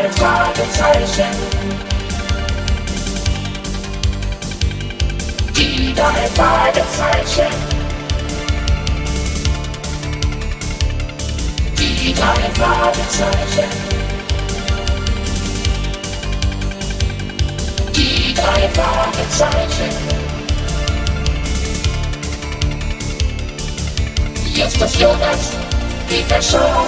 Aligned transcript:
drei 0.00 0.08
Fragezeichen. 0.12 1.36
Die 5.54 5.94
drei 5.94 6.26
Fragezeichen. 6.34 7.52
Die 11.78 12.14
drei 12.14 12.50
Fragezeichen. 12.54 13.70
Die 17.94 18.34
drei 18.34 18.68
Fragezeichen. 18.70 19.90
Jetzt 24.54 24.80
ist 24.80 24.96
Jonas, 24.98 25.50
Peter 26.08 26.40
Show, 26.40 26.86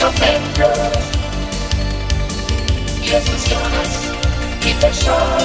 top 0.00 0.14
endlos. 0.22 1.21
Jetzt 3.12 3.28
ist 3.28 3.46
Jonas, 3.46 4.08
Peter 4.62 4.90
Show, 4.90 5.44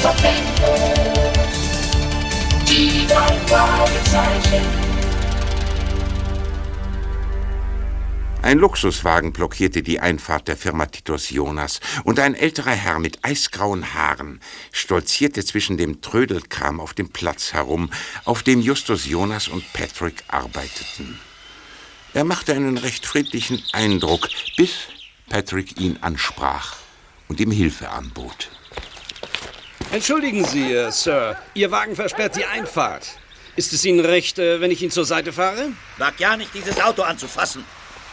top 0.00 0.14
endlos. 0.22 1.58
Die 2.68 3.04
drei 3.08 3.36
Fragezeichen. 3.48 4.64
Ein 8.42 8.58
Luxuswagen 8.58 9.32
blockierte 9.32 9.82
die 9.82 9.98
Einfahrt 9.98 10.46
der 10.46 10.56
Firma 10.56 10.86
Titus 10.86 11.30
Jonas 11.30 11.80
und 12.04 12.20
ein 12.20 12.36
älterer 12.36 12.70
Herr 12.70 13.00
mit 13.00 13.24
eisgrauen 13.24 13.92
Haaren 13.94 14.38
stolzierte 14.70 15.44
zwischen 15.44 15.76
dem 15.76 16.00
Trödelkram 16.00 16.78
auf 16.78 16.94
dem 16.94 17.08
Platz 17.08 17.52
herum, 17.52 17.90
auf 18.24 18.44
dem 18.44 18.60
Justus 18.60 19.04
Jonas 19.04 19.48
und 19.48 19.64
Patrick 19.72 20.22
arbeiteten. 20.28 21.18
Er 22.12 22.22
machte 22.22 22.54
einen 22.54 22.78
recht 22.78 23.04
friedlichen 23.04 23.60
Eindruck, 23.72 24.28
bis 24.56 24.74
Patrick 25.28 25.80
ihn 25.80 25.98
ansprach 26.00 26.83
und 27.34 27.40
ihm 27.40 27.50
Hilfe 27.50 27.88
anbot. 27.88 28.48
Entschuldigen 29.90 30.44
Sie, 30.44 30.72
äh, 30.72 30.92
Sir. 30.92 31.36
Ihr 31.54 31.72
Wagen 31.72 31.96
versperrt 31.96 32.36
die 32.36 32.44
Einfahrt. 32.44 33.08
Ist 33.56 33.72
es 33.72 33.84
Ihnen 33.84 33.98
recht, 33.98 34.38
äh, 34.38 34.60
wenn 34.60 34.70
ich 34.70 34.80
ihn 34.82 34.92
zur 34.92 35.04
Seite 35.04 35.32
fahre? 35.32 35.72
Wag 35.98 36.20
ja 36.20 36.36
nicht, 36.36 36.54
dieses 36.54 36.80
Auto 36.80 37.02
anzufassen. 37.02 37.64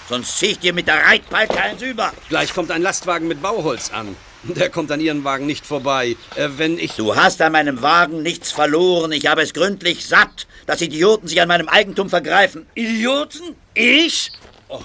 Sonst 0.10 0.40
zieh 0.40 0.48
ich 0.48 0.60
dir 0.60 0.74
mit 0.74 0.88
der 0.88 1.06
Reitpeitsche 1.06 1.62
eins 1.62 1.84
über. 1.84 2.12
Gleich 2.30 2.52
kommt 2.52 2.72
ein 2.72 2.82
Lastwagen 2.82 3.28
mit 3.28 3.44
Bauholz 3.44 3.92
an. 3.92 4.16
Der 4.42 4.72
kommt 4.72 4.92
an 4.92 5.00
Ihren 5.00 5.24
Wagen 5.24 5.46
nicht 5.46 5.68
vorbei. 5.68 6.16
Äh, 6.36 6.50
wenn 6.58 6.80
ich. 6.80 6.94
Du 6.94 7.16
hast 7.16 7.44
an 7.44 7.52
meinem 7.52 7.84
Wagen 7.84 8.24
nichts 8.24 8.52
verloren. 8.52 9.12
Ich 9.12 9.28
habe 9.28 9.44
es 9.44 9.54
gründlich 9.54 10.08
satt, 10.08 10.48
dass 10.66 10.82
Idioten 10.82 11.28
sich 11.28 11.40
an 11.40 11.48
meinem 11.48 11.70
Eigentum 11.70 12.10
vergreifen. 12.10 12.66
Idioten? 12.74 13.56
Ich? 13.76 14.32
Oh, 14.68 14.82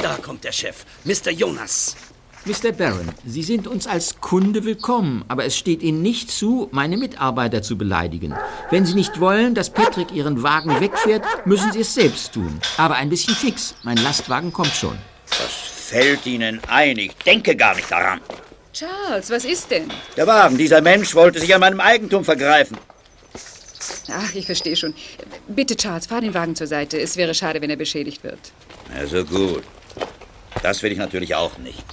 da 0.00 0.16
kommt 0.22 0.44
der 0.44 0.52
Chef, 0.52 0.84
Mr. 1.02 1.32
Jonas. 1.32 1.96
Mr. 2.46 2.72
Barron, 2.72 3.08
Sie 3.24 3.42
sind 3.42 3.66
uns 3.66 3.86
als 3.86 4.20
Kunde 4.20 4.64
willkommen, 4.64 5.24
aber 5.28 5.46
es 5.46 5.56
steht 5.56 5.82
Ihnen 5.82 6.02
nicht 6.02 6.30
zu, 6.30 6.68
meine 6.72 6.98
Mitarbeiter 6.98 7.62
zu 7.62 7.78
beleidigen. 7.78 8.34
Wenn 8.70 8.84
Sie 8.84 8.92
nicht 8.92 9.18
wollen, 9.18 9.54
dass 9.54 9.70
Patrick 9.70 10.12
Ihren 10.12 10.42
Wagen 10.42 10.78
wegfährt, 10.78 11.24
müssen 11.46 11.72
Sie 11.72 11.80
es 11.80 11.94
selbst 11.94 12.34
tun. 12.34 12.60
Aber 12.76 12.96
ein 12.96 13.08
bisschen 13.08 13.34
fix. 13.34 13.74
Mein 13.82 13.96
Lastwagen 13.96 14.52
kommt 14.52 14.74
schon. 14.74 14.98
Was 15.28 15.52
fällt 15.88 16.26
Ihnen 16.26 16.60
ein? 16.68 16.98
Ich 16.98 17.14
denke 17.24 17.56
gar 17.56 17.74
nicht 17.76 17.90
daran. 17.90 18.20
Charles, 18.74 19.30
was 19.30 19.46
ist 19.46 19.70
denn? 19.70 19.90
Der 20.14 20.26
Wagen, 20.26 20.58
dieser 20.58 20.82
Mensch 20.82 21.14
wollte 21.14 21.40
sich 21.40 21.54
an 21.54 21.60
meinem 21.60 21.80
Eigentum 21.80 22.26
vergreifen. 22.26 22.76
Ach, 24.12 24.34
ich 24.34 24.44
verstehe 24.44 24.76
schon. 24.76 24.92
Bitte, 25.48 25.76
Charles, 25.76 26.08
fahr 26.08 26.20
den 26.20 26.34
Wagen 26.34 26.54
zur 26.56 26.66
Seite. 26.66 27.00
Es 27.00 27.16
wäre 27.16 27.34
schade, 27.34 27.62
wenn 27.62 27.70
er 27.70 27.76
beschädigt 27.76 28.22
wird. 28.22 28.52
Also 28.94 29.24
gut. 29.24 29.62
Das 30.62 30.82
will 30.82 30.92
ich 30.92 30.98
natürlich 30.98 31.34
auch 31.34 31.56
nicht. 31.56 31.84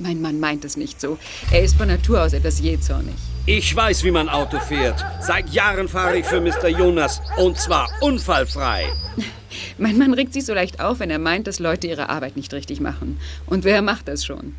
Mein 0.00 0.22
Mann 0.22 0.40
meint 0.40 0.64
es 0.64 0.76
nicht 0.76 1.00
so. 1.00 1.18
Er 1.50 1.62
ist 1.62 1.76
von 1.76 1.88
Natur 1.88 2.22
aus 2.22 2.32
etwas 2.32 2.58
jähzornig. 2.58 3.14
Ich 3.44 3.74
weiß, 3.74 4.02
wie 4.02 4.10
man 4.10 4.30
Auto 4.30 4.58
fährt. 4.58 5.04
Seit 5.20 5.50
Jahren 5.50 5.88
fahre 5.88 6.18
ich 6.18 6.24
für 6.24 6.40
Mr. 6.40 6.68
Jonas. 6.68 7.20
Und 7.36 7.58
zwar 7.58 7.88
unfallfrei. 8.00 8.90
Mein 9.78 9.98
Mann 9.98 10.14
regt 10.14 10.32
sich 10.32 10.46
so 10.46 10.54
leicht 10.54 10.80
auf, 10.80 11.00
wenn 11.00 11.10
er 11.10 11.18
meint, 11.18 11.46
dass 11.46 11.58
Leute 11.58 11.86
ihre 11.86 12.08
Arbeit 12.08 12.36
nicht 12.36 12.52
richtig 12.54 12.80
machen. 12.80 13.20
Und 13.46 13.64
wer 13.64 13.82
macht 13.82 14.08
das 14.08 14.24
schon? 14.24 14.54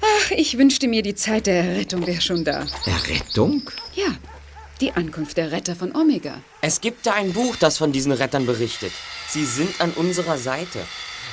Ach, 0.00 0.30
ich 0.30 0.56
wünschte 0.56 0.86
mir, 0.86 1.02
die 1.02 1.14
Zeit 1.14 1.46
der 1.46 1.64
Errettung 1.64 2.06
wäre 2.06 2.20
schon 2.20 2.44
da. 2.44 2.66
Errettung? 2.86 3.62
Ja, 3.94 4.14
die 4.80 4.92
Ankunft 4.92 5.36
der 5.36 5.50
Retter 5.50 5.74
von 5.74 5.94
Omega. 5.96 6.40
Es 6.60 6.80
gibt 6.80 7.06
da 7.06 7.14
ein 7.14 7.32
Buch, 7.32 7.56
das 7.56 7.78
von 7.78 7.92
diesen 7.92 8.12
Rettern 8.12 8.46
berichtet. 8.46 8.92
Sie 9.28 9.44
sind 9.44 9.80
an 9.80 9.92
unserer 9.92 10.38
Seite. 10.38 10.80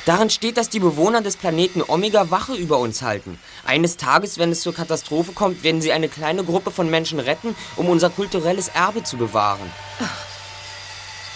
Darin 0.10 0.32
steht, 0.32 0.58
dass 0.58 0.70
die 0.70 0.80
Bewohner 0.80 1.22
des 1.22 1.38
Planeten 1.38 1.84
Omega 1.88 2.32
Wache 2.32 2.56
über 2.56 2.80
uns 2.80 3.04
halten. 3.04 3.38
Eines 3.64 3.96
Tages, 3.96 4.40
wenn 4.40 4.52
es 4.52 4.62
zur 4.62 4.74
Katastrophe 4.74 5.34
kommt, 5.34 5.62
werden 5.62 5.82
sie 5.82 5.92
eine 5.92 6.10
kleine 6.10 6.44
Gruppe 6.44 6.72
von 6.72 6.90
Menschen 6.90 7.20
retten, 7.20 7.56
um 7.76 7.90
unser 7.90 8.10
kulturelles 8.10 8.70
Erbe 8.70 9.04
zu 9.04 9.18
bewahren. 9.18 9.72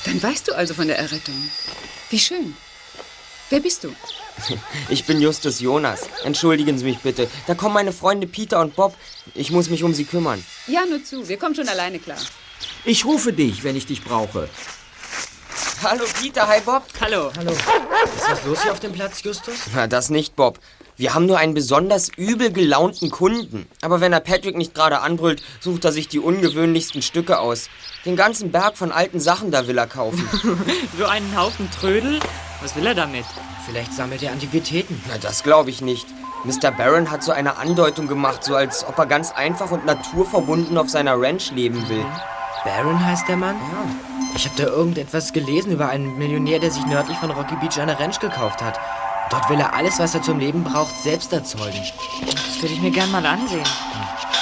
Dann 0.06 0.24
weißt 0.24 0.48
du 0.48 0.54
also 0.54 0.74
von 0.74 0.88
der 0.88 0.98
Errettung. 0.98 1.36
Wie 2.10 2.18
schön. 2.18 2.58
Wer 3.52 3.60
bist 3.60 3.84
du? 3.84 3.94
Ich 4.90 5.06
bin 5.06 5.22
Justus 5.22 5.60
Jonas. 5.60 6.10
Entschuldigen 6.24 6.76
Sie 6.80 6.86
mich 6.86 6.98
bitte. 6.98 7.30
Da 7.46 7.54
kommen 7.54 7.76
meine 7.76 7.94
Freunde 7.94 8.26
Peter 8.26 8.60
und 8.60 8.76
Bob. 8.76 8.96
Ich 9.36 9.52
muss 9.52 9.70
mich 9.70 9.84
um 9.84 9.94
sie 9.94 10.06
kümmern. 10.06 10.44
Ja, 10.66 10.84
nur 10.88 11.04
zu. 11.04 11.30
Wir 11.30 11.38
kommen 11.38 11.54
schon 11.54 11.70
alleine 11.70 12.00
klar. 12.00 12.18
Ich 12.86 13.06
rufe 13.06 13.34
dich, 13.34 13.64
wenn 13.64 13.76
ich 13.76 13.86
dich 13.86 14.04
brauche. 14.04 14.50
Hallo 15.84 16.06
Peter, 16.22 16.48
hi 16.48 16.62
Bob. 16.62 16.84
Hallo. 17.02 17.30
Hallo. 17.38 17.52
Ist 17.52 18.30
was 18.30 18.46
los 18.46 18.64
hier 18.64 18.72
auf 18.72 18.80
dem 18.80 18.94
Platz, 18.94 19.22
Justus? 19.22 19.56
Na, 19.76 19.86
das 19.86 20.10
nicht, 20.10 20.34
Bob. 20.38 20.58
Wir 20.96 21.14
haben 21.14 21.26
nur 21.26 21.38
einen 21.40 21.54
besonders 21.54 22.10
übel 22.16 22.54
gelaunten 22.54 23.12
Kunden. 23.12 23.68
Aber 23.82 24.00
wenn 24.00 24.14
er 24.14 24.22
Patrick 24.22 24.56
nicht 24.56 24.74
gerade 24.74 25.02
anbrüllt, 25.02 25.44
sucht 25.60 25.84
er 25.84 25.92
sich 25.92 26.08
die 26.08 26.20
ungewöhnlichsten 26.20 27.02
Stücke 27.02 27.38
aus. 27.40 27.68
Den 28.06 28.16
ganzen 28.16 28.50
Berg 28.50 28.78
von 28.78 28.94
alten 28.94 29.20
Sachen 29.20 29.52
da 29.52 29.68
will 29.68 29.78
er 29.78 29.88
kaufen. 29.88 30.26
so 30.98 31.06
einen 31.06 31.38
Haufen 31.38 31.70
Trödel? 31.72 32.22
Was 32.62 32.78
will 32.78 32.86
er 32.86 32.96
damit? 32.96 33.26
Vielleicht 33.66 33.94
sammelt 33.94 34.24
er 34.24 34.32
Antiquitäten. 34.32 35.04
Na, 35.10 35.18
das 35.18 35.44
glaube 35.44 35.70
ich 35.70 35.82
nicht. 35.82 36.08
Mr. 36.46 36.72
Barron 36.72 37.12
hat 37.12 37.24
so 37.24 37.34
eine 37.34 37.58
Andeutung 37.58 38.08
gemacht, 38.08 38.46
so 38.46 38.56
als 38.56 38.86
ob 38.86 38.98
er 38.98 39.06
ganz 39.06 39.34
einfach 39.34 39.72
und 39.72 39.86
naturverbunden 39.86 40.78
auf 40.78 40.90
seiner 40.90 41.20
Ranch 41.20 41.52
leben 41.52 41.90
will. 41.90 42.06
Baron 42.64 43.06
heißt 43.06 43.28
der 43.28 43.36
Mann? 43.36 43.58
Ja. 43.58 44.13
Ich 44.36 44.46
habe 44.46 44.56
da 44.58 44.64
irgendetwas 44.64 45.32
gelesen 45.32 45.72
über 45.72 45.90
einen 45.90 46.18
Millionär, 46.18 46.60
der 46.60 46.72
sich 46.72 46.86
nördlich 46.86 47.18
von 47.18 47.32
Rocky 47.32 47.56
Beach 47.56 47.80
eine 47.80 48.00
Ranch 48.00 48.20
gekauft 48.20 48.62
hat. 48.62 48.80
Dort 49.30 49.50
will 49.50 49.60
er 49.60 49.74
alles, 49.74 50.00
was 50.00 50.14
er 50.16 50.22
zum 50.22 50.40
Leben 50.40 50.64
braucht, 50.64 50.96
selbst 51.02 51.32
erzeugen. 51.32 51.82
Das 52.26 52.62
würde 52.62 52.74
ich 52.74 52.82
mir 52.82 52.92
gern 52.92 53.12
mal 53.12 53.26
ansehen. 53.26 53.64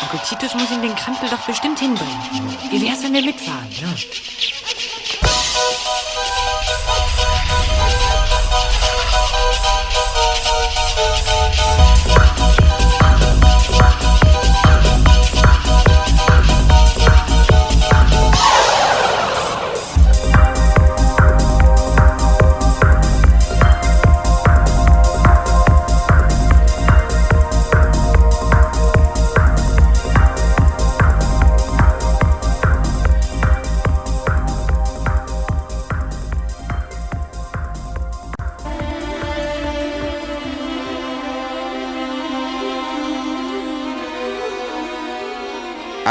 Onkel 0.03 0.19
Titus 0.27 0.53
muss 0.55 0.71
ihm 0.71 0.81
den 0.81 0.95
Krempel 0.95 1.29
doch 1.29 1.45
bestimmt 1.45 1.79
hinbringen. 1.79 2.19
Wie 2.69 2.81
wär's, 2.81 3.03
wenn 3.03 3.13
wir 3.13 3.21
mitfahren? 3.21 3.67
Ja. 3.79 3.87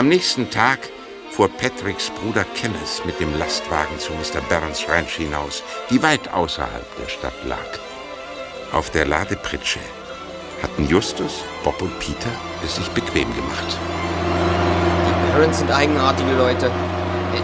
Am 0.01 0.09
nächsten 0.09 0.49
Tag 0.49 0.79
fuhr 1.31 1.51
Patricks 1.51 2.09
Bruder 2.09 2.47
Kenneth 2.55 3.05
mit 3.05 3.21
dem 3.21 3.39
Lastwagen 3.39 3.99
zu 3.99 4.15
Mr. 4.15 4.41
Barrons 4.49 4.89
Ranch 4.89 5.17
hinaus, 5.17 5.63
die 5.91 6.03
weit 6.03 6.33
außerhalb 6.33 6.87
der 6.97 7.11
Stadt 7.11 7.35
lag. 7.45 7.59
Auf 8.73 8.89
der 8.89 9.05
Ladepritsche 9.05 9.81
hatten 10.63 10.89
Justus, 10.89 11.45
Bob 11.63 11.83
und 11.83 11.99
Peter 11.99 12.31
es 12.65 12.77
sich 12.77 12.89
bequem 12.93 13.29
gemacht. 13.35 13.77
Die 15.07 15.33
Barrons 15.33 15.59
sind 15.59 15.71
eigenartige 15.71 16.33
Leute. 16.33 16.71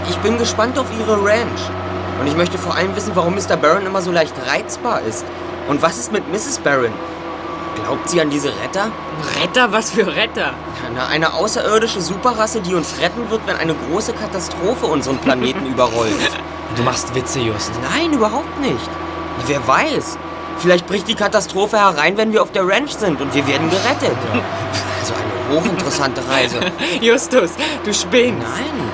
Ich 0.08 0.16
bin 0.20 0.38
gespannt 0.38 0.78
auf 0.78 0.86
ihre 0.98 1.22
Ranch. 1.22 1.60
Und 2.18 2.26
ich 2.26 2.36
möchte 2.36 2.56
vor 2.56 2.74
allem 2.74 2.96
wissen, 2.96 3.14
warum 3.14 3.34
Mr. 3.34 3.58
Barron 3.58 3.84
immer 3.84 4.00
so 4.00 4.12
leicht 4.12 4.34
reizbar 4.46 5.02
ist. 5.02 5.26
Und 5.68 5.82
was 5.82 5.98
ist 5.98 6.10
mit 6.10 6.26
Mrs. 6.32 6.60
Barron? 6.60 6.94
Glaubt 7.86 8.10
sie 8.10 8.20
an 8.20 8.30
diese 8.30 8.48
Retter? 8.48 8.90
Retter? 9.40 9.70
Was 9.70 9.92
für 9.92 10.08
Retter? 10.08 10.54
Na, 10.92 11.06
eine 11.06 11.34
außerirdische 11.34 12.00
Superrasse, 12.00 12.60
die 12.60 12.74
uns 12.74 12.96
retten 13.00 13.30
wird, 13.30 13.46
wenn 13.46 13.54
eine 13.54 13.74
große 13.74 14.12
Katastrophe 14.12 14.86
unseren 14.86 15.18
Planeten 15.18 15.66
überrollt. 15.72 16.12
Du 16.74 16.82
machst 16.82 17.14
Witze, 17.14 17.38
Just. 17.38 17.70
Nein, 17.94 18.12
überhaupt 18.12 18.58
nicht. 18.60 18.90
Wer 19.46 19.64
weiß? 19.68 20.18
Vielleicht 20.58 20.88
bricht 20.88 21.06
die 21.06 21.14
Katastrophe 21.14 21.78
herein, 21.78 22.16
wenn 22.16 22.32
wir 22.32 22.42
auf 22.42 22.50
der 22.50 22.66
Ranch 22.66 22.90
sind 22.90 23.20
und 23.20 23.32
wir 23.32 23.46
werden 23.46 23.70
gerettet. 23.70 24.16
Also 25.00 25.14
eine 25.50 25.56
hochinteressante 25.56 26.28
Reise. 26.28 26.58
Justus, 27.00 27.52
du 27.84 27.94
spinnst. 27.94 28.42
Nein, 28.42 28.90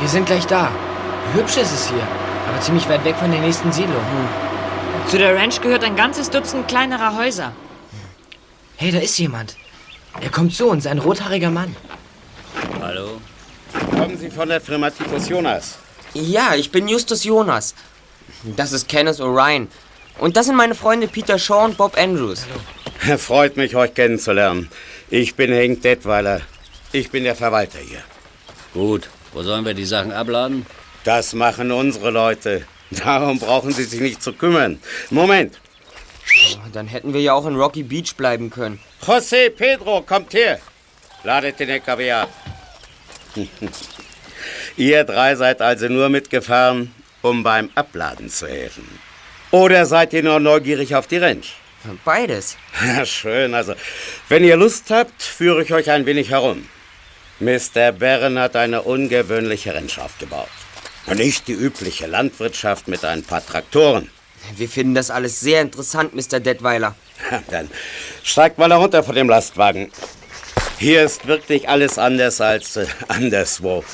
wir 0.00 0.08
sind 0.08 0.26
gleich 0.26 0.46
da. 0.46 0.68
Hübsch 1.32 1.56
ist 1.56 1.72
es 1.72 1.88
hier, 1.88 2.06
aber 2.46 2.60
ziemlich 2.60 2.86
weit 2.90 3.06
weg 3.06 3.16
von 3.16 3.30
der 3.30 3.40
nächsten 3.40 3.72
Siedlung. 3.72 4.04
Zu 5.06 5.16
der 5.16 5.34
Ranch 5.34 5.62
gehört 5.62 5.82
ein 5.82 5.96
ganzes 5.96 6.28
Dutzend 6.28 6.68
kleinerer 6.68 7.16
Häuser. 7.16 7.52
Hey, 8.80 8.92
da 8.92 9.00
ist 9.00 9.18
jemand. 9.18 9.56
Er 10.20 10.30
kommt 10.30 10.54
zu 10.54 10.68
uns, 10.68 10.86
ein 10.86 10.98
rothaariger 10.98 11.50
Mann. 11.50 11.74
Hallo? 12.80 13.20
Kommen 13.90 14.16
Sie 14.16 14.30
von 14.30 14.48
der 14.48 14.60
Firma 14.60 14.88
Titus 14.88 15.28
Jonas? 15.28 15.78
Ja, 16.14 16.54
ich 16.54 16.70
bin 16.70 16.86
Justus 16.86 17.24
Jonas. 17.24 17.74
Das 18.44 18.70
ist 18.70 18.88
Kenneth 18.88 19.18
O'Ryan. 19.18 19.66
Und 20.20 20.36
das 20.36 20.46
sind 20.46 20.54
meine 20.54 20.76
Freunde 20.76 21.08
Peter 21.08 21.40
Shaw 21.40 21.64
und 21.64 21.76
Bob 21.76 21.98
Andrews. 21.98 22.46
Freut 23.18 23.56
mich, 23.56 23.74
euch 23.74 23.94
kennenzulernen. 23.94 24.70
Ich 25.10 25.34
bin 25.34 25.50
Henk 25.50 25.82
Detweiler. 25.82 26.42
Ich 26.92 27.10
bin 27.10 27.24
der 27.24 27.34
Verwalter 27.34 27.80
hier. 27.80 28.04
Gut, 28.74 29.10
wo 29.32 29.42
sollen 29.42 29.64
wir 29.64 29.74
die 29.74 29.86
Sachen 29.86 30.12
abladen? 30.12 30.66
Das 31.02 31.32
machen 31.32 31.72
unsere 31.72 32.10
Leute. 32.12 32.64
Darum 32.92 33.40
brauchen 33.40 33.72
Sie 33.72 33.82
sich 33.82 34.00
nicht 34.00 34.22
zu 34.22 34.32
kümmern. 34.32 34.78
Moment. 35.10 35.58
Dann 36.72 36.86
hätten 36.86 37.14
wir 37.14 37.20
ja 37.20 37.32
auch 37.32 37.46
in 37.46 37.56
Rocky 37.56 37.82
Beach 37.82 38.14
bleiben 38.16 38.50
können. 38.50 38.78
José 39.04 39.50
Pedro, 39.50 40.02
kommt 40.02 40.34
her. 40.34 40.60
Ladet 41.24 41.58
den 41.60 41.68
LKW 41.68 42.12
ab. 42.12 42.28
Ihr 44.76 45.04
drei 45.04 45.34
seid 45.34 45.60
also 45.60 45.88
nur 45.88 46.08
mitgefahren, 46.08 46.94
um 47.22 47.42
beim 47.42 47.70
Abladen 47.74 48.30
zu 48.30 48.46
helfen. 48.46 48.86
Oder 49.50 49.86
seid 49.86 50.12
ihr 50.12 50.22
nur 50.22 50.40
neugierig 50.40 50.94
auf 50.94 51.06
die 51.06 51.16
Ranch? 51.16 51.56
Beides. 52.04 52.56
Ja, 52.86 53.04
schön. 53.04 53.54
Also, 53.54 53.74
wenn 54.28 54.44
ihr 54.44 54.56
Lust 54.56 54.90
habt, 54.90 55.22
führe 55.22 55.62
ich 55.62 55.72
euch 55.72 55.90
ein 55.90 56.06
wenig 56.06 56.30
herum. 56.30 56.68
Mr. 57.40 57.92
Barron 57.92 58.38
hat 58.38 58.56
eine 58.56 58.82
ungewöhnliche 58.82 59.74
Ranch 59.74 59.98
aufgebaut. 59.98 60.48
Nicht 61.14 61.48
die 61.48 61.52
übliche 61.52 62.06
Landwirtschaft 62.06 62.88
mit 62.88 63.04
ein 63.04 63.22
paar 63.22 63.44
Traktoren. 63.44 64.10
Wir 64.56 64.68
finden 64.68 64.94
das 64.94 65.10
alles 65.10 65.40
sehr 65.40 65.62
interessant, 65.62 66.14
Mr. 66.14 66.40
Detweiler. 66.40 66.94
Dann 67.50 67.70
steigt 68.22 68.58
mal 68.58 68.70
herunter 68.70 69.02
von 69.02 69.14
dem 69.14 69.28
Lastwagen. 69.28 69.90
Hier 70.78 71.02
ist 71.02 71.26
wirklich 71.26 71.68
alles 71.68 71.98
anders 71.98 72.40
als 72.40 72.76
äh, 72.76 72.86
anderswo. 73.08 73.84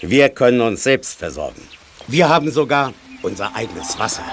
Wir 0.00 0.30
können 0.30 0.60
uns 0.60 0.82
selbst 0.82 1.18
versorgen. 1.18 1.62
Wir 2.06 2.28
haben 2.28 2.50
sogar 2.50 2.92
unser 3.22 3.54
eigenes 3.54 3.98
Wasser. 3.98 4.24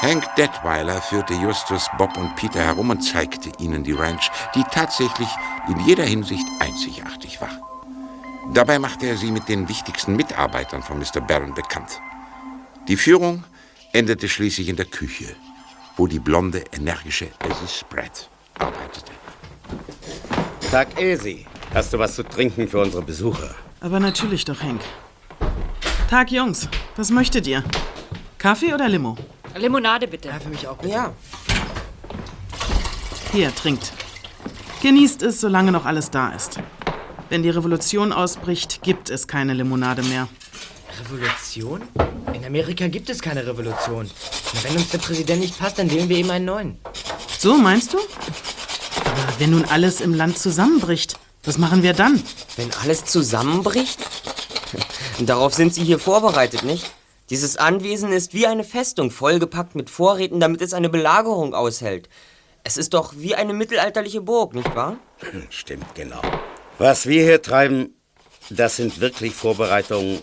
Hank 0.00 0.24
Detweiler 0.36 1.02
führte 1.02 1.34
Justus, 1.34 1.88
Bob 1.98 2.16
und 2.16 2.36
Peter 2.36 2.60
herum 2.60 2.90
und 2.90 3.00
zeigte 3.00 3.50
ihnen 3.58 3.82
die 3.82 3.92
Ranch, 3.92 4.30
die 4.54 4.62
tatsächlich 4.70 5.28
in 5.68 5.80
jeder 5.80 6.04
Hinsicht 6.04 6.46
einzigartig 6.60 7.40
war. 7.40 7.75
Dabei 8.52 8.78
machte 8.78 9.06
er 9.06 9.16
sie 9.16 9.30
mit 9.30 9.48
den 9.48 9.68
wichtigsten 9.68 10.16
Mitarbeitern 10.16 10.82
von 10.82 10.98
Mr. 10.98 11.20
Barron 11.20 11.54
bekannt. 11.54 12.00
Die 12.88 12.96
Führung 12.96 13.44
endete 13.92 14.28
schließlich 14.28 14.68
in 14.68 14.76
der 14.76 14.86
Küche, 14.86 15.34
wo 15.96 16.06
die 16.06 16.18
blonde, 16.18 16.64
energische 16.72 17.28
Elsie 17.40 17.68
Spratt 17.68 18.30
arbeitete. 18.58 19.12
Tag, 20.70 21.00
Esi. 21.00 21.46
Hast 21.74 21.92
du 21.92 21.98
was 21.98 22.14
zu 22.14 22.22
trinken 22.22 22.68
für 22.68 22.80
unsere 22.80 23.02
Besucher? 23.02 23.54
Aber 23.80 24.00
natürlich 24.00 24.44
doch, 24.44 24.62
Henk. 24.62 24.80
Tag, 26.08 26.30
Jungs. 26.30 26.68
Was 26.96 27.10
möchtet 27.10 27.46
ihr? 27.46 27.62
Kaffee 28.38 28.72
oder 28.72 28.88
Limo? 28.88 29.16
Limonade 29.56 30.06
bitte. 30.06 30.28
Ja, 30.28 30.38
für 30.38 30.48
mich 30.48 30.66
auch. 30.66 30.82
Ja. 30.84 31.12
Hier, 33.32 33.54
trinkt. 33.54 33.92
Genießt 34.82 35.22
es, 35.22 35.40
solange 35.40 35.72
noch 35.72 35.84
alles 35.84 36.10
da 36.10 36.30
ist. 36.30 36.60
Wenn 37.28 37.42
die 37.42 37.50
Revolution 37.50 38.12
ausbricht, 38.12 38.82
gibt 38.82 39.10
es 39.10 39.26
keine 39.26 39.52
Limonade 39.52 40.02
mehr. 40.04 40.28
Revolution? 41.04 41.82
In 42.32 42.44
Amerika 42.44 42.86
gibt 42.86 43.10
es 43.10 43.20
keine 43.20 43.44
Revolution. 43.44 44.08
Na, 44.54 44.64
wenn 44.64 44.76
uns 44.76 44.90
der 44.90 44.98
Präsident 44.98 45.40
nicht 45.40 45.58
passt, 45.58 45.78
dann 45.78 45.90
wählen 45.90 46.08
wir 46.08 46.18
eben 46.18 46.30
einen 46.30 46.44
neuen. 46.44 46.78
So, 47.38 47.56
meinst 47.56 47.94
du? 47.94 47.98
Aber 47.98 49.40
wenn 49.40 49.50
nun 49.50 49.64
alles 49.64 50.00
im 50.00 50.14
Land 50.14 50.38
zusammenbricht, 50.38 51.18
was 51.44 51.58
machen 51.58 51.82
wir 51.82 51.94
dann? 51.94 52.22
Wenn 52.56 52.72
alles 52.82 53.04
zusammenbricht? 53.04 53.98
Darauf 55.20 55.54
sind 55.54 55.74
Sie 55.74 55.82
hier 55.82 55.98
vorbereitet, 55.98 56.62
nicht? 56.62 56.90
Dieses 57.30 57.56
Anwesen 57.56 58.12
ist 58.12 58.34
wie 58.34 58.46
eine 58.46 58.62
Festung, 58.62 59.10
vollgepackt 59.10 59.74
mit 59.74 59.90
Vorräten, 59.90 60.38
damit 60.38 60.62
es 60.62 60.72
eine 60.72 60.88
Belagerung 60.88 61.54
aushält. 61.54 62.08
Es 62.62 62.76
ist 62.76 62.94
doch 62.94 63.14
wie 63.16 63.34
eine 63.34 63.52
mittelalterliche 63.52 64.20
Burg, 64.20 64.54
nicht 64.54 64.74
wahr? 64.76 64.96
Stimmt, 65.50 65.92
genau. 65.94 66.20
Was 66.78 67.06
wir 67.06 67.22
hier 67.22 67.40
treiben, 67.40 67.94
das 68.50 68.76
sind 68.76 69.00
wirklich 69.00 69.34
Vorbereitungen 69.34 70.20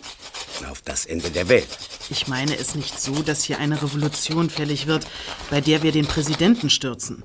auf 0.70 0.82
das 0.82 1.04
Ende 1.04 1.30
der 1.30 1.48
Welt. 1.48 1.66
Ich 2.10 2.28
meine 2.28 2.56
es 2.56 2.76
nicht 2.76 3.00
so, 3.00 3.12
dass 3.22 3.42
hier 3.42 3.58
eine 3.58 3.82
Revolution 3.82 4.48
fällig 4.50 4.86
wird, 4.86 5.04
bei 5.50 5.60
der 5.60 5.82
wir 5.82 5.90
den 5.90 6.06
Präsidenten 6.06 6.70
stürzen. 6.70 7.24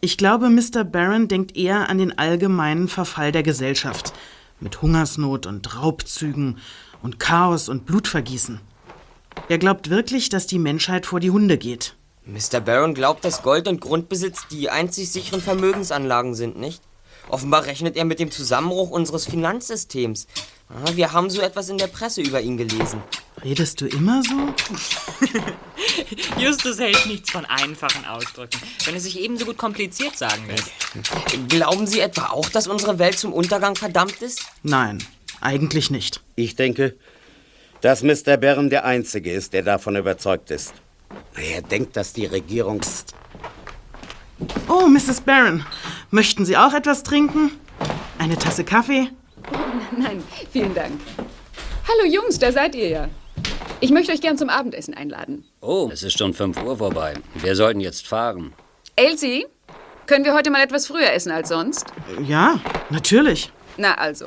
Ich 0.00 0.16
glaube, 0.16 0.48
Mr. 0.48 0.84
Barron 0.84 1.26
denkt 1.26 1.56
eher 1.56 1.88
an 1.88 1.98
den 1.98 2.16
allgemeinen 2.18 2.88
Verfall 2.88 3.32
der 3.32 3.42
Gesellschaft. 3.42 4.12
Mit 4.60 4.80
Hungersnot 4.80 5.46
und 5.46 5.76
Raubzügen 5.76 6.58
und 7.02 7.18
Chaos 7.18 7.68
und 7.68 7.84
Blutvergießen. 7.84 8.60
Er 9.48 9.58
glaubt 9.58 9.90
wirklich, 9.90 10.28
dass 10.28 10.46
die 10.46 10.60
Menschheit 10.60 11.04
vor 11.06 11.18
die 11.18 11.30
Hunde 11.30 11.58
geht. 11.58 11.96
Mr. 12.24 12.60
Barron 12.60 12.94
glaubt, 12.94 13.24
dass 13.24 13.42
Gold 13.42 13.66
und 13.66 13.80
Grundbesitz 13.80 14.46
die 14.52 14.70
einzig 14.70 15.10
sicheren 15.10 15.40
Vermögensanlagen 15.40 16.36
sind, 16.36 16.56
nicht? 16.56 16.80
Offenbar 17.28 17.64
rechnet 17.66 17.96
er 17.96 18.04
mit 18.04 18.18
dem 18.20 18.30
Zusammenbruch 18.30 18.90
unseres 18.90 19.26
Finanzsystems. 19.26 20.26
Ah, 20.68 20.90
Wir 20.94 21.12
haben 21.12 21.30
so 21.30 21.40
etwas 21.40 21.68
in 21.68 21.78
der 21.78 21.86
Presse 21.86 22.20
über 22.22 22.40
ihn 22.40 22.56
gelesen. 22.56 23.02
Redest 23.44 23.80
du 23.80 23.86
immer 23.86 24.22
so? 24.22 24.34
Justus 26.38 26.78
hält 26.78 27.06
nichts 27.06 27.30
von 27.30 27.44
einfachen 27.44 28.04
Ausdrücken, 28.04 28.58
wenn 28.84 28.94
es 28.94 29.04
sich 29.04 29.20
ebenso 29.20 29.46
gut 29.46 29.56
kompliziert 29.58 30.16
sagen 30.16 30.46
lässt. 30.48 30.70
Glauben 31.48 31.86
Sie 31.86 32.00
etwa 32.00 32.26
auch, 32.26 32.48
dass 32.48 32.66
unsere 32.66 32.98
Welt 32.98 33.18
zum 33.18 33.32
Untergang 33.32 33.74
verdammt 33.76 34.20
ist? 34.22 34.42
Nein, 34.62 34.98
eigentlich 35.40 35.90
nicht. 35.90 36.20
Ich 36.36 36.54
denke, 36.56 36.96
dass 37.80 38.02
Mr. 38.02 38.36
Barron 38.36 38.70
der 38.70 38.84
Einzige 38.84 39.32
ist, 39.32 39.52
der 39.52 39.62
davon 39.62 39.96
überzeugt 39.96 40.50
ist. 40.50 40.74
Er 41.36 41.62
denkt, 41.62 41.96
dass 41.96 42.12
die 42.12 42.26
Regierung... 42.26 42.80
Psst. 42.80 43.14
Oh, 44.68 44.86
Mrs. 44.86 45.20
Barron, 45.20 45.64
möchten 46.10 46.44
Sie 46.44 46.56
auch 46.56 46.74
etwas 46.74 47.02
trinken? 47.02 47.52
Eine 48.18 48.36
Tasse 48.38 48.64
Kaffee? 48.64 49.08
Nein, 49.96 50.22
vielen 50.50 50.74
Dank. 50.74 51.00
Hallo 51.88 52.08
Jungs, 52.10 52.38
da 52.38 52.52
seid 52.52 52.74
ihr 52.74 52.88
ja. 52.88 53.08
Ich 53.80 53.90
möchte 53.90 54.12
euch 54.12 54.20
gern 54.20 54.38
zum 54.38 54.48
Abendessen 54.48 54.94
einladen. 54.94 55.44
Oh, 55.60 55.90
es 55.92 56.02
ist 56.02 56.16
schon 56.18 56.32
5 56.32 56.62
Uhr 56.62 56.78
vorbei. 56.78 57.14
Wir 57.34 57.56
sollten 57.56 57.80
jetzt 57.80 58.06
fahren. 58.06 58.52
Elsie, 58.96 59.46
können 60.06 60.24
wir 60.24 60.34
heute 60.34 60.50
mal 60.50 60.62
etwas 60.62 60.86
früher 60.86 61.12
essen 61.12 61.32
als 61.32 61.48
sonst? 61.48 61.86
Ja, 62.24 62.60
natürlich. 62.90 63.50
Na 63.76 63.94
also. 63.94 64.26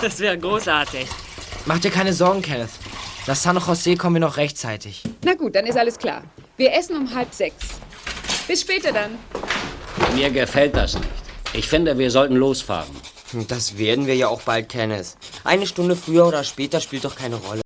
Das 0.00 0.20
wäre 0.20 0.38
großartig. 0.38 1.06
Mach 1.66 1.78
dir 1.78 1.90
keine 1.90 2.12
Sorgen, 2.12 2.42
Kenneth. 2.42 2.70
Nach 3.26 3.36
San 3.36 3.58
Jose 3.58 3.96
kommen 3.96 4.16
wir 4.16 4.20
noch 4.20 4.36
rechtzeitig. 4.36 5.02
Na 5.24 5.34
gut, 5.34 5.54
dann 5.54 5.66
ist 5.66 5.76
alles 5.76 5.98
klar. 5.98 6.22
Wir 6.56 6.72
essen 6.74 6.96
um 6.96 7.14
halb 7.14 7.32
sechs. 7.32 7.80
Bis 8.46 8.60
später 8.60 8.92
dann. 8.92 9.18
Mir 10.14 10.30
gefällt 10.30 10.76
das 10.76 10.94
nicht. 10.94 11.08
Ich 11.54 11.68
finde, 11.68 11.96
wir 11.98 12.10
sollten 12.10 12.36
losfahren. 12.36 12.94
Das 13.48 13.78
werden 13.78 14.06
wir 14.06 14.14
ja 14.14 14.28
auch 14.28 14.42
bald, 14.42 14.68
Kenneth. 14.68 15.16
Eine 15.44 15.66
Stunde 15.66 15.96
früher 15.96 16.26
oder 16.26 16.44
später 16.44 16.80
spielt 16.80 17.04
doch 17.04 17.16
keine 17.16 17.36
Rolle. 17.36 17.62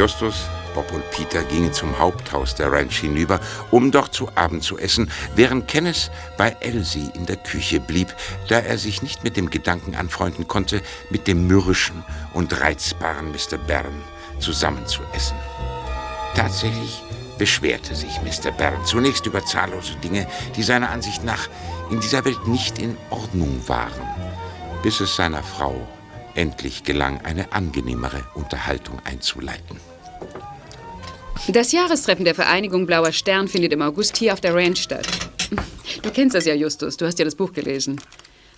Justus, 0.00 0.46
Bob 0.74 0.90
und 0.92 1.02
Peter 1.10 1.42
gingen 1.42 1.74
zum 1.74 1.98
Haupthaus 1.98 2.54
der 2.54 2.72
Ranch 2.72 3.00
hinüber, 3.00 3.38
um 3.70 3.90
dort 3.90 4.14
zu 4.14 4.34
Abend 4.34 4.64
zu 4.64 4.78
essen, 4.78 5.10
während 5.36 5.68
Kenneth 5.68 6.10
bei 6.38 6.56
Elsie 6.60 7.10
in 7.12 7.26
der 7.26 7.36
Küche 7.36 7.80
blieb, 7.80 8.08
da 8.48 8.60
er 8.60 8.78
sich 8.78 9.02
nicht 9.02 9.24
mit 9.24 9.36
dem 9.36 9.50
Gedanken 9.50 9.94
anfreunden 9.94 10.48
konnte, 10.48 10.80
mit 11.10 11.26
dem 11.26 11.46
mürrischen 11.46 12.02
und 12.32 12.58
reizbaren 12.58 13.30
Mr. 13.30 13.58
Barron 13.58 14.00
zusammen 14.38 14.86
zu 14.86 15.02
essen. 15.12 15.36
Tatsächlich 16.34 17.02
beschwerte 17.36 17.94
sich 17.94 18.22
Mr. 18.22 18.52
Bern 18.52 18.82
zunächst 18.86 19.26
über 19.26 19.44
zahllose 19.44 19.96
Dinge, 19.96 20.26
die 20.56 20.62
seiner 20.62 20.88
Ansicht 20.88 21.24
nach 21.24 21.50
in 21.90 22.00
dieser 22.00 22.24
Welt 22.24 22.48
nicht 22.48 22.78
in 22.78 22.96
Ordnung 23.10 23.60
waren, 23.66 24.08
bis 24.82 25.00
es 25.00 25.14
seiner 25.14 25.42
Frau 25.42 25.86
endlich 26.34 26.84
gelang, 26.84 27.20
eine 27.22 27.52
angenehmere 27.52 28.24
Unterhaltung 28.32 28.98
einzuleiten. 29.04 29.89
Das 31.48 31.72
Jahrestreffen 31.72 32.24
der 32.24 32.34
Vereinigung 32.34 32.86
Blauer 32.86 33.12
Stern 33.12 33.48
findet 33.48 33.72
im 33.72 33.82
August 33.82 34.16
hier 34.16 34.32
auf 34.32 34.40
der 34.40 34.54
Ranch 34.54 34.82
statt. 34.82 35.06
Du 36.02 36.10
kennst 36.10 36.36
das 36.36 36.44
ja, 36.44 36.54
Justus. 36.54 36.96
Du 36.96 37.06
hast 37.06 37.18
ja 37.18 37.24
das 37.24 37.34
Buch 37.34 37.52
gelesen. 37.52 38.00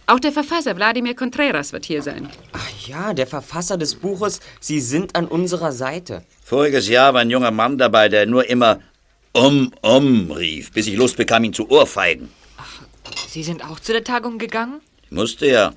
Auch 0.07 0.21
der 0.21 0.33
Verfasser 0.33 0.77
Wladimir 0.77 1.15
Contreras 1.15 1.73
wird 1.73 1.87
hier 1.87 2.03
sein. 2.03 2.29
Ach 2.53 2.87
ja, 2.87 3.15
der 3.15 3.27
Verfasser 3.27 3.79
des 3.79 3.95
Buches 3.95 4.41
Sie 4.61 4.81
sind 4.81 5.17
an 5.17 5.27
unserer 5.27 5.73
Seite. 5.73 6.25
Voriges 6.45 6.89
Jahr 6.89 7.15
war 7.15 7.21
ein 7.21 7.31
junger 7.31 7.53
Mann 7.53 7.79
dabei, 7.79 8.09
der 8.09 8.27
nur 8.27 8.49
immer 8.51 8.81
um, 9.33 9.73
um 9.81 10.31
rief, 10.31 10.73
bis 10.73 10.87
ich 10.87 10.97
Lust 10.97 11.17
bekam, 11.17 11.45
ihn 11.45 11.55
zu 11.55 11.71
ohrfeigen. 11.71 12.29
Sie 13.29 13.43
sind 13.43 13.65
auch 13.65 13.81
zu 13.81 13.93
der 13.93 14.05
Tagung 14.05 14.39
gegangen? 14.39 14.81
Musste 15.09 15.47
ja. 15.47 15.73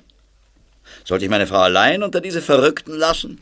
Sollte 1.04 1.24
ich 1.24 1.30
meine 1.30 1.46
Frau 1.46 1.60
allein 1.60 2.02
unter 2.02 2.20
diese 2.20 2.42
Verrückten 2.42 2.92
lassen? 2.92 3.40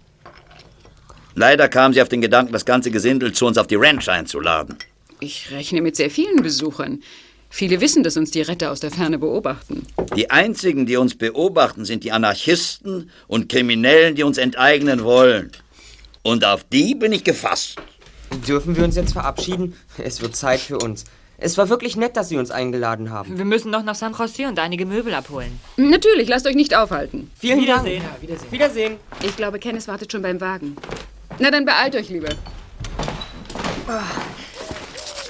Leider 1.34 1.68
kam 1.68 1.92
sie 1.92 2.00
auf 2.00 2.08
den 2.08 2.20
Gedanken, 2.20 2.52
das 2.52 2.64
ganze 2.64 2.90
Gesindel 2.90 3.32
zu 3.32 3.46
uns 3.46 3.58
auf 3.58 3.66
die 3.66 3.74
Ranch 3.74 4.08
einzuladen. 4.08 4.76
Ich 5.20 5.50
rechne 5.50 5.80
mit 5.80 5.96
sehr 5.96 6.10
vielen 6.10 6.42
Besuchern. 6.42 7.02
Viele 7.50 7.80
wissen, 7.80 8.02
dass 8.02 8.16
uns 8.16 8.30
die 8.30 8.42
Retter 8.42 8.72
aus 8.72 8.80
der 8.80 8.90
Ferne 8.90 9.18
beobachten. 9.18 9.86
Die 10.16 10.30
einzigen, 10.30 10.86
die 10.86 10.96
uns 10.96 11.16
beobachten, 11.16 11.84
sind 11.84 12.02
die 12.02 12.12
Anarchisten 12.12 13.10
und 13.28 13.48
Kriminellen, 13.48 14.16
die 14.16 14.24
uns 14.24 14.38
enteignen 14.38 15.04
wollen. 15.04 15.52
Und 16.22 16.44
auf 16.44 16.64
die 16.64 16.94
bin 16.94 17.12
ich 17.12 17.22
gefasst. 17.22 17.76
Dürfen 18.48 18.76
wir 18.76 18.84
uns 18.84 18.96
jetzt 18.96 19.12
verabschieden? 19.12 19.74
Es 19.98 20.20
wird 20.20 20.34
Zeit 20.34 20.60
für 20.60 20.78
uns. 20.78 21.04
Es 21.38 21.58
war 21.58 21.68
wirklich 21.68 21.96
nett, 21.96 22.16
dass 22.16 22.28
Sie 22.28 22.38
uns 22.38 22.50
eingeladen 22.50 23.10
haben. 23.10 23.36
Wir 23.36 23.44
müssen 23.44 23.70
noch 23.70 23.82
nach 23.82 23.94
San 23.94 24.14
Jose 24.14 24.46
und 24.48 24.58
einige 24.58 24.86
Möbel 24.86 25.14
abholen. 25.14 25.60
Natürlich, 25.76 26.28
lasst 26.28 26.46
euch 26.46 26.54
nicht 26.54 26.76
aufhalten. 26.76 27.30
Vielen 27.38 27.60
Wiedersehen. 27.60 28.02
Dank. 28.02 28.22
Wiedersehen. 28.22 28.52
Wiedersehen. 28.52 28.96
Ich 29.22 29.36
glaube, 29.36 29.58
Kenneth 29.58 29.86
wartet 29.88 30.10
schon 30.12 30.22
beim 30.22 30.40
Wagen. 30.40 30.76
Na, 31.38 31.50
dann 31.50 31.64
beeilt 31.64 31.94
euch 31.96 32.08
lieber. 32.08 32.28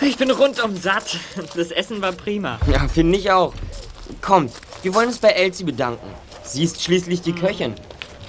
Ich 0.01 0.17
bin 0.17 0.31
rundum 0.31 0.77
satt. 0.77 1.19
Das 1.57 1.71
Essen 1.71 2.03
war 2.03 2.13
prima. 2.13 2.59
Ja, 2.71 2.87
finde 2.89 3.19
ich 3.19 3.31
auch. 3.31 3.55
Kommt, 4.21 4.53
wir 4.83 4.95
wollen 4.95 5.09
uns 5.09 5.19
bei 5.19 5.29
Elsie 5.31 5.65
bedanken. 5.65 6.07
Sie 6.43 6.63
ist 6.63 6.83
schließlich 6.83 7.23
die 7.23 7.33
Köchin. 7.33 7.75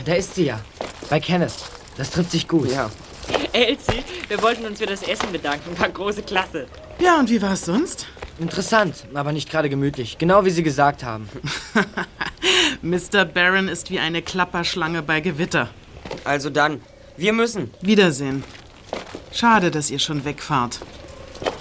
Da 0.05 0.13
ist 0.13 0.35
sie 0.35 0.45
ja. 0.45 0.59
Bei 1.09 1.19
Kenneth. 1.19 1.53
Das 1.97 2.11
trifft 2.11 2.31
sich 2.31 2.47
gut. 2.47 2.71
Ja. 2.71 2.89
Elsie, 3.51 4.03
wir 4.27 4.41
wollten 4.41 4.65
uns 4.65 4.79
für 4.79 4.85
das 4.85 5.03
Essen 5.03 5.31
bedanken. 5.31 5.77
War 5.79 5.89
große 5.89 6.23
Klasse. 6.23 6.67
Ja, 6.99 7.19
und 7.19 7.29
wie 7.29 7.41
war 7.41 7.53
es 7.53 7.65
sonst? 7.65 8.07
Interessant, 8.39 9.05
aber 9.13 9.31
nicht 9.31 9.49
gerade 9.49 9.69
gemütlich. 9.69 10.17
Genau 10.17 10.43
wie 10.45 10.49
Sie 10.49 10.63
gesagt 10.63 11.03
haben. 11.03 11.29
Mr. 12.81 13.25
Barron 13.25 13.67
ist 13.67 13.89
wie 13.89 13.99
eine 13.99 14.21
Klapperschlange 14.21 15.01
bei 15.01 15.21
Gewitter. 15.21 15.69
Also 16.23 16.49
dann, 16.49 16.81
wir 17.17 17.33
müssen. 17.33 17.71
Wiedersehen. 17.81 18.43
Schade, 19.31 19.71
dass 19.71 19.91
ihr 19.91 19.99
schon 19.99 20.23
wegfahrt. 20.25 20.79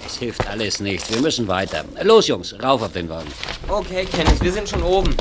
Es 0.06 0.18
hilft 0.18 0.46
alles 0.46 0.80
nichts. 0.80 1.10
Wir 1.12 1.20
müssen 1.20 1.48
weiter. 1.48 1.84
Los, 2.02 2.28
Jungs, 2.28 2.54
rauf 2.62 2.82
auf 2.82 2.92
den 2.92 3.08
Wagen. 3.08 3.30
Okay, 3.68 4.04
Kenneth, 4.04 4.42
wir 4.42 4.52
sind 4.52 4.68
schon 4.68 4.82
oben. 4.82 5.16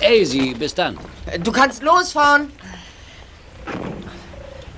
Daisy, 0.00 0.54
bis 0.58 0.74
dann. 0.74 0.98
Du 1.42 1.52
kannst 1.52 1.82
losfahren. 1.82 2.52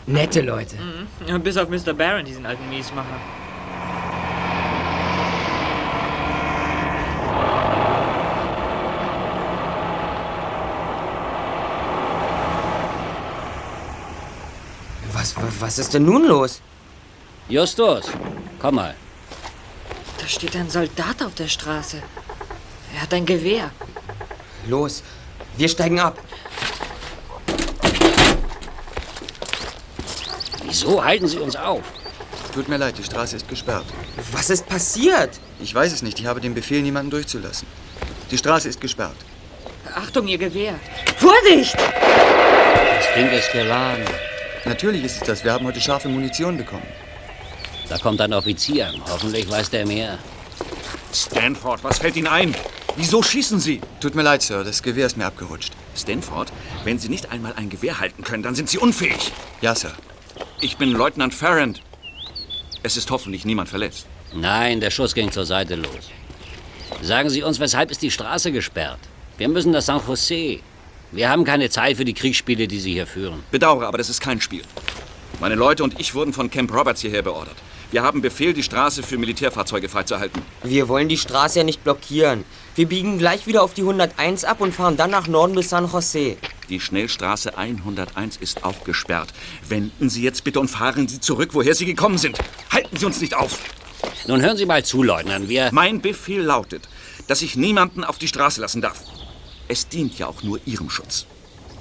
Nette 0.06 0.42
Leute. 0.42 0.76
Ja, 1.26 1.38
bis 1.38 1.56
auf 1.56 1.68
Mr. 1.68 1.94
Barron, 1.94 2.24
diesen 2.24 2.44
alten 2.44 2.68
Miesmacher. 2.68 3.18
Was, 15.36 15.78
ist 15.78 15.94
denn 15.94 16.04
nun 16.04 16.26
los? 16.26 16.60
Justus, 17.48 18.06
komm 18.60 18.76
mal. 18.76 18.94
Da 20.18 20.28
steht 20.28 20.56
ein 20.56 20.70
Soldat 20.70 21.22
auf 21.22 21.34
der 21.34 21.48
Straße. 21.48 22.02
Er 22.94 23.02
hat 23.02 23.12
ein 23.12 23.26
Gewehr. 23.26 23.70
Los, 24.68 25.02
wir 25.56 25.68
steigen 25.68 26.00
ab. 26.00 26.18
Wieso 30.62 31.04
halten 31.04 31.28
Sie 31.28 31.38
uns 31.38 31.56
auf? 31.56 31.82
Tut 32.54 32.68
mir 32.68 32.76
leid, 32.76 32.96
die 32.98 33.04
Straße 33.04 33.36
ist 33.36 33.48
gesperrt. 33.48 33.84
Was 34.32 34.48
ist 34.50 34.66
passiert? 34.66 35.40
Ich 35.60 35.74
weiß 35.74 35.92
es 35.92 36.02
nicht. 36.02 36.20
Ich 36.20 36.26
habe 36.26 36.40
den 36.40 36.54
Befehl, 36.54 36.82
niemanden 36.82 37.10
durchzulassen. 37.10 37.66
Die 38.30 38.38
Straße 38.38 38.68
ist 38.68 38.80
gesperrt. 38.80 39.16
Achtung, 39.94 40.26
Ihr 40.28 40.38
Gewehr. 40.38 40.74
Vorsicht! 41.18 41.76
Das 41.76 43.14
Ding 43.14 43.28
ist 43.30 43.52
geladen. 43.52 44.04
Natürlich 44.64 45.04
ist 45.04 45.20
es 45.20 45.26
das. 45.26 45.44
Wir 45.44 45.52
haben 45.52 45.66
heute 45.66 45.80
scharfe 45.80 46.08
Munition 46.08 46.56
bekommen. 46.56 46.86
Da 47.88 47.98
kommt 47.98 48.20
ein 48.20 48.32
Offizier. 48.32 48.92
Hoffentlich 49.08 49.50
weiß 49.50 49.70
der 49.70 49.86
mehr. 49.86 50.18
Stanford, 51.12 51.84
was 51.84 51.98
fällt 51.98 52.16
Ihnen 52.16 52.28
ein? 52.28 52.54
Wieso 52.96 53.22
schießen 53.22 53.60
Sie? 53.60 53.80
Tut 54.00 54.14
mir 54.14 54.22
leid, 54.22 54.42
Sir. 54.42 54.64
Das 54.64 54.82
Gewehr 54.82 55.06
ist 55.06 55.16
mir 55.16 55.26
abgerutscht. 55.26 55.72
Stanford, 55.96 56.52
wenn 56.84 56.98
Sie 56.98 57.08
nicht 57.08 57.30
einmal 57.30 57.52
ein 57.56 57.68
Gewehr 57.68 58.00
halten 58.00 58.24
können, 58.24 58.42
dann 58.42 58.54
sind 58.54 58.70
Sie 58.70 58.78
unfähig. 58.78 59.32
Ja, 59.60 59.74
Sir. 59.74 59.92
Ich 60.60 60.78
bin 60.78 60.92
Leutnant 60.92 61.34
Farrand. 61.34 61.82
Es 62.82 62.96
ist 62.96 63.10
hoffentlich 63.10 63.44
niemand 63.44 63.68
verletzt. 63.68 64.06
Nein, 64.32 64.80
der 64.80 64.90
Schuss 64.90 65.14
ging 65.14 65.30
zur 65.30 65.44
Seite 65.44 65.74
los. 65.74 66.10
Sagen 67.02 67.30
Sie 67.30 67.42
uns, 67.42 67.60
weshalb 67.60 67.90
ist 67.90 68.02
die 68.02 68.10
Straße 68.10 68.50
gesperrt? 68.50 69.00
Wir 69.36 69.48
müssen 69.48 69.72
nach 69.72 69.82
San 69.82 70.00
Jose. 70.06 70.60
Wir 71.12 71.30
haben 71.30 71.44
keine 71.44 71.70
Zeit 71.70 71.96
für 71.96 72.04
die 72.04 72.14
Kriegsspiele, 72.14 72.66
die 72.68 72.80
Sie 72.80 72.92
hier 72.92 73.06
führen. 73.06 73.42
Bedauere, 73.50 73.86
aber 73.86 73.98
das 73.98 74.10
ist 74.10 74.20
kein 74.20 74.40
Spiel. 74.40 74.62
Meine 75.40 75.54
Leute 75.54 75.84
und 75.84 76.00
ich 76.00 76.14
wurden 76.14 76.32
von 76.32 76.50
Camp 76.50 76.72
Roberts 76.72 77.00
hierher 77.00 77.22
beordert. 77.22 77.56
Wir 77.90 78.02
haben 78.02 78.22
Befehl, 78.22 78.52
die 78.52 78.62
Straße 78.62 79.04
für 79.04 79.18
Militärfahrzeuge 79.18 79.88
freizuhalten. 79.88 80.42
Wir 80.64 80.88
wollen 80.88 81.08
die 81.08 81.16
Straße 81.16 81.58
ja 81.60 81.64
nicht 81.64 81.84
blockieren. 81.84 82.44
Wir 82.74 82.88
biegen 82.88 83.18
gleich 83.18 83.46
wieder 83.46 83.62
auf 83.62 83.74
die 83.74 83.82
101 83.82 84.44
ab 84.44 84.60
und 84.60 84.74
fahren 84.74 84.96
dann 84.96 85.10
nach 85.10 85.28
Norden 85.28 85.54
bis 85.54 85.70
San 85.70 85.88
Jose. 85.88 86.36
Die 86.68 86.80
Schnellstraße 86.80 87.56
101 87.56 88.38
ist 88.38 88.64
auch 88.64 88.82
gesperrt. 88.82 89.32
Wenden 89.68 90.10
Sie 90.10 90.22
jetzt 90.22 90.42
bitte 90.42 90.58
und 90.58 90.68
fahren 90.68 91.06
Sie 91.06 91.20
zurück, 91.20 91.50
woher 91.52 91.74
Sie 91.74 91.86
gekommen 91.86 92.18
sind. 92.18 92.38
Halten 92.72 92.96
Sie 92.96 93.06
uns 93.06 93.20
nicht 93.20 93.34
auf. 93.34 93.60
Nun 94.26 94.40
hören 94.42 94.56
Sie 94.56 94.66
mal 94.66 94.84
zu, 94.84 95.02
Leutnant. 95.02 95.48
Wir. 95.48 95.68
Mein 95.72 96.00
Befehl 96.00 96.42
lautet, 96.42 96.88
dass 97.28 97.42
ich 97.42 97.54
niemanden 97.54 98.02
auf 98.02 98.18
die 98.18 98.28
Straße 98.28 98.60
lassen 98.60 98.82
darf. 98.82 99.00
Es 99.68 99.88
dient 99.88 100.18
ja 100.18 100.26
auch 100.26 100.42
nur 100.42 100.60
Ihrem 100.66 100.90
Schutz. 100.90 101.26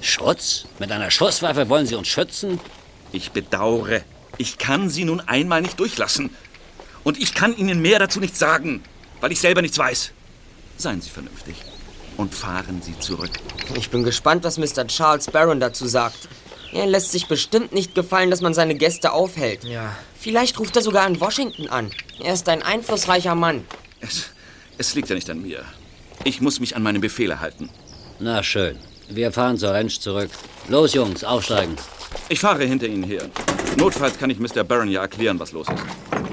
Schutz? 0.00 0.66
Mit 0.78 0.92
einer 0.92 1.10
Schusswaffe 1.10 1.68
wollen 1.68 1.86
Sie 1.86 1.94
uns 1.94 2.08
schützen? 2.08 2.60
Ich 3.12 3.32
bedauere. 3.32 4.02
Ich 4.38 4.58
kann 4.58 4.90
Sie 4.90 5.04
nun 5.04 5.20
einmal 5.20 5.62
nicht 5.62 5.78
durchlassen. 5.78 6.30
Und 7.04 7.20
ich 7.20 7.34
kann 7.34 7.56
Ihnen 7.56 7.80
mehr 7.80 7.98
dazu 7.98 8.20
nicht 8.20 8.36
sagen, 8.36 8.82
weil 9.20 9.32
ich 9.32 9.40
selber 9.40 9.62
nichts 9.62 9.78
weiß. 9.78 10.12
Seien 10.76 11.00
Sie 11.00 11.10
vernünftig 11.10 11.56
und 12.16 12.34
fahren 12.34 12.80
Sie 12.82 12.98
zurück. 12.98 13.30
Ich 13.76 13.90
bin 13.90 14.02
gespannt, 14.04 14.44
was 14.44 14.58
Mr. 14.58 14.86
Charles 14.86 15.26
Barron 15.26 15.60
dazu 15.60 15.86
sagt. 15.86 16.28
Er 16.72 16.86
lässt 16.86 17.12
sich 17.12 17.28
bestimmt 17.28 17.72
nicht 17.72 17.94
gefallen, 17.94 18.30
dass 18.30 18.40
man 18.40 18.54
seine 18.54 18.74
Gäste 18.74 19.12
aufhält. 19.12 19.62
Ja. 19.62 19.94
Vielleicht 20.18 20.58
ruft 20.58 20.74
er 20.74 20.82
sogar 20.82 21.06
in 21.06 21.20
Washington 21.20 21.68
an. 21.68 21.92
Er 22.20 22.34
ist 22.34 22.48
ein 22.48 22.62
einflussreicher 22.62 23.34
Mann. 23.34 23.64
Es, 24.00 24.30
es 24.76 24.94
liegt 24.94 25.08
ja 25.08 25.14
nicht 25.14 25.30
an 25.30 25.42
mir. 25.42 25.64
Ich 26.22 26.40
muss 26.40 26.60
mich 26.60 26.76
an 26.76 26.82
meine 26.82 27.00
Befehle 27.00 27.40
halten. 27.40 27.68
Na 28.20 28.42
schön. 28.42 28.76
Wir 29.08 29.32
fahren 29.32 29.58
zur 29.58 29.70
Ranch 29.72 30.00
zurück. 30.00 30.30
Los, 30.68 30.94
Jungs, 30.94 31.24
aufsteigen. 31.24 31.76
Ich 32.28 32.40
fahre 32.40 32.64
hinter 32.64 32.86
Ihnen 32.86 33.02
her. 33.02 33.28
Notfalls 33.76 34.18
kann 34.18 34.30
ich 34.30 34.38
Mr. 34.38 34.64
Barron 34.64 34.88
ja 34.88 35.02
erklären, 35.02 35.38
was 35.38 35.52
los 35.52 35.66
ist. 35.68 36.23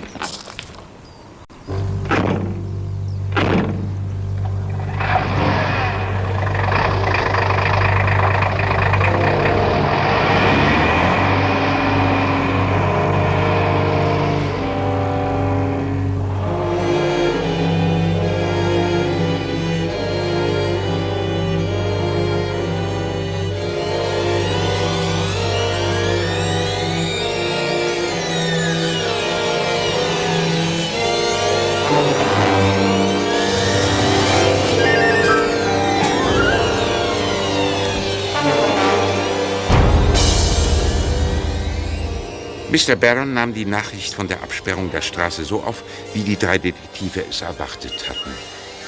Mr. 42.71 42.95
Barron 42.95 43.33
nahm 43.33 43.53
die 43.53 43.65
Nachricht 43.65 44.13
von 44.13 44.29
der 44.29 44.41
Absperrung 44.41 44.89
der 44.91 45.01
Straße 45.01 45.43
so 45.43 45.61
auf, 45.61 45.83
wie 46.13 46.21
die 46.21 46.37
drei 46.37 46.57
Detektive 46.57 47.25
es 47.29 47.41
erwartet 47.41 48.07
hatten. 48.07 48.31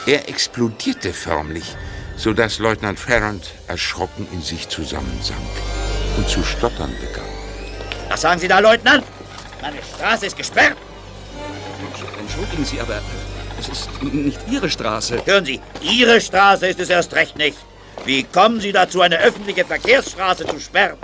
Er 0.06 0.30
explodierte 0.30 1.12
förmlich, 1.12 1.76
sodass 2.16 2.60
Leutnant 2.60 2.98
Farrand 2.98 3.52
erschrocken 3.68 4.26
in 4.32 4.42
sich 4.42 4.70
zusammensank 4.70 5.38
und 6.16 6.30
zu 6.30 6.44
stottern 6.44 6.96
begann. 7.02 7.28
Was 8.08 8.22
sagen 8.22 8.40
Sie 8.40 8.48
da, 8.48 8.60
Leutnant? 8.60 9.04
Meine 9.62 9.80
Straße 9.96 10.28
ist 10.28 10.38
gesperrt. 10.38 10.78
Entschuldigen 12.22 12.64
Sie, 12.64 12.80
aber 12.80 13.02
es 13.60 13.68
ist 13.68 14.02
nicht 14.02 14.40
Ihre 14.50 14.70
Straße. 14.70 15.26
Hören 15.26 15.44
Sie, 15.44 15.60
Ihre 15.82 16.22
Straße 16.22 16.68
ist 16.68 16.80
es 16.80 16.90
erst 16.90 17.14
recht 17.16 17.38
nicht. 17.38 17.58
Wie 18.06 18.24
kommen 18.24 18.62
Sie 18.62 18.72
dazu, 18.72 19.02
eine 19.02 19.20
öffentliche 19.20 19.66
Verkehrsstraße 19.66 20.46
zu 20.46 20.58
sperren? 20.60 20.98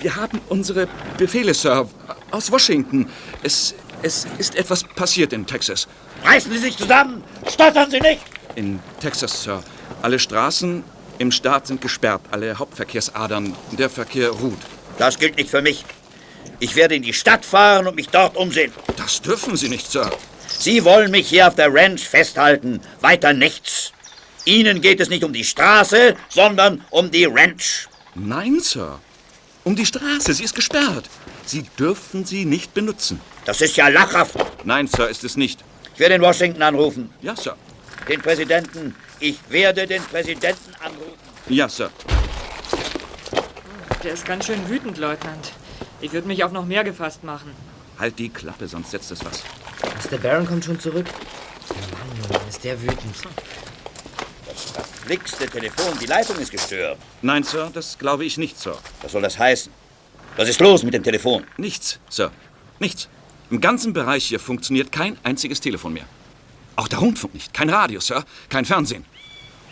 Wir 0.00 0.16
haben 0.16 0.40
unsere 0.48 0.88
Befehle, 1.18 1.54
Sir, 1.54 1.88
aus 2.30 2.50
Washington. 2.50 3.08
Es, 3.42 3.74
es 4.02 4.26
ist 4.38 4.54
etwas 4.54 4.84
passiert 4.84 5.32
in 5.32 5.46
Texas. 5.46 5.88
Reißen 6.24 6.52
Sie 6.52 6.58
sich 6.58 6.76
zusammen! 6.76 7.22
Stottern 7.48 7.90
Sie 7.90 8.00
nicht! 8.00 8.22
In 8.54 8.80
Texas, 9.00 9.42
Sir. 9.42 9.62
Alle 10.02 10.18
Straßen 10.18 10.84
im 11.18 11.30
Staat 11.30 11.66
sind 11.66 11.80
gesperrt, 11.80 12.22
alle 12.30 12.58
Hauptverkehrsadern. 12.58 13.54
Der 13.78 13.90
Verkehr 13.90 14.30
ruht. 14.30 14.58
Das 14.98 15.18
gilt 15.18 15.36
nicht 15.36 15.50
für 15.50 15.62
mich. 15.62 15.84
Ich 16.60 16.76
werde 16.76 16.94
in 16.94 17.02
die 17.02 17.12
Stadt 17.12 17.44
fahren 17.44 17.86
und 17.86 17.96
mich 17.96 18.08
dort 18.08 18.36
umsehen. 18.36 18.72
Das 18.96 19.20
dürfen 19.20 19.56
Sie 19.56 19.68
nicht, 19.68 19.90
Sir. 19.90 20.10
Sie 20.46 20.84
wollen 20.84 21.10
mich 21.10 21.28
hier 21.28 21.48
auf 21.48 21.54
der 21.54 21.72
Ranch 21.72 22.02
festhalten. 22.02 22.80
Weiter 23.00 23.32
nichts. 23.32 23.92
Ihnen 24.44 24.80
geht 24.80 25.00
es 25.00 25.08
nicht 25.08 25.24
um 25.24 25.32
die 25.32 25.44
Straße, 25.44 26.16
sondern 26.28 26.84
um 26.90 27.10
die 27.10 27.24
Ranch. 27.24 27.88
Nein, 28.14 28.60
Sir. 28.60 29.00
Um 29.64 29.74
die 29.74 29.86
Straße. 29.86 30.34
Sie 30.34 30.44
ist 30.44 30.54
gesperrt. 30.54 31.08
Sie 31.46 31.62
dürfen 31.78 32.24
sie 32.24 32.44
nicht 32.44 32.74
benutzen. 32.74 33.20
Das 33.46 33.60
ist 33.60 33.76
ja 33.76 33.88
lachhaft. 33.88 34.36
Nein, 34.64 34.86
Sir, 34.86 35.08
ist 35.08 35.24
es 35.24 35.36
nicht. 35.36 35.64
Ich 35.94 36.00
werde 36.00 36.14
in 36.16 36.22
Washington 36.22 36.62
anrufen. 36.62 37.10
Ja, 37.22 37.34
Sir. 37.34 37.56
Den 38.08 38.20
Präsidenten. 38.20 38.94
Ich 39.20 39.38
werde 39.48 39.86
den 39.86 40.02
Präsidenten 40.02 40.74
anrufen. 40.84 41.18
Ja, 41.48 41.68
Sir. 41.68 41.90
Der 44.02 44.12
ist 44.12 44.26
ganz 44.26 44.46
schön 44.46 44.68
wütend, 44.68 44.98
Leutnant. 44.98 45.52
Ich 46.00 46.12
würde 46.12 46.28
mich 46.28 46.44
auf 46.44 46.52
noch 46.52 46.66
mehr 46.66 46.84
gefasst 46.84 47.24
machen. 47.24 47.50
Halt 47.98 48.18
die 48.18 48.28
Klappe, 48.28 48.68
sonst 48.68 48.90
setzt 48.90 49.10
es 49.12 49.24
was. 49.24 49.42
Mr. 50.10 50.18
Baron 50.18 50.46
kommt 50.46 50.64
schon 50.64 50.78
zurück. 50.78 51.06
Mann, 51.70 52.30
Mann, 52.30 52.48
ist 52.48 52.62
der 52.64 52.80
wütend. 52.82 53.16
Das 54.54 54.70
verflixte 54.70 55.46
Telefon, 55.48 55.98
die 56.00 56.06
Leitung 56.06 56.38
ist 56.38 56.52
gestört. 56.52 56.98
Nein, 57.22 57.42
Sir, 57.42 57.70
das 57.74 57.98
glaube 57.98 58.24
ich 58.24 58.38
nicht, 58.38 58.58
Sir. 58.58 58.78
Was 59.02 59.12
soll 59.12 59.22
das 59.22 59.38
heißen? 59.38 59.72
Was 60.36 60.48
ist 60.48 60.60
los 60.60 60.84
mit 60.84 60.94
dem 60.94 61.02
Telefon? 61.02 61.44
Nichts, 61.56 61.98
Sir. 62.08 62.30
Nichts. 62.78 63.08
Im 63.50 63.60
ganzen 63.60 63.92
Bereich 63.92 64.26
hier 64.26 64.40
funktioniert 64.40 64.92
kein 64.92 65.18
einziges 65.24 65.60
Telefon 65.60 65.94
mehr. 65.94 66.06
Auch 66.76 66.88
der 66.88 67.00
Rundfunk 67.00 67.34
nicht. 67.34 67.52
Kein 67.52 67.68
Radio, 67.68 68.00
Sir. 68.00 68.24
Kein 68.48 68.64
Fernsehen. 68.64 69.04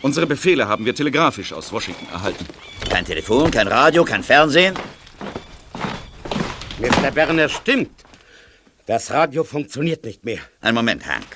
Unsere 0.02 0.26
Befehle 0.26 0.66
haben 0.66 0.84
wir 0.84 0.94
telegrafisch 0.94 1.52
aus 1.52 1.72
Washington 1.72 2.06
erhalten. 2.12 2.44
Kein 2.90 3.04
Telefon, 3.04 3.50
kein 3.50 3.68
Radio, 3.68 4.04
kein 4.04 4.24
Fernsehen? 4.24 4.74
Mr. 6.78 7.12
Berner 7.12 7.48
stimmt. 7.48 7.90
Das 8.86 9.12
Radio 9.12 9.44
funktioniert 9.44 10.04
nicht 10.04 10.24
mehr. 10.24 10.40
Einen 10.60 10.74
Moment, 10.74 11.06
Hank. 11.06 11.26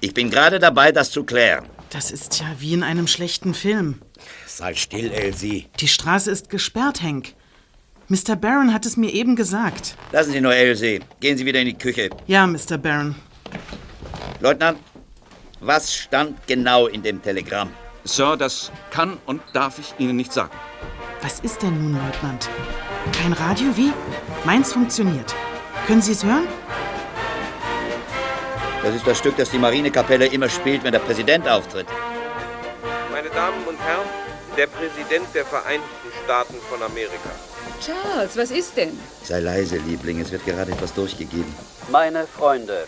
Ich 0.00 0.12
bin 0.12 0.30
gerade 0.30 0.58
dabei, 0.58 0.92
das 0.92 1.10
zu 1.10 1.24
klären. 1.24 1.64
Das 1.90 2.12
ist 2.12 2.40
ja 2.40 2.46
wie 2.58 2.72
in 2.72 2.82
einem 2.84 3.06
schlechten 3.08 3.52
Film. 3.52 4.00
Sei 4.46 4.74
still, 4.74 5.10
Elsie. 5.10 5.66
Die 5.80 5.88
Straße 5.88 6.30
ist 6.30 6.48
gesperrt, 6.48 7.02
Hank. 7.02 7.34
Mr. 8.08 8.36
Barron 8.36 8.72
hat 8.72 8.86
es 8.86 8.96
mir 8.96 9.12
eben 9.12 9.36
gesagt. 9.36 9.96
Lassen 10.12 10.32
Sie 10.32 10.40
nur 10.40 10.54
Elsie. 10.54 11.00
Gehen 11.20 11.36
Sie 11.36 11.46
wieder 11.46 11.60
in 11.60 11.66
die 11.66 11.78
Küche. 11.78 12.10
Ja, 12.26 12.46
Mr. 12.46 12.78
Barron. 12.78 13.14
Leutnant, 14.40 14.78
was 15.60 15.94
stand 15.94 16.46
genau 16.46 16.86
in 16.86 17.02
dem 17.02 17.20
Telegramm? 17.22 17.70
Sir, 18.04 18.36
das 18.36 18.72
kann 18.90 19.18
und 19.26 19.42
darf 19.52 19.78
ich 19.78 19.94
Ihnen 19.98 20.16
nicht 20.16 20.32
sagen. 20.32 20.50
Was 21.22 21.40
ist 21.40 21.62
denn 21.62 21.76
nun, 21.82 21.92
Leutnant? 21.92 22.48
Kein 23.12 23.32
Radio? 23.32 23.76
Wie? 23.76 23.92
Meins 24.44 24.72
funktioniert. 24.72 25.34
Können 25.86 26.00
Sie 26.00 26.12
es 26.12 26.24
hören? 26.24 26.46
Das 28.82 28.94
ist 28.94 29.06
das 29.06 29.18
Stück, 29.18 29.36
das 29.36 29.50
die 29.50 29.58
Marinekapelle 29.58 30.26
immer 30.26 30.48
spielt, 30.48 30.82
wenn 30.84 30.92
der 30.92 31.00
Präsident 31.00 31.46
auftritt. 31.46 31.86
Meine 33.12 33.28
Damen 33.28 33.62
und 33.68 33.78
Herren, 33.78 34.06
der 34.56 34.66
Präsident 34.68 35.26
der 35.34 35.44
Vereinigten 35.44 36.00
Staaten 36.24 36.54
von 36.70 36.82
Amerika. 36.82 37.30
Charles, 37.84 38.36
was 38.36 38.50
ist 38.50 38.76
denn? 38.76 38.98
Sei 39.22 39.40
leise, 39.40 39.76
Liebling, 39.76 40.20
es 40.20 40.32
wird 40.32 40.46
gerade 40.46 40.72
etwas 40.72 40.94
durchgegeben. 40.94 41.54
Meine 41.90 42.26
Freunde, 42.26 42.86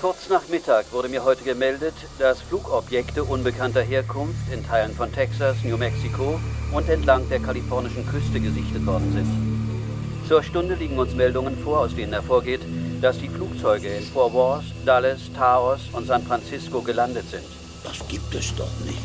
kurz 0.00 0.28
nach 0.28 0.48
Mittag 0.48 0.92
wurde 0.92 1.08
mir 1.08 1.24
heute 1.24 1.44
gemeldet, 1.44 1.94
dass 2.18 2.42
Flugobjekte 2.42 3.24
unbekannter 3.24 3.82
Herkunft 3.82 4.52
in 4.52 4.66
Teilen 4.66 4.94
von 4.94 5.12
Texas, 5.12 5.56
New 5.64 5.78
Mexico 5.78 6.38
und 6.72 6.88
entlang 6.90 7.28
der 7.30 7.40
kalifornischen 7.40 8.06
Küste 8.06 8.38
gesichtet 8.38 8.84
worden 8.84 9.12
sind. 9.12 10.28
Zur 10.28 10.42
Stunde 10.42 10.74
liegen 10.74 10.98
uns 10.98 11.14
Meldungen 11.14 11.56
vor, 11.62 11.80
aus 11.80 11.94
denen 11.94 12.12
hervorgeht, 12.12 12.60
dass 13.00 13.18
die 13.18 13.28
Flugzeuge 13.28 13.88
in 13.88 14.04
Fort 14.04 14.32
Worth, 14.32 14.64
Dallas, 14.84 15.20
Taos 15.36 15.80
und 15.92 16.06
San 16.06 16.22
Francisco 16.22 16.80
gelandet 16.80 17.28
sind. 17.30 17.44
Das 17.84 18.06
gibt 18.08 18.34
es 18.34 18.54
doch 18.54 18.70
nicht. 18.84 18.98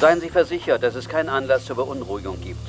Seien 0.00 0.20
Sie 0.20 0.28
versichert, 0.28 0.82
dass 0.82 0.94
es 0.94 1.08
keinen 1.08 1.28
Anlass 1.28 1.64
zur 1.64 1.76
Beunruhigung 1.76 2.40
gibt. 2.40 2.68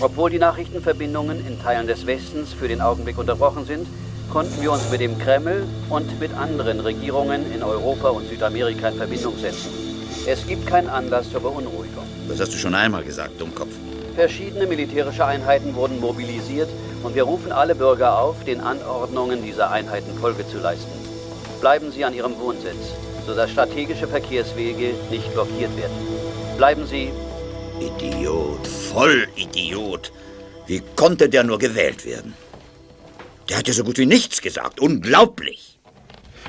Obwohl 0.00 0.30
die 0.30 0.38
Nachrichtenverbindungen 0.38 1.46
in 1.46 1.60
Teilen 1.60 1.86
des 1.86 2.06
Westens 2.06 2.52
für 2.52 2.68
den 2.68 2.80
Augenblick 2.80 3.18
unterbrochen 3.18 3.64
sind, 3.66 3.86
konnten 4.32 4.62
wir 4.62 4.72
uns 4.72 4.90
mit 4.90 5.00
dem 5.00 5.18
Kreml 5.18 5.64
und 5.90 6.18
mit 6.18 6.32
anderen 6.34 6.80
Regierungen 6.80 7.52
in 7.52 7.62
Europa 7.62 8.08
und 8.08 8.28
Südamerika 8.28 8.88
in 8.88 8.96
Verbindung 8.96 9.36
setzen. 9.38 9.70
Es 10.26 10.46
gibt 10.46 10.66
keinen 10.66 10.88
Anlass 10.88 11.30
zur 11.30 11.40
Beunruhigung. 11.40 12.04
Das 12.28 12.40
hast 12.40 12.54
du 12.54 12.58
schon 12.58 12.74
einmal 12.74 13.04
gesagt, 13.04 13.40
Dummkopf. 13.40 13.74
Verschiedene 14.14 14.66
militärische 14.66 15.24
Einheiten 15.24 15.74
wurden 15.74 16.00
mobilisiert 16.00 16.68
und 17.02 17.14
wir 17.14 17.24
rufen 17.24 17.52
alle 17.52 17.74
Bürger 17.74 18.18
auf, 18.18 18.44
den 18.44 18.60
Anordnungen 18.60 19.42
dieser 19.42 19.70
Einheiten 19.70 20.16
Folge 20.18 20.46
zu 20.48 20.58
leisten. 20.58 20.90
Bleiben 21.60 21.90
Sie 21.92 22.04
an 22.04 22.14
Ihrem 22.14 22.38
Wohnsitz, 22.38 22.94
sodass 23.26 23.50
strategische 23.50 24.08
Verkehrswege 24.08 24.94
nicht 25.10 25.32
blockiert 25.32 25.76
werden. 25.76 25.96
Bleiben 26.56 26.86
Sie 26.86 27.10
Idiot, 27.80 28.66
Vollidiot. 28.66 30.12
Wie 30.66 30.82
konnte 30.96 31.28
der 31.28 31.44
nur 31.44 31.58
gewählt 31.58 32.04
werden? 32.04 32.34
Der 33.48 33.58
hat 33.58 33.68
ja 33.68 33.74
so 33.74 33.84
gut 33.84 33.98
wie 33.98 34.06
nichts 34.06 34.40
gesagt. 34.40 34.80
Unglaublich. 34.80 35.78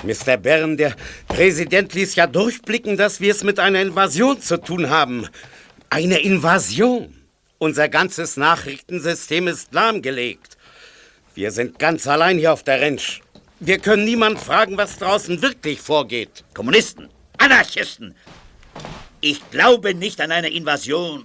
Mr. 0.04 0.38
Bern, 0.38 0.78
der 0.78 0.96
Präsident 1.28 1.94
ließ 1.94 2.16
ja 2.16 2.28
durchblicken, 2.28 2.98
dass 2.98 3.22
wir 3.22 3.32
es 3.32 3.44
mit 3.44 3.60
einer 3.60 3.82
Invasion 3.82 4.42
zu 4.42 4.58
tun 4.58 4.90
haben. 4.90 5.28
Eine 5.90 6.20
Invasion. 6.20 7.23
Unser 7.64 7.88
ganzes 7.88 8.36
Nachrichtensystem 8.36 9.48
ist 9.48 9.74
lahmgelegt. 9.74 10.58
Wir 11.34 11.50
sind 11.50 11.80
ganz 11.80 12.06
allein 12.08 12.38
hier 12.38 12.52
auf 12.52 12.64
der 12.64 12.82
Ranch. 12.82 13.22
Wir 13.62 13.78
können 13.78 14.04
niemand 14.04 14.38
fragen, 14.38 14.76
was 14.76 15.00
draußen 15.00 15.42
wirklich 15.42 15.80
vorgeht. 15.80 16.44
Kommunisten, 16.54 17.08
Anarchisten. 17.38 18.16
Ich 19.22 19.50
glaube 19.50 19.94
nicht 19.94 20.20
an 20.20 20.34
eine 20.34 20.50
Invasion. 20.50 21.24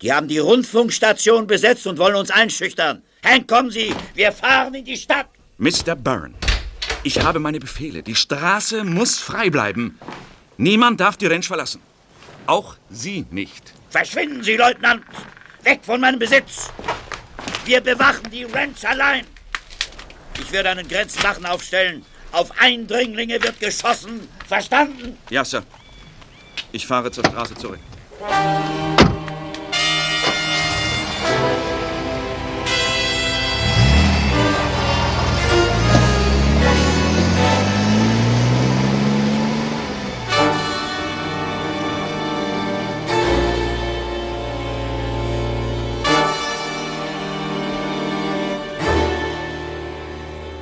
Die 0.00 0.12
haben 0.12 0.28
die 0.28 0.38
Rundfunkstation 0.38 1.48
besetzt 1.48 1.88
und 1.88 1.98
wollen 1.98 2.14
uns 2.14 2.30
einschüchtern. 2.30 3.02
Hank, 3.24 3.48
kommen 3.48 3.72
Sie, 3.72 3.92
wir 4.14 4.30
fahren 4.30 4.74
in 4.74 4.84
die 4.84 4.96
Stadt. 4.96 5.26
Mr. 5.58 5.96
Byrne, 5.96 6.34
ich 7.02 7.20
habe 7.20 7.40
meine 7.40 7.58
Befehle. 7.58 8.04
Die 8.04 8.14
Straße 8.14 8.84
muss 8.84 9.18
frei 9.18 9.50
bleiben. 9.50 9.98
Niemand 10.56 11.00
darf 11.00 11.16
die 11.16 11.26
Ranch 11.26 11.48
verlassen. 11.48 11.80
Auch 12.46 12.76
Sie 12.90 13.26
nicht. 13.30 13.72
Verschwinden 13.90 14.42
Sie, 14.42 14.56
Leutnant! 14.56 15.04
Weg 15.62 15.84
von 15.84 16.00
meinem 16.00 16.18
Besitz! 16.18 16.70
Wir 17.64 17.80
bewachen 17.80 18.30
die 18.30 18.44
Ranch 18.44 18.84
allein! 18.84 19.26
Ich 20.40 20.50
werde 20.50 20.70
einen 20.70 20.88
Grenzwachen 20.88 21.46
aufstellen. 21.46 22.04
Auf 22.32 22.50
Eindringlinge 22.58 23.42
wird 23.42 23.60
geschossen. 23.60 24.28
Verstanden? 24.48 25.18
Ja, 25.30 25.44
Sir. 25.44 25.62
Ich 26.72 26.86
fahre 26.86 27.10
zur 27.10 27.24
Straße 27.24 27.54
zurück. 27.54 27.80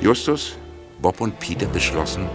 Justus, 0.01 0.53
Bob 0.99 1.21
und 1.21 1.39
Peter 1.39 1.67
beschlossen, 1.67 2.27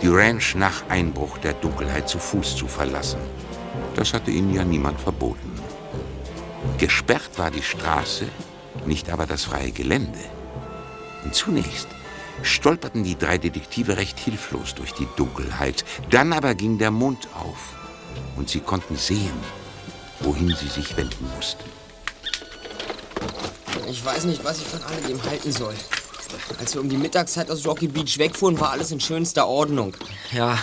die 0.00 0.08
Ranch 0.08 0.54
nach 0.54 0.88
Einbruch 0.88 1.36
der 1.36 1.52
Dunkelheit 1.52 2.08
zu 2.08 2.18
Fuß 2.18 2.56
zu 2.56 2.66
verlassen. 2.66 3.20
Das 3.94 4.14
hatte 4.14 4.30
ihnen 4.30 4.54
ja 4.54 4.64
niemand 4.64 4.98
verboten. 4.98 5.52
Gesperrt 6.78 7.30
war 7.36 7.50
die 7.50 7.62
Straße, 7.62 8.24
nicht 8.86 9.10
aber 9.10 9.26
das 9.26 9.44
freie 9.44 9.70
Gelände. 9.70 10.18
Und 11.22 11.34
zunächst 11.34 11.88
stolperten 12.42 13.04
die 13.04 13.18
drei 13.18 13.36
Detektive 13.36 13.98
recht 13.98 14.18
hilflos 14.18 14.74
durch 14.74 14.94
die 14.94 15.08
Dunkelheit. 15.16 15.84
Dann 16.08 16.32
aber 16.32 16.54
ging 16.54 16.78
der 16.78 16.90
Mond 16.90 17.28
auf 17.34 17.76
und 18.36 18.48
sie 18.48 18.60
konnten 18.60 18.96
sehen, 18.96 19.38
wohin 20.20 20.54
sie 20.56 20.68
sich 20.68 20.96
wenden 20.96 21.30
mussten. 21.36 21.68
Ich 23.90 24.02
weiß 24.02 24.24
nicht, 24.24 24.42
was 24.42 24.60
ich 24.60 24.66
von 24.66 24.82
alledem 24.84 25.22
halten 25.22 25.52
soll. 25.52 25.74
Als 26.58 26.74
wir 26.74 26.80
um 26.80 26.88
die 26.88 26.96
Mittagszeit 26.96 27.50
aus 27.50 27.66
Rocky 27.66 27.88
Beach 27.88 28.18
wegfuhren, 28.18 28.58
war 28.60 28.70
alles 28.70 28.90
in 28.90 29.00
schönster 29.00 29.46
Ordnung. 29.46 29.96
Ja, 30.32 30.58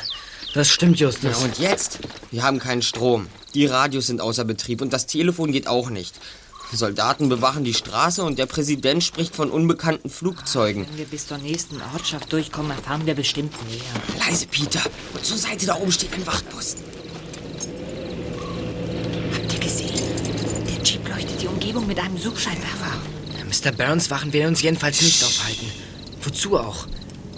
das 0.54 0.70
stimmt, 0.70 1.00
Justus. 1.00 1.40
Ja, 1.40 1.46
und 1.46 1.60
jetzt? 1.60 2.00
Wir 2.32 2.44
haben 2.44 2.60
keinen 2.60 2.82
Strom. 2.82 3.28
Die 3.54 3.66
Radios 3.66 4.08
sind 4.08 4.22
außer 4.22 4.46
Betrieb 4.46 4.82
und 4.82 4.94
das 4.94 5.06
Telefon 5.06 5.52
geht 5.52 5.68
auch 5.68 5.90
nicht. 5.90 6.16
Die 6.72 6.76
Soldaten 6.76 7.30
bewachen 7.30 7.64
die 7.64 7.74
Straße 7.74 8.24
und 8.24 8.38
der 8.38 8.46
Präsident 8.46 9.02
spricht 9.02 9.36
von 9.36 9.50
unbekannten 9.50 10.10
Flugzeugen. 10.10 10.86
Wenn 10.90 10.98
wir 10.98 11.06
bis 11.06 11.28
zur 11.28 11.38
nächsten 11.38 11.82
Ortschaft 11.94 12.32
durchkommen, 12.34 12.72
erfahren 12.72 13.06
wir 13.06 13.16
bestimmt 13.16 13.54
mehr. 13.70 14.26
Leise, 14.26 14.48
Peter. 14.48 14.82
Und 15.14 15.24
zur 15.24 15.38
Seite 15.38 15.66
da 15.66 15.76
oben 15.76 15.92
steht 15.92 16.14
ein 16.14 16.28
Wachtposten. 16.28 16.84
Habt 19.34 19.54
ihr 19.54 19.60
gesehen? 19.60 19.96
Der 20.68 20.84
Jeep 20.84 21.08
leuchtet 21.08 21.42
die 21.42 21.48
Umgebung 21.48 21.88
mit 21.88 22.00
einem 22.00 22.18
Suchscheinwerfer. 22.18 22.92
Mr. 23.48 23.72
Barons 23.72 24.10
Wachen 24.10 24.34
werden 24.34 24.50
uns 24.50 24.62
jedenfalls 24.62 25.02
nicht 25.02 25.24
aufhalten. 25.24 25.72
Wozu 26.22 26.58
auch? 26.58 26.88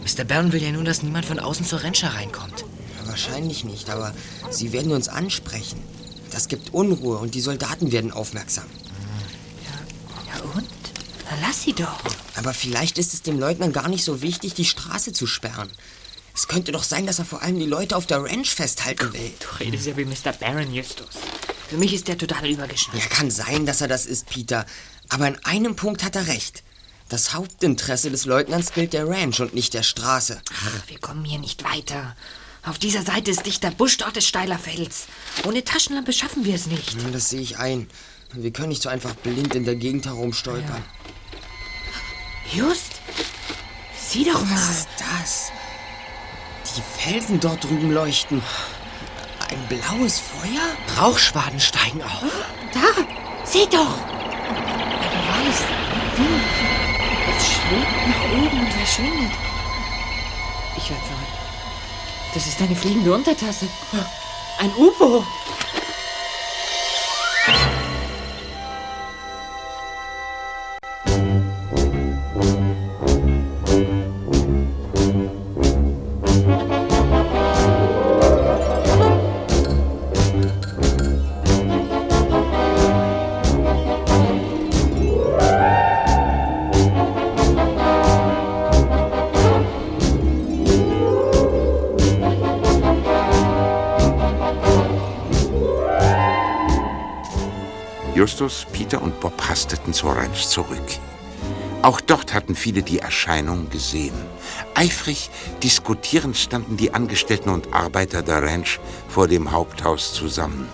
Mr. 0.04 0.24
Baron 0.24 0.52
will 0.52 0.64
ja 0.64 0.72
nur, 0.72 0.84
dass 0.84 1.04
niemand 1.04 1.26
von 1.26 1.40
außen 1.40 1.66
zur 1.66 1.84
Ranch 1.84 2.02
hereinkommt. 2.02 2.66
Ja, 3.00 3.08
wahrscheinlich 3.08 3.64
nicht, 3.64 3.90
aber 3.90 4.14
sie 4.50 4.72
werden 4.74 4.92
uns 4.92 5.08
ansprechen. 5.08 5.82
Das 6.32 6.48
gibt 6.48 6.74
Unruhe 6.74 7.18
und 7.18 7.36
die 7.36 7.42
Soldaten 7.42 7.92
werden 7.92 8.12
aufmerksam. 8.12 8.66
Ja 10.28 10.42
und? 10.56 10.68
Dann 11.30 11.42
lass 11.42 11.64
sie 11.64 11.74
doch. 11.74 12.00
Aber 12.36 12.54
vielleicht 12.54 12.98
ist 12.98 13.14
es 13.14 13.22
dem 13.22 13.40
Leutnant 13.40 13.74
gar 13.74 13.88
nicht 13.88 14.04
so 14.04 14.22
wichtig, 14.22 14.54
die 14.56 14.66
Straße 14.66 15.14
zu 15.14 15.28
sperren. 15.28 15.70
Es 16.34 16.48
könnte 16.48 16.72
doch 16.72 16.84
sein, 16.84 17.06
dass 17.06 17.20
er 17.20 17.26
vor 17.26 17.42
allem 17.42 17.60
die 17.60 17.66
Leute 17.66 17.96
auf 17.96 18.06
der 18.06 18.24
Ranch 18.24 18.56
festhalten 18.56 19.14
will. 19.14 19.32
Du 19.40 19.64
redest 19.64 19.86
ja 19.86 19.98
wie 19.98 20.06
Mr. 20.06 20.32
Baron, 20.40 20.74
Justus. 20.74 21.08
Für 21.70 21.78
mich 21.78 21.94
ist 21.94 22.08
der 22.08 22.18
total 22.18 22.50
übergeschnappt. 22.50 22.98
Ja, 22.98 23.10
kann 23.10 23.30
sein, 23.30 23.66
dass 23.66 23.82
er 23.82 23.88
das 23.88 24.08
ist, 24.08 24.28
Peter. 24.28 24.66
Aber 25.10 25.28
in 25.28 25.44
einem 25.44 25.76
Punkt 25.76 26.04
hat 26.04 26.16
er 26.16 26.28
recht. 26.28 26.64
Das 27.10 27.34
Hauptinteresse 27.34 28.12
des 28.12 28.26
Leutnants 28.26 28.74
gilt 28.74 28.94
der 28.94 29.08
Ranch 29.08 29.40
und 29.40 29.56
nicht 29.56 29.74
der 29.74 29.82
Straße. 29.82 30.42
Ach, 30.54 30.88
wir 30.88 31.00
kommen 31.00 31.26
hier 31.26 31.40
nicht 31.40 31.64
weiter. 31.64 32.16
Auf 32.64 32.78
dieser 32.78 33.02
Seite 33.02 33.32
ist 33.32 33.46
dichter 33.46 33.72
Busch, 33.72 33.98
dort 33.98 34.18
ist 34.18 34.28
steiler 34.28 34.60
Fels. 34.60 35.08
Ohne 35.44 35.64
Taschenlampe 35.64 36.14
schaffen 36.14 36.46
wir 36.46 36.54
es 36.54 36.68
nicht. 36.68 36.94
Ja, 37.02 37.10
das 37.10 37.30
sehe 37.30 37.42
ich 37.42 37.58
ein. 37.58 37.90
Wir 38.34 38.52
können 38.52 38.70
nicht 38.70 38.84
so 38.84 38.90
einfach 38.90 39.16
blind 39.16 39.56
in 39.56 39.66
der 39.66 39.76
Gegend 39.76 40.06
herumstolpern. 40.06 40.84
Just, 42.54 43.02
sieh 43.98 44.26
doch 44.26 44.46
mal. 44.46 44.56
Was 44.56 44.70
ist 44.70 44.90
das? 44.98 45.52
Die 46.76 47.02
Felsen 47.02 47.40
dort 47.40 47.64
drüben 47.64 47.92
leuchten. 47.92 48.44
Ein 49.50 49.68
blaues 49.68 50.20
Feuer? 50.20 51.02
Rauchschwaden 51.02 51.60
steigen 51.60 52.04
auf. 52.04 52.32
Da, 52.72 53.04
seht 53.46 53.74
doch. 53.74 54.19
Weiß 55.40 55.64
Ding. 56.18 56.42
Es 57.38 57.48
schwebt 57.48 58.08
nach 58.08 58.24
oben 58.38 58.60
und 58.60 58.74
verschwindet. 58.74 59.32
Ich 60.76 60.90
werde 60.90 61.04
verrückt. 61.04 61.38
Das 62.34 62.46
ist 62.46 62.62
eine 62.62 62.76
fliegende 62.76 63.14
Untertasse. 63.14 63.68
Ein 64.60 64.72
UFO. 64.76 65.24
Justus, 98.20 98.66
Peter 98.74 99.02
und 99.02 99.18
Bob 99.22 99.42
hasteten 99.48 99.94
zur 99.94 100.12
Ranch 100.12 100.46
zurück. 100.46 100.90
Auch 101.84 102.02
dort 102.02 102.34
hatten 102.34 102.54
viele 102.54 102.84
die 102.84 103.00
Erscheinung 103.00 103.70
gesehen. 103.70 104.14
Eifrig 104.76 105.30
diskutierend 105.64 106.36
standen 106.36 106.76
die 106.76 106.94
Angestellten 106.94 107.48
und 107.48 107.74
Arbeiter 107.74 108.22
der 108.22 108.44
Ranch 108.44 108.82
vor 109.08 109.30
dem 109.30 109.54
Haupthaus 109.54 110.14
zusammen. 110.14 110.68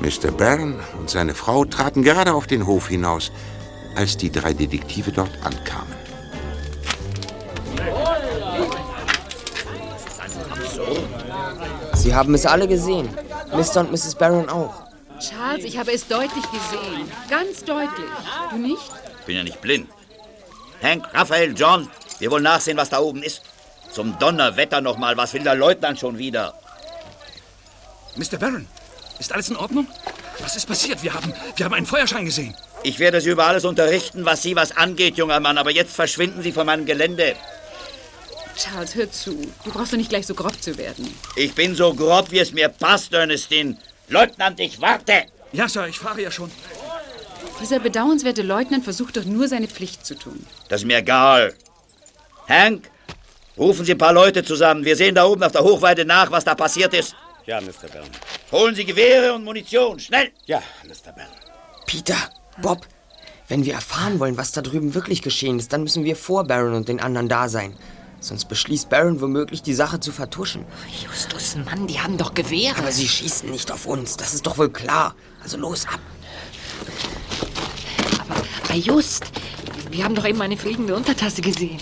Mr. 0.00 0.32
Barron 0.32 0.80
und 0.98 1.08
seine 1.08 1.36
Frau 1.36 1.64
traten 1.66 2.02
gerade 2.02 2.34
auf 2.34 2.48
den 2.48 2.66
Hof 2.66 2.88
hinaus, 2.88 3.30
als 3.94 4.16
die 4.16 4.32
drei 4.32 4.54
Detektive 4.54 5.12
dort 5.12 5.38
ankamen. 5.44 5.94
Sie 11.94 12.12
haben 12.12 12.34
es 12.34 12.44
alle 12.44 12.66
gesehen. 12.66 13.08
Mr. 13.52 13.82
und 13.82 13.92
Mrs. 13.92 14.16
Barron 14.16 14.48
auch. 14.48 14.83
Charles, 15.28 15.64
ich 15.64 15.78
habe 15.78 15.92
es 15.92 16.06
deutlich 16.06 16.44
gesehen. 16.50 17.10
Ganz 17.28 17.64
deutlich. 17.64 18.10
Du 18.50 18.56
nicht? 18.56 18.82
Bin 19.26 19.36
ja 19.36 19.42
nicht 19.42 19.60
blind. 19.60 19.88
Hank, 20.82 21.06
Raphael, 21.14 21.54
John, 21.56 21.88
wir 22.18 22.30
wollen 22.30 22.42
nachsehen, 22.42 22.76
was 22.76 22.90
da 22.90 22.98
oben 22.98 23.22
ist. 23.22 23.42
Zum 23.92 24.18
Donnerwetter 24.18 24.80
noch 24.80 24.98
mal, 24.98 25.16
was 25.16 25.32
will 25.34 25.42
der 25.42 25.54
Leutnant 25.54 25.98
schon 25.98 26.18
wieder? 26.18 26.54
Mr. 28.16 28.38
Barron, 28.38 28.66
ist 29.18 29.32
alles 29.32 29.48
in 29.48 29.56
Ordnung? 29.56 29.86
Was 30.40 30.56
ist 30.56 30.66
passiert? 30.66 31.02
Wir 31.02 31.14
haben, 31.14 31.32
wir 31.56 31.64
haben 31.64 31.74
einen 31.74 31.86
Feuerschein 31.86 32.24
gesehen. 32.24 32.54
Ich 32.82 32.98
werde 32.98 33.20
Sie 33.20 33.30
über 33.30 33.46
alles 33.46 33.64
unterrichten, 33.64 34.24
was 34.24 34.42
Sie 34.42 34.56
was 34.56 34.76
angeht, 34.76 35.16
junger 35.16 35.40
Mann, 35.40 35.58
aber 35.58 35.70
jetzt 35.70 35.94
verschwinden 35.94 36.42
Sie 36.42 36.52
von 36.52 36.66
meinem 36.66 36.84
Gelände. 36.84 37.34
Charles, 38.56 38.94
hör 38.94 39.10
zu. 39.10 39.36
Du 39.64 39.72
brauchst 39.72 39.92
doch 39.92 39.96
nicht 39.96 40.10
gleich 40.10 40.26
so 40.26 40.34
grob 40.34 40.60
zu 40.60 40.76
werden. 40.76 41.12
Ich 41.34 41.54
bin 41.54 41.74
so 41.74 41.94
grob, 41.94 42.30
wie 42.30 42.38
es 42.38 42.52
mir 42.52 42.68
passt, 42.68 43.12
Ernestine. 43.12 43.76
Leutnant, 44.08 44.60
ich 44.60 44.80
warte! 44.80 45.24
Ja, 45.52 45.68
Sir, 45.68 45.86
ich 45.86 45.98
fahre 45.98 46.22
ja 46.22 46.30
schon. 46.30 46.50
Dieser 47.60 47.78
bedauernswerte 47.78 48.42
Leutnant 48.42 48.84
versucht 48.84 49.16
doch 49.16 49.24
nur 49.24 49.48
seine 49.48 49.68
Pflicht 49.68 50.04
zu 50.04 50.14
tun. 50.14 50.44
Das 50.68 50.80
ist 50.82 50.86
mir 50.86 50.98
egal. 50.98 51.54
Hank, 52.48 52.90
rufen 53.56 53.84
Sie 53.84 53.92
ein 53.92 53.98
paar 53.98 54.12
Leute 54.12 54.42
zusammen. 54.42 54.84
Wir 54.84 54.96
sehen 54.96 55.14
da 55.14 55.24
oben 55.24 55.42
auf 55.42 55.52
der 55.52 55.62
Hochweide 55.62 56.04
nach, 56.04 56.30
was 56.30 56.44
da 56.44 56.54
passiert 56.54 56.92
ist. 56.94 57.14
Ja, 57.46 57.60
Mr. 57.60 57.88
Byrne. 57.92 58.08
Holen 58.50 58.74
Sie 58.74 58.84
Gewehre 58.84 59.34
und 59.34 59.44
Munition, 59.44 59.98
schnell! 60.00 60.32
Ja, 60.46 60.62
Mr. 60.84 61.12
Byrne. 61.12 61.30
Peter, 61.86 62.16
Bob, 62.62 62.86
wenn 63.48 63.64
wir 63.64 63.74
erfahren 63.74 64.18
wollen, 64.18 64.36
was 64.36 64.52
da 64.52 64.62
drüben 64.62 64.94
wirklich 64.94 65.22
geschehen 65.22 65.58
ist, 65.58 65.72
dann 65.72 65.82
müssen 65.82 66.04
wir 66.04 66.16
vor 66.16 66.44
Baron 66.44 66.74
und 66.74 66.88
den 66.88 67.00
anderen 67.00 67.28
da 67.28 67.48
sein. 67.48 67.76
Sonst 68.24 68.46
beschließt 68.46 68.88
Baron 68.88 69.20
womöglich, 69.20 69.62
die 69.62 69.74
Sache 69.74 70.00
zu 70.00 70.10
vertuschen. 70.10 70.64
Justus, 71.04 71.56
Mann, 71.56 71.86
die 71.86 72.00
haben 72.00 72.16
doch 72.16 72.32
Gewehre. 72.32 72.78
Aber 72.78 72.90
sie 72.90 73.06
schießen 73.06 73.50
nicht 73.50 73.70
auf 73.70 73.84
uns, 73.84 74.16
das 74.16 74.32
ist 74.32 74.46
doch 74.46 74.56
wohl 74.56 74.70
klar. 74.70 75.14
Also 75.42 75.58
los 75.58 75.86
ab. 75.86 76.00
Aber 78.64 78.74
Just, 78.74 79.26
wir 79.90 80.04
haben 80.04 80.14
doch 80.14 80.24
eben 80.26 80.40
eine 80.40 80.56
fliegende 80.56 80.96
Untertasse 80.96 81.42
gesehen. 81.42 81.78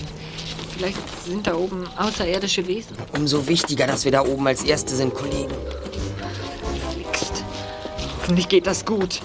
Vielleicht 0.76 0.98
sind 1.24 1.46
da 1.46 1.54
oben 1.54 1.86
außerirdische 1.96 2.66
Wesen. 2.66 2.96
Umso 3.12 3.46
wichtiger, 3.46 3.86
dass 3.86 4.04
wir 4.04 4.10
da 4.10 4.22
oben 4.22 4.44
als 4.48 4.64
Erste 4.64 4.96
sind, 4.96 5.14
Kollegen. 5.14 5.54
Verflixt. 6.80 7.44
Hoffentlich 8.18 8.48
geht 8.48 8.66
das 8.66 8.84
gut. 8.84 9.20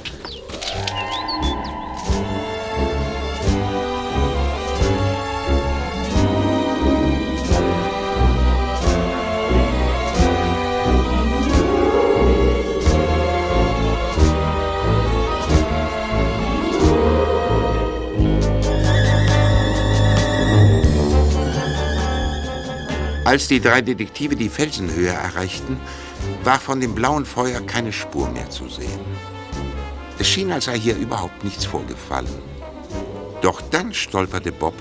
Als 23.28 23.50
die 23.50 23.60
drei 23.60 23.82
Detektive 23.82 24.38
die 24.38 24.48
Felsenhöhe 24.48 25.10
erreichten, 25.10 25.78
war 26.46 26.62
von 26.62 26.80
dem 26.80 26.96
blauen 26.96 27.26
Feuer 27.26 27.60
keine 27.60 27.92
Spur 27.92 28.30
mehr 28.30 28.50
zu 28.50 28.70
sehen. 28.70 29.02
Es 30.18 30.30
schien, 30.30 30.50
als 30.50 30.64
sei 30.64 30.80
hier 30.80 30.96
überhaupt 30.96 31.44
nichts 31.44 31.66
vorgefallen. 31.66 32.42
Doch 33.42 33.60
dann 33.70 33.94
stolperte 33.94 34.54
Bob 34.54 34.76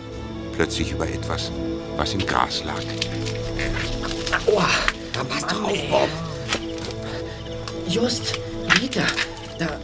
plötzlich 0.52 0.92
über 0.92 1.08
etwas, 1.08 1.50
was 1.96 2.14
im 2.14 2.24
Gras 2.24 2.62
lag. 2.62 2.80
Oh, 4.46 4.62
da 5.12 5.24
passt 5.24 5.50
doch 5.50 5.64
auf, 5.64 5.88
Bob. 5.90 6.08
Just, 7.88 8.38
Peter, 8.68 9.06
da, 9.58 9.80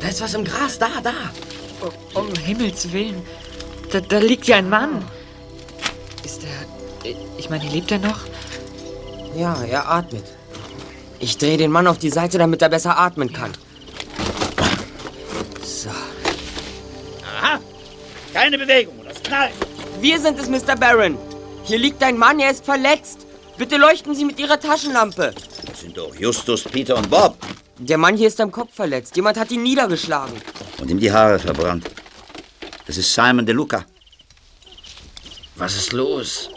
da 0.00 0.08
ist 0.08 0.22
was 0.22 0.32
im 0.32 0.44
Gras, 0.44 0.78
da, 0.78 0.88
da. 1.02 1.12
Um 2.14 2.34
Himmels 2.34 2.90
Willen. 2.92 3.22
Da, 3.92 4.00
da 4.00 4.20
liegt 4.20 4.46
ja 4.46 4.56
ein 4.56 4.70
Mann. 4.70 5.04
Ist 6.24 6.44
er. 6.44 6.75
Ich 7.38 7.50
meine, 7.50 7.68
lebt 7.68 7.90
er 7.92 7.98
noch? 7.98 8.20
Ja, 9.36 9.62
er 9.62 9.90
atmet. 9.90 10.24
Ich 11.18 11.38
drehe 11.38 11.56
den 11.56 11.70
Mann 11.70 11.86
auf 11.86 11.98
die 11.98 12.10
Seite, 12.10 12.38
damit 12.38 12.62
er 12.62 12.68
besser 12.68 12.98
atmen 12.98 13.32
kann. 13.32 13.52
So. 15.62 15.90
Aha. 15.90 17.60
Keine 18.32 18.58
Bewegung, 18.58 18.94
das 19.06 19.22
knallt. 19.22 19.54
Wir 20.00 20.20
sind 20.20 20.38
es, 20.38 20.48
Mr. 20.48 20.76
Barron. 20.76 21.16
Hier 21.64 21.78
liegt 21.78 22.02
ein 22.02 22.18
Mann, 22.18 22.38
er 22.38 22.50
ist 22.50 22.64
verletzt. 22.64 23.26
Bitte 23.58 23.76
leuchten 23.76 24.14
Sie 24.14 24.24
mit 24.24 24.38
Ihrer 24.38 24.60
Taschenlampe. 24.60 25.34
Das 25.66 25.80
sind 25.80 25.96
doch 25.96 26.14
Justus, 26.14 26.64
Peter 26.64 26.96
und 26.96 27.08
Bob. 27.10 27.36
Der 27.78 27.98
Mann 27.98 28.16
hier 28.16 28.28
ist 28.28 28.40
am 28.40 28.50
Kopf 28.50 28.74
verletzt. 28.74 29.16
Jemand 29.16 29.38
hat 29.38 29.50
ihn 29.50 29.62
niedergeschlagen. 29.62 30.34
Und 30.78 30.90
ihm 30.90 31.00
die 31.00 31.10
Haare 31.10 31.38
verbrannt. 31.38 31.90
Das 32.86 32.96
ist 32.96 33.12
Simon 33.12 33.44
De 33.44 33.54
Luca. 33.54 33.84
Was 35.56 35.74
ist 35.76 35.92
los? 35.92 36.50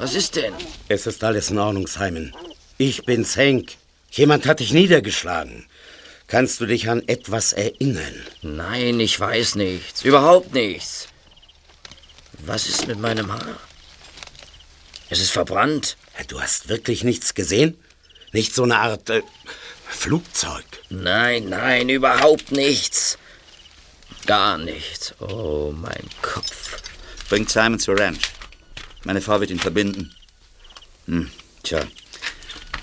Was 0.00 0.14
ist 0.14 0.36
denn? 0.36 0.54
Es 0.88 1.06
ist 1.06 1.22
alles 1.22 1.50
in 1.50 1.58
Ordnung, 1.58 1.86
Simon. 1.86 2.32
Ich 2.78 3.04
bin's, 3.04 3.36
Hank. 3.36 3.72
Jemand 4.10 4.46
hat 4.46 4.60
dich 4.60 4.72
niedergeschlagen. 4.72 5.66
Kannst 6.26 6.58
du 6.58 6.64
dich 6.64 6.88
an 6.88 7.06
etwas 7.06 7.52
erinnern? 7.52 8.14
Nein, 8.40 8.98
ich 8.98 9.20
weiß 9.20 9.56
nichts. 9.56 10.02
Überhaupt 10.02 10.54
nichts. 10.54 11.08
Was 12.46 12.66
ist 12.66 12.86
mit 12.86 12.98
meinem 12.98 13.30
Haar? 13.30 13.58
Es 15.10 15.20
ist 15.20 15.32
verbrannt. 15.32 15.98
Du 16.28 16.40
hast 16.40 16.70
wirklich 16.70 17.04
nichts 17.04 17.34
gesehen? 17.34 17.76
Nicht 18.32 18.54
so 18.54 18.62
eine 18.62 18.78
Art 18.78 19.10
äh, 19.10 19.20
Flugzeug? 19.86 20.64
Nein, 20.88 21.50
nein, 21.50 21.90
überhaupt 21.90 22.52
nichts. 22.52 23.18
Gar 24.24 24.56
nichts. 24.56 25.14
Oh, 25.20 25.74
mein 25.76 26.08
Kopf. 26.22 26.80
Bringt 27.28 27.50
Simon 27.50 27.78
zur 27.78 28.00
Ranch. 28.00 28.39
Meine 29.04 29.20
Frau 29.20 29.40
wird 29.40 29.50
ihn 29.50 29.58
verbinden. 29.58 30.14
Hm, 31.06 31.30
tja. 31.62 31.80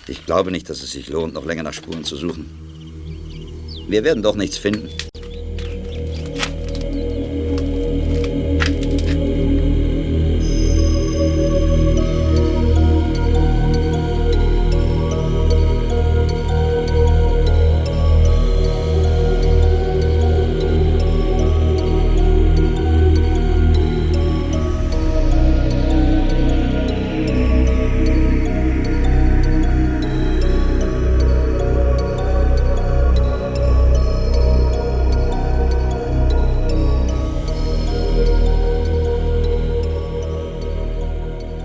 Ich 0.07 0.25
glaube 0.25 0.51
nicht, 0.51 0.69
dass 0.69 0.81
es 0.81 0.91
sich 0.91 1.09
lohnt, 1.09 1.33
noch 1.33 1.45
länger 1.45 1.63
nach 1.63 1.73
Spuren 1.73 2.03
zu 2.03 2.15
suchen. 2.15 2.49
Wir 3.87 4.03
werden 4.03 4.23
doch 4.23 4.35
nichts 4.35 4.57
finden. 4.57 4.89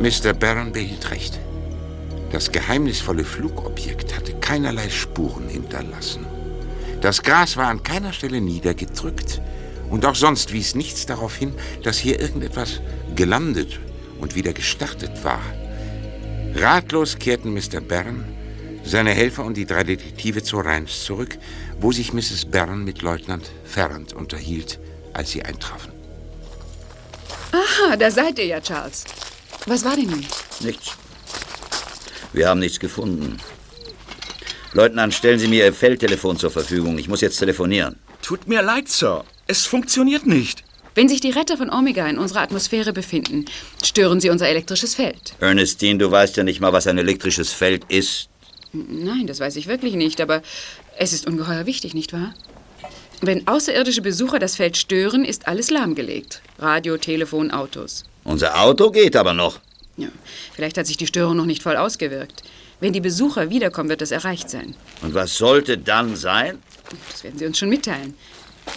Mr. 0.03 0.33
Barron 0.33 0.73
behielt 0.73 1.13
recht. 1.13 1.39
Das 2.33 2.51
geheimnisvolle 2.51 3.23
Flugobjekt 3.23 4.17
hatte 4.17 4.35
keinerlei 4.35 4.91
Spuren 4.91 5.49
hinterlassen. 5.49 6.27
Das 7.01 7.23
Gras 7.23 7.57
war 7.57 7.69
an 7.69 7.85
keiner 7.85 8.13
Stelle 8.13 8.41
niedergedrückt 8.41 9.41
und 9.91 10.05
auch 10.05 10.17
sonst 10.17 10.53
wies 10.53 10.75
nichts 10.75 11.07
darauf 11.07 11.37
hin, 11.37 11.55
dass 11.85 11.99
hier 11.99 12.19
irgendetwas 12.19 12.81
gelandet 13.15 13.79
und 14.21 14.35
wieder 14.35 14.53
gestartet 14.53 15.23
war. 15.23 15.41
Ratlos 16.57 17.17
kehrten 17.21 17.55
Mr. 17.55 17.81
Barron, 17.81 18.25
seine 18.83 19.13
Helfer 19.13 19.45
und 19.45 19.57
die 19.57 19.67
drei 19.67 19.85
Detektive 19.85 20.43
zur 20.43 20.65
Ranch 20.65 20.91
zurück, 20.91 21.39
wo 21.79 21.93
sich 21.93 22.13
Mrs. 22.13 22.47
Barron 22.47 22.83
mit 22.83 23.03
Leutnant 23.03 23.53
Ferrand 23.65 24.15
unterhielt, 24.15 24.81
als 25.13 25.31
sie 25.31 25.45
eintrafen. 25.45 25.93
Aha, 27.53 27.97
da 27.97 28.11
seid 28.11 28.41
ihr 28.41 28.47
ja, 28.47 28.61
Charles. 28.61 29.05
Was 29.67 29.85
war 29.85 29.97
denn 29.97 30.11
nun? 30.11 30.27
Nichts. 30.61 30.97
Wir 32.33 32.49
haben 32.49 32.61
nichts 32.61 32.81
gefunden. 32.81 33.37
Leutnant, 34.73 35.13
stellen 35.13 35.39
Sie 35.39 35.49
mir 35.49 35.67
Ihr 35.67 35.75
Feldtelefon 35.75 36.39
zur 36.39 36.51
Verfügung. 36.51 36.99
Ich 36.99 37.09
muss 37.09 37.21
jetzt 37.21 37.39
telefonieren. 37.39 37.99
Tut 38.23 38.49
mir 38.49 38.63
leid, 38.63 38.89
Sir. 38.89 39.25
Es 39.47 39.67
funktioniert 39.67 40.27
nicht. 40.27 40.65
Wenn 40.95 41.09
sich 41.09 41.21
die 41.21 41.31
Retter 41.31 41.57
von 41.57 41.71
Omega 41.71 42.07
in 42.07 42.19
unserer 42.19 42.41
Atmosphäre 42.41 42.93
befinden, 42.93 43.47
stören 43.83 44.21
sie 44.21 44.31
unser 44.31 44.49
elektrisches 44.49 44.95
Feld. 44.95 45.35
Ernestine, 45.41 45.99
du 45.99 46.11
weißt 46.11 46.37
ja 46.37 46.45
nicht 46.45 46.61
mal, 46.61 46.73
was 46.73 46.87
ein 46.87 46.99
elektrisches 46.99 47.53
Feld 47.53 47.85
ist. 47.89 48.29
Nein, 48.73 49.27
das 49.27 49.41
weiß 49.41 49.57
ich 49.57 49.67
wirklich 49.67 49.95
nicht, 49.95 50.21
aber 50.21 50.43
es 50.99 51.13
ist 51.13 51.27
ungeheuer 51.27 51.67
wichtig, 51.67 51.95
nicht 51.95 52.13
wahr? 52.13 52.35
Wenn 53.21 53.47
außerirdische 53.47 54.03
Besucher 54.03 54.39
das 54.39 54.57
Feld 54.57 54.77
stören, 54.77 55.25
ist 55.25 55.47
alles 55.47 55.71
lahmgelegt. 55.71 56.43
Radio, 56.59 56.97
Telefon, 56.97 57.51
Autos. 57.51 58.05
Unser 58.25 58.61
Auto 58.61 58.91
geht 58.91 59.17
aber 59.17 59.35
noch. 59.35 59.61
Ja, 59.97 60.09
vielleicht 60.55 60.79
hat 60.79 60.87
sich 60.87 60.97
die 60.97 61.07
Störung 61.07 61.37
noch 61.37 61.45
nicht 61.45 61.63
voll 61.63 61.77
ausgewirkt. 61.77 62.43
Wenn 62.81 62.93
die 62.93 63.01
Besucher 63.01 63.51
wiederkommen, 63.51 63.89
wird 63.89 64.01
das 64.01 64.11
erreicht 64.11 64.51
sein. 64.51 64.75
Und 65.03 65.15
was 65.15 65.37
sollte 65.37 65.79
dann 65.79 66.17
sein? 66.17 66.61
Das 67.11 67.23
werden 67.23 67.39
sie 67.39 67.47
uns 67.47 67.59
schon 67.59 67.69
mitteilen. 67.69 68.15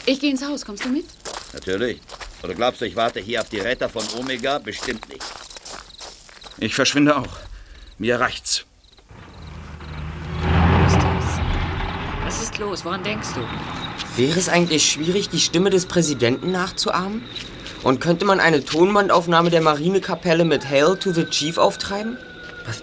Ich 0.05 0.19
gehe 0.19 0.31
ins 0.31 0.45
Haus. 0.45 0.65
Kommst 0.65 0.85
du 0.85 0.89
mit? 0.89 1.05
Natürlich. 1.53 1.99
Oder 2.43 2.53
glaubst 2.53 2.81
du, 2.81 2.85
ich 2.85 2.95
warte 2.95 3.19
hier 3.19 3.41
auf 3.41 3.49
die 3.49 3.59
Retter 3.59 3.89
von 3.89 4.03
Omega? 4.19 4.59
Bestimmt 4.59 5.07
nicht. 5.09 5.23
Ich 6.59 6.75
verschwinde 6.75 7.17
auch. 7.17 7.37
Mir 7.97 8.19
reicht's. 8.19 8.65
Was 12.23 12.41
ist 12.41 12.57
los? 12.57 12.85
Woran 12.85 13.03
denkst 13.03 13.29
du? 13.35 14.21
Wäre 14.21 14.37
es 14.37 14.49
eigentlich 14.49 14.89
schwierig, 14.91 15.29
die 15.29 15.39
Stimme 15.39 15.69
des 15.69 15.85
Präsidenten 15.85 16.51
nachzuahmen? 16.51 17.23
Und 17.85 18.01
könnte 18.01 18.25
man 18.25 18.39
eine 18.39 18.65
Tonbandaufnahme 18.65 19.51
der 19.51 19.61
Marinekapelle 19.61 20.43
mit 20.43 20.67
Hail 20.67 20.97
to 20.97 21.13
the 21.13 21.25
Chief 21.25 21.59
auftreiben? 21.59 22.17
Was? 22.65 22.81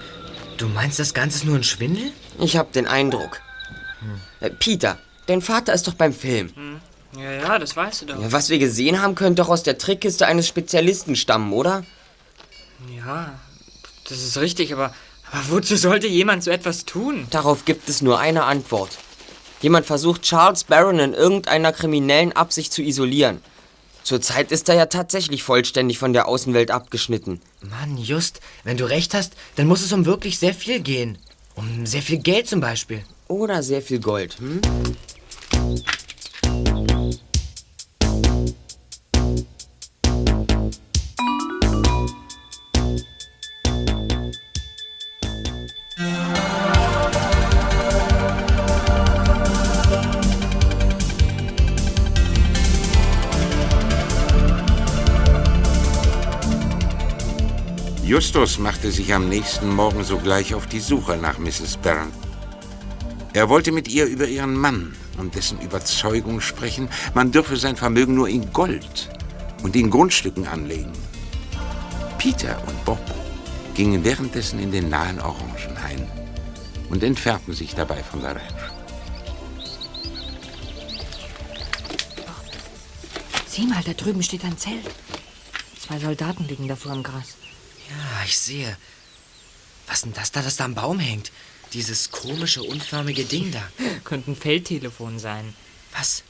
Du 0.58 0.68
meinst, 0.68 1.00
das 1.00 1.12
Ganze 1.12 1.38
ist 1.38 1.44
nur 1.44 1.56
ein 1.56 1.64
Schwindel? 1.64 2.12
Ich 2.38 2.56
hab 2.56 2.70
den 2.70 2.86
Eindruck. 2.86 3.40
Äh, 4.38 4.50
Peter, 4.50 4.98
dein 5.26 5.42
Vater 5.42 5.74
ist 5.74 5.88
doch 5.88 5.94
beim 5.94 6.12
Film. 6.12 6.80
Ja, 7.16 7.32
ja, 7.32 7.58
das 7.58 7.74
weißt 7.74 8.02
du 8.02 8.06
doch. 8.06 8.20
Ja, 8.22 8.30
was 8.30 8.48
wir 8.48 8.60
gesehen 8.60 9.02
haben, 9.02 9.16
könnte 9.16 9.42
doch 9.42 9.48
aus 9.48 9.64
der 9.64 9.76
Trickkiste 9.76 10.28
eines 10.28 10.46
Spezialisten 10.46 11.16
stammen, 11.16 11.52
oder? 11.52 11.82
Ja, 12.96 13.32
das 14.08 14.22
ist 14.22 14.38
richtig, 14.38 14.72
aber, 14.72 14.94
aber 15.32 15.42
wozu 15.48 15.74
sollte 15.74 16.06
jemand 16.06 16.44
so 16.44 16.52
etwas 16.52 16.84
tun? 16.84 17.26
Darauf 17.30 17.64
gibt 17.64 17.88
es 17.88 18.02
nur 18.02 18.20
eine 18.20 18.44
Antwort. 18.44 18.98
Jemand 19.62 19.84
versucht, 19.84 20.22
Charles 20.22 20.62
Barron 20.62 21.00
in 21.00 21.12
irgendeiner 21.12 21.72
kriminellen 21.72 22.32
Absicht 22.32 22.72
zu 22.72 22.82
isolieren. 22.82 23.40
Zurzeit 24.02 24.50
ist 24.52 24.68
er 24.68 24.74
ja 24.74 24.86
tatsächlich 24.86 25.42
vollständig 25.42 25.98
von 25.98 26.12
der 26.12 26.26
Außenwelt 26.28 26.70
abgeschnitten. 26.70 27.40
Mann, 27.60 27.96
Just, 27.98 28.40
wenn 28.64 28.76
du 28.76 28.84
recht 28.84 29.14
hast, 29.14 29.34
dann 29.56 29.66
muss 29.66 29.82
es 29.82 29.92
um 29.92 30.06
wirklich 30.06 30.38
sehr 30.38 30.54
viel 30.54 30.80
gehen. 30.80 31.18
Um 31.54 31.86
sehr 31.86 32.02
viel 32.02 32.18
Geld 32.18 32.48
zum 32.48 32.60
Beispiel. 32.60 33.04
Oder 33.28 33.62
sehr 33.62 33.82
viel 33.82 34.00
Gold, 34.00 34.36
hm? 34.38 34.60
Justus 58.04 58.58
machte 58.58 58.90
sich 58.90 59.14
am 59.14 59.28
nächsten 59.28 59.68
Morgen 59.68 60.02
sogleich 60.02 60.54
auf 60.54 60.66
die 60.66 60.80
Suche 60.80 61.16
nach 61.16 61.38
Mrs. 61.38 61.76
Barron. 61.76 62.10
Er 63.32 63.48
wollte 63.48 63.70
mit 63.70 63.86
ihr 63.86 64.06
über 64.06 64.26
ihren 64.26 64.56
Mann 64.56 64.96
und 65.18 65.36
dessen 65.36 65.60
Überzeugung 65.60 66.40
sprechen, 66.40 66.88
man 67.14 67.30
dürfe 67.30 67.56
sein 67.56 67.76
Vermögen 67.76 68.16
nur 68.16 68.28
in 68.28 68.52
Gold 68.52 69.08
und 69.62 69.76
in 69.76 69.88
Grundstücken 69.88 70.48
anlegen. 70.48 70.90
Peter 72.18 72.60
und 72.66 72.84
Bob 72.84 73.00
gingen 73.74 74.04
währenddessen 74.04 74.58
in 74.58 74.72
den 74.72 74.88
nahen 74.88 75.20
Orangenhain 75.20 76.04
und 76.90 77.04
entfernten 77.04 77.54
sich 77.54 77.76
dabei 77.76 78.02
von 78.02 78.20
der 78.20 78.34
Ranch. 78.34 78.72
Sieh 83.46 83.66
mal, 83.68 83.82
da 83.84 83.92
drüben 83.92 84.24
steht 84.24 84.44
ein 84.44 84.58
Zelt. 84.58 84.90
Zwei 85.78 86.00
Soldaten 86.00 86.48
liegen 86.48 86.66
davor 86.66 86.92
im 86.94 87.04
Gras. 87.04 87.36
Ja, 87.92 88.24
ich 88.24 88.38
sehe. 88.38 88.76
Was 89.86 90.02
denn 90.02 90.12
das 90.12 90.32
da, 90.32 90.42
das 90.42 90.56
da 90.56 90.64
am 90.64 90.74
Baum 90.74 90.98
hängt? 90.98 91.32
Dieses 91.72 92.10
komische, 92.10 92.62
unförmige 92.62 93.24
Ding 93.24 93.50
da. 93.50 93.62
Könnte 94.04 94.30
ein 94.30 94.36
Feldtelefon 94.36 95.18
sein. 95.18 95.54
Was? 95.96 96.22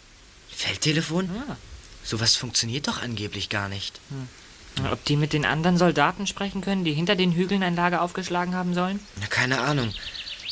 Feldtelefon? 0.51 1.31
Ja. 1.35 1.57
Sowas 2.05 2.37
funktioniert 2.37 2.89
doch 2.89 3.03
angeblich 3.03 3.49
gar 3.49 3.69
nicht. 3.69 4.01
Ob 4.91 5.05
die 5.05 5.17
mit 5.17 5.33
den 5.33 5.45
anderen 5.45 5.79
Soldaten 5.79 6.27
sprechen 6.27 6.63
können, 6.63 6.85
die 6.85 6.95
hinter 6.95 7.15
den 7.15 7.33
Hügeln 7.33 7.63
ein 7.63 7.77
Lager 7.77 8.03
aufgeschlagen 8.03 8.55
haben 8.55 8.75
sollen? 8.75 9.01
Na, 9.21 9.27
keine 9.27 9.61
Ahnung. 9.61 9.93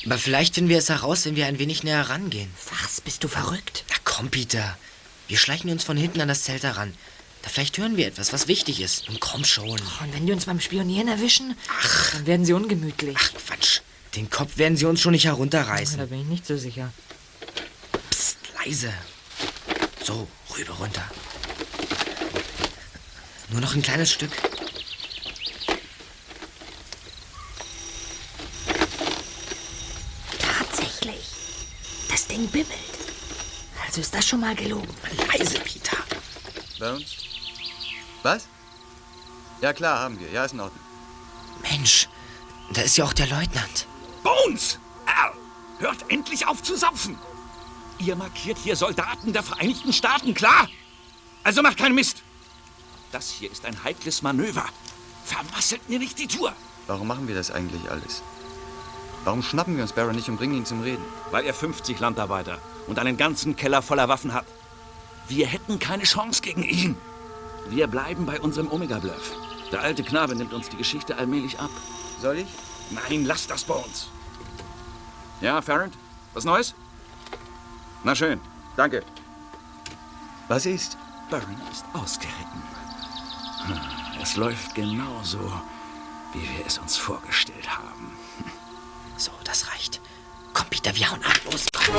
Aber 0.06 0.18
vielleicht 0.18 0.54
finden 0.54 0.70
wir 0.70 0.78
es 0.78 0.88
heraus, 0.88 1.24
wenn 1.24 1.36
wir 1.36 1.46
ein 1.46 1.58
wenig 1.58 1.82
näher 1.82 2.08
rangehen. 2.08 2.50
Was? 2.82 3.00
Bist 3.00 3.24
du 3.24 3.28
verrückt? 3.28 3.84
Na 3.90 3.96
komm, 4.04 4.30
Peter. 4.30 4.76
Wir 5.28 5.38
schleichen 5.38 5.70
uns 5.70 5.84
von 5.84 5.96
hinten 5.96 6.20
an 6.20 6.28
das 6.28 6.42
Zelt 6.42 6.62
heran. 6.62 6.94
Da 7.42 7.48
vielleicht 7.48 7.78
hören 7.78 7.96
wir 7.96 8.06
etwas, 8.06 8.32
was 8.32 8.48
wichtig 8.48 8.80
ist. 8.80 9.08
Und 9.08 9.20
komm 9.20 9.44
schon. 9.44 9.70
Und 9.70 10.12
wenn 10.12 10.26
die 10.26 10.32
uns 10.32 10.44
beim 10.44 10.60
Spionieren 10.60 11.08
erwischen, 11.08 11.56
dann 12.12 12.26
werden 12.26 12.44
sie 12.44 12.52
ungemütlich. 12.52 13.16
Ach, 13.18 13.32
Quatsch. 13.46 13.80
Den 14.16 14.28
Kopf 14.28 14.58
werden 14.58 14.76
sie 14.76 14.86
uns 14.86 15.00
schon 15.00 15.12
nicht 15.12 15.24
herunterreißen. 15.24 15.98
Da 15.98 16.06
bin 16.06 16.20
ich 16.20 16.26
nicht 16.26 16.46
so 16.46 16.56
sicher. 16.56 16.92
Psst, 18.10 18.38
leise. 18.64 18.92
So, 20.02 20.26
rüber 20.56 20.74
runter. 20.74 21.04
Nur 23.50 23.60
noch 23.60 23.74
ein 23.74 23.82
kleines 23.82 24.12
Stück. 24.12 24.30
Tatsächlich. 30.38 31.24
Das 32.08 32.26
Ding 32.26 32.46
bimmelt. 32.48 32.68
Also 33.86 34.00
ist 34.00 34.14
das 34.14 34.26
schon 34.26 34.40
mal 34.40 34.54
gelogen. 34.54 34.88
Leise, 35.32 35.58
Peter. 35.60 35.96
Bones? 36.78 37.29
Was? 38.22 38.46
Ja, 39.60 39.72
klar, 39.72 39.98
haben 39.98 40.18
wir. 40.18 40.30
Ja, 40.30 40.44
ist 40.44 40.52
in 40.52 40.60
Ordnung. 40.60 40.82
Mensch, 41.62 42.08
da 42.72 42.82
ist 42.82 42.96
ja 42.96 43.04
auch 43.04 43.12
der 43.12 43.26
Leutnant. 43.26 43.86
Bones! 44.22 44.78
Al, 45.06 45.32
hört 45.78 46.04
endlich 46.08 46.46
auf 46.46 46.62
zu 46.62 46.76
saufen! 46.76 47.18
Ihr 47.98 48.16
markiert 48.16 48.58
hier 48.58 48.76
Soldaten 48.76 49.32
der 49.32 49.42
Vereinigten 49.42 49.92
Staaten, 49.92 50.32
klar? 50.34 50.68
Also 51.44 51.62
macht 51.62 51.76
keinen 51.76 51.94
Mist! 51.94 52.22
Das 53.12 53.30
hier 53.30 53.50
ist 53.50 53.66
ein 53.66 53.84
heikles 53.84 54.22
Manöver. 54.22 54.64
Vermasselt 55.24 55.88
mir 55.88 55.98
nicht 55.98 56.18
die 56.18 56.26
Tour! 56.26 56.54
Warum 56.86 57.08
machen 57.08 57.28
wir 57.28 57.34
das 57.34 57.50
eigentlich 57.50 57.90
alles? 57.90 58.22
Warum 59.24 59.42
schnappen 59.42 59.76
wir 59.76 59.82
uns 59.82 59.92
Baron 59.92 60.16
nicht 60.16 60.28
und 60.28 60.38
bringen 60.38 60.54
ihn 60.54 60.66
zum 60.66 60.80
Reden? 60.80 61.04
Weil 61.30 61.44
er 61.44 61.52
50 61.52 62.00
Landarbeiter 62.00 62.58
und 62.86 62.98
einen 62.98 63.16
ganzen 63.16 63.54
Keller 63.54 63.82
voller 63.82 64.08
Waffen 64.08 64.32
hat. 64.32 64.46
Wir 65.28 65.46
hätten 65.46 65.78
keine 65.78 66.04
Chance 66.04 66.40
gegen 66.40 66.62
ihn. 66.62 66.96
Wir 67.68 67.86
bleiben 67.86 68.26
bei 68.26 68.40
unserem 68.40 68.70
Omega-Bluff. 68.70 69.32
Der 69.72 69.80
alte 69.82 70.02
Knabe 70.02 70.34
nimmt 70.34 70.52
uns 70.52 70.68
die 70.68 70.76
Geschichte 70.76 71.16
allmählich 71.16 71.58
ab. 71.60 71.70
Soll 72.20 72.38
ich? 72.38 72.48
Nein, 72.90 73.24
lass 73.24 73.46
das 73.46 73.64
bei 73.64 73.74
uns. 73.74 74.08
Ja, 75.40 75.62
Farrand? 75.62 75.94
Was 76.34 76.44
Neues? 76.44 76.74
Na 78.02 78.14
schön, 78.14 78.40
danke. 78.76 79.04
Was 80.48 80.66
ist? 80.66 80.96
Baron 81.30 81.56
ist 81.70 81.84
ausgeritten. 81.92 82.62
Es 84.20 84.36
läuft 84.36 84.74
genauso, 84.74 85.38
wie 86.32 86.42
wir 86.42 86.66
es 86.66 86.78
uns 86.78 86.96
vorgestellt 86.96 87.68
haben. 87.68 88.12
So, 89.16 89.30
das 89.44 89.70
reicht. 89.70 90.00
Komm, 90.52 90.66
Peter, 90.70 90.94
wir 90.94 91.10
hauen 91.10 91.22
ab. 91.22 91.40
Los, 91.50 91.66
komm. 91.72 91.94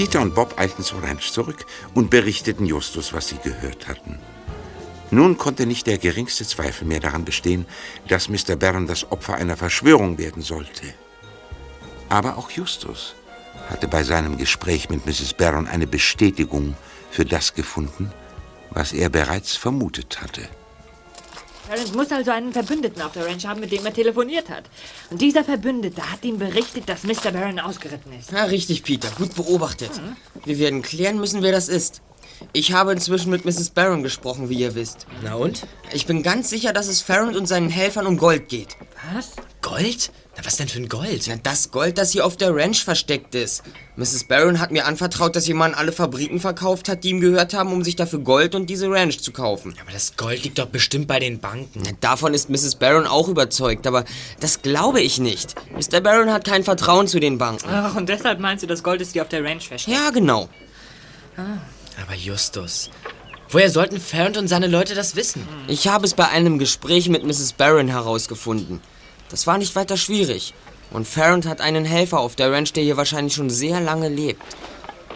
Peter 0.00 0.22
und 0.22 0.34
Bob 0.34 0.58
eilten 0.58 0.82
zur 0.82 1.02
Ranch 1.02 1.30
zurück 1.30 1.66
und 1.92 2.08
berichteten 2.08 2.64
Justus, 2.64 3.12
was 3.12 3.28
sie 3.28 3.36
gehört 3.36 3.86
hatten. 3.86 4.18
Nun 5.10 5.36
konnte 5.36 5.66
nicht 5.66 5.86
der 5.86 5.98
geringste 5.98 6.46
Zweifel 6.46 6.88
mehr 6.88 7.00
daran 7.00 7.26
bestehen, 7.26 7.66
dass 8.08 8.30
Mr. 8.30 8.56
Barron 8.56 8.86
das 8.86 9.12
Opfer 9.12 9.34
einer 9.34 9.58
Verschwörung 9.58 10.16
werden 10.16 10.40
sollte. 10.40 10.94
Aber 12.08 12.38
auch 12.38 12.50
Justus 12.50 13.14
hatte 13.68 13.88
bei 13.88 14.02
seinem 14.02 14.38
Gespräch 14.38 14.88
mit 14.88 15.04
Mrs. 15.04 15.34
Barron 15.34 15.66
eine 15.66 15.86
Bestätigung 15.86 16.78
für 17.10 17.26
das 17.26 17.52
gefunden, 17.52 18.10
was 18.70 18.94
er 18.94 19.10
bereits 19.10 19.54
vermutet 19.54 20.22
hatte. 20.22 20.48
Terence 21.70 21.94
muss 21.94 22.10
also 22.10 22.32
einen 22.32 22.52
Verbündeten 22.52 23.00
auf 23.00 23.12
der 23.12 23.26
Ranch 23.26 23.46
haben, 23.46 23.60
mit 23.60 23.70
dem 23.70 23.86
er 23.86 23.94
telefoniert 23.94 24.50
hat. 24.50 24.64
Und 25.10 25.20
dieser 25.20 25.44
Verbündete 25.44 26.10
hat 26.10 26.24
ihm 26.24 26.36
berichtet, 26.38 26.88
dass 26.88 27.04
Mr. 27.04 27.30
Barron 27.30 27.60
ausgeritten 27.60 28.12
ist. 28.18 28.32
Ja, 28.32 28.44
richtig, 28.44 28.82
Peter. 28.82 29.08
Gut 29.16 29.36
beobachtet. 29.36 29.90
Wir 30.44 30.58
werden 30.58 30.82
klären 30.82 31.18
müssen, 31.18 31.42
wer 31.42 31.52
das 31.52 31.68
ist. 31.68 32.02
Ich 32.52 32.72
habe 32.72 32.92
inzwischen 32.92 33.30
mit 33.30 33.44
Mrs. 33.44 33.70
Barron 33.70 34.02
gesprochen, 34.02 34.48
wie 34.48 34.58
ihr 34.58 34.74
wisst. 34.74 35.06
Na 35.22 35.34
und? 35.34 35.66
Ich 35.92 36.06
bin 36.06 36.24
ganz 36.24 36.50
sicher, 36.50 36.72
dass 36.72 36.88
es 36.88 37.02
Farrand 37.02 37.36
und 37.36 37.46
seinen 37.46 37.68
Helfern 37.68 38.06
um 38.06 38.16
Gold 38.16 38.48
geht. 38.48 38.76
Was? 39.14 39.32
Gold? 39.60 40.10
Na, 40.36 40.44
was 40.44 40.56
denn 40.56 40.68
für 40.68 40.78
ein 40.78 40.88
Gold? 40.88 41.24
Na, 41.28 41.34
das 41.42 41.70
Gold, 41.70 41.98
das 41.98 42.12
hier 42.12 42.24
auf 42.24 42.36
der 42.36 42.54
Ranch 42.54 42.84
versteckt 42.84 43.34
ist. 43.34 43.62
Mrs. 43.96 44.24
Barron 44.24 44.60
hat 44.60 44.70
mir 44.70 44.86
anvertraut, 44.86 45.34
dass 45.34 45.48
ihr 45.48 45.54
Mann 45.56 45.74
alle 45.74 45.92
Fabriken 45.92 46.40
verkauft 46.40 46.88
hat, 46.88 47.02
die 47.04 47.10
ihm 47.10 47.20
gehört 47.20 47.52
haben, 47.52 47.72
um 47.72 47.82
sich 47.82 47.96
dafür 47.96 48.20
Gold 48.20 48.54
und 48.54 48.70
diese 48.70 48.88
Ranch 48.88 49.20
zu 49.20 49.32
kaufen. 49.32 49.74
Aber 49.82 49.92
das 49.92 50.16
Gold 50.16 50.44
liegt 50.44 50.58
doch 50.58 50.66
bestimmt 50.66 51.08
bei 51.08 51.18
den 51.18 51.40
Banken. 51.40 51.82
Na, 51.84 51.90
davon 52.00 52.32
ist 52.32 52.48
Mrs. 52.48 52.76
Barron 52.76 53.06
auch 53.06 53.28
überzeugt, 53.28 53.86
aber 53.86 54.04
das 54.38 54.62
glaube 54.62 55.00
ich 55.00 55.18
nicht. 55.18 55.56
Mr. 55.72 56.00
Barron 56.00 56.32
hat 56.32 56.44
kein 56.44 56.62
Vertrauen 56.64 57.08
zu 57.08 57.18
den 57.18 57.36
Banken. 57.36 57.68
Ach, 57.68 57.96
und 57.96 58.08
deshalb 58.08 58.38
meinst 58.38 58.62
du, 58.62 58.66
das 58.68 58.82
Gold 58.82 59.00
ist 59.02 59.14
dir 59.14 59.22
auf 59.22 59.28
der 59.28 59.42
Ranch 59.44 59.68
versteckt? 59.68 59.96
Ja, 59.96 60.10
genau. 60.10 60.48
Aber 61.36 62.14
Justus, 62.14 62.90
woher 63.48 63.70
sollten 63.70 64.00
Farrand 64.00 64.36
und 64.36 64.48
seine 64.48 64.68
Leute 64.68 64.94
das 64.94 65.16
wissen? 65.16 65.46
Ich 65.66 65.88
habe 65.88 66.06
es 66.06 66.14
bei 66.14 66.28
einem 66.28 66.58
Gespräch 66.58 67.08
mit 67.08 67.24
Mrs. 67.24 67.54
Barron 67.54 67.88
herausgefunden. 67.88 68.80
Das 69.30 69.46
war 69.46 69.58
nicht 69.58 69.76
weiter 69.76 69.96
schwierig. 69.96 70.54
Und 70.90 71.06
Farrand 71.06 71.46
hat 71.46 71.60
einen 71.60 71.84
Helfer 71.84 72.18
auf 72.18 72.34
der 72.34 72.52
Ranch, 72.52 72.72
der 72.72 72.82
hier 72.82 72.96
wahrscheinlich 72.96 73.34
schon 73.34 73.48
sehr 73.48 73.80
lange 73.80 74.08
lebt. 74.08 74.42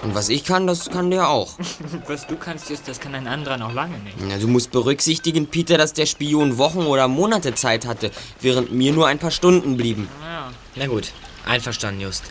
Und 0.03 0.15
was 0.15 0.29
ich 0.29 0.45
kann, 0.45 0.67
das 0.67 0.91
kann 0.91 1.11
der 1.11 1.31
auch. 1.31 1.55
Was 2.07 2.27
du 2.27 2.37
kannst, 2.37 2.71
ist, 2.71 2.87
das 2.87 3.01
kann 3.01 3.15
ein 3.15 3.27
anderer 3.27 3.57
noch 3.57 3.73
lange 3.73 3.99
nicht. 4.01 4.17
Na, 4.21 4.37
du 4.37 4.49
musst 4.49 4.71
berücksichtigen, 4.71 5.47
Peter, 5.47 5.79
dass 5.79 5.95
der 5.95 6.05
Spion 6.05 6.59
Wochen 6.59 6.81
oder 6.81 7.09
Monate 7.09 7.55
Zeit 7.55 7.87
hatte, 7.87 8.11
während 8.41 8.71
mir 8.71 8.93
nur 8.93 9.07
ein 9.07 9.19
paar 9.19 9.31
Stunden 9.31 9.79
blieben. 9.79 10.09
Ja. 10.23 10.51
Na 10.75 10.87
gut, 10.89 11.11
einverstanden, 11.47 12.03
Just. 12.03 12.25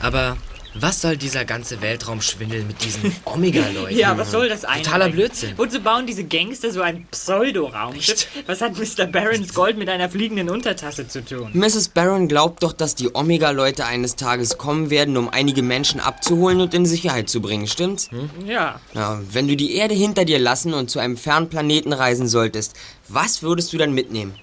Aber 0.00 0.36
was 0.74 1.00
soll 1.00 1.16
dieser 1.16 1.44
ganze 1.44 1.80
Weltraumschwindel 1.82 2.62
mit 2.62 2.84
diesen 2.84 3.14
Omega-Leuten? 3.24 3.96
Ja, 3.96 4.16
was 4.16 4.30
soll 4.30 4.48
das 4.48 4.64
eigentlich? 4.64 4.84
Totaler 4.84 5.08
Blödsinn. 5.08 5.54
Wozu 5.56 5.80
bauen 5.80 6.06
diese 6.06 6.24
Gangster 6.24 6.70
so 6.70 6.80
ein 6.80 7.06
Pseudo-Raumschiff? 7.10 8.26
Was 8.46 8.60
hat 8.60 8.78
Mr. 8.78 9.06
Barons 9.06 9.52
Gold 9.54 9.76
mit 9.78 9.88
einer 9.88 10.08
fliegenden 10.08 10.48
Untertasse 10.48 11.08
zu 11.08 11.24
tun? 11.24 11.50
Mrs. 11.54 11.88
Barron 11.88 12.28
glaubt 12.28 12.62
doch, 12.62 12.72
dass 12.72 12.94
die 12.94 13.14
Omega-Leute 13.14 13.84
eines 13.84 14.16
Tages 14.16 14.58
kommen 14.58 14.90
werden, 14.90 15.16
um 15.16 15.28
einige 15.28 15.62
Menschen 15.62 16.00
abzuholen 16.00 16.60
und 16.60 16.72
in 16.74 16.86
Sicherheit 16.86 17.28
zu 17.28 17.40
bringen, 17.40 17.66
stimmt's? 17.66 18.08
Ja. 18.46 18.80
Ja, 18.94 19.20
wenn 19.32 19.48
du 19.48 19.56
die 19.56 19.74
Erde 19.74 19.94
hinter 19.94 20.24
dir 20.24 20.38
lassen 20.38 20.74
und 20.74 20.90
zu 20.90 20.98
einem 20.98 21.16
fernen 21.16 21.48
Planeten 21.48 21.92
reisen 21.92 22.28
solltest, 22.28 22.74
was 23.08 23.42
würdest 23.42 23.72
du 23.72 23.78
dann 23.78 23.92
mitnehmen? 23.92 24.34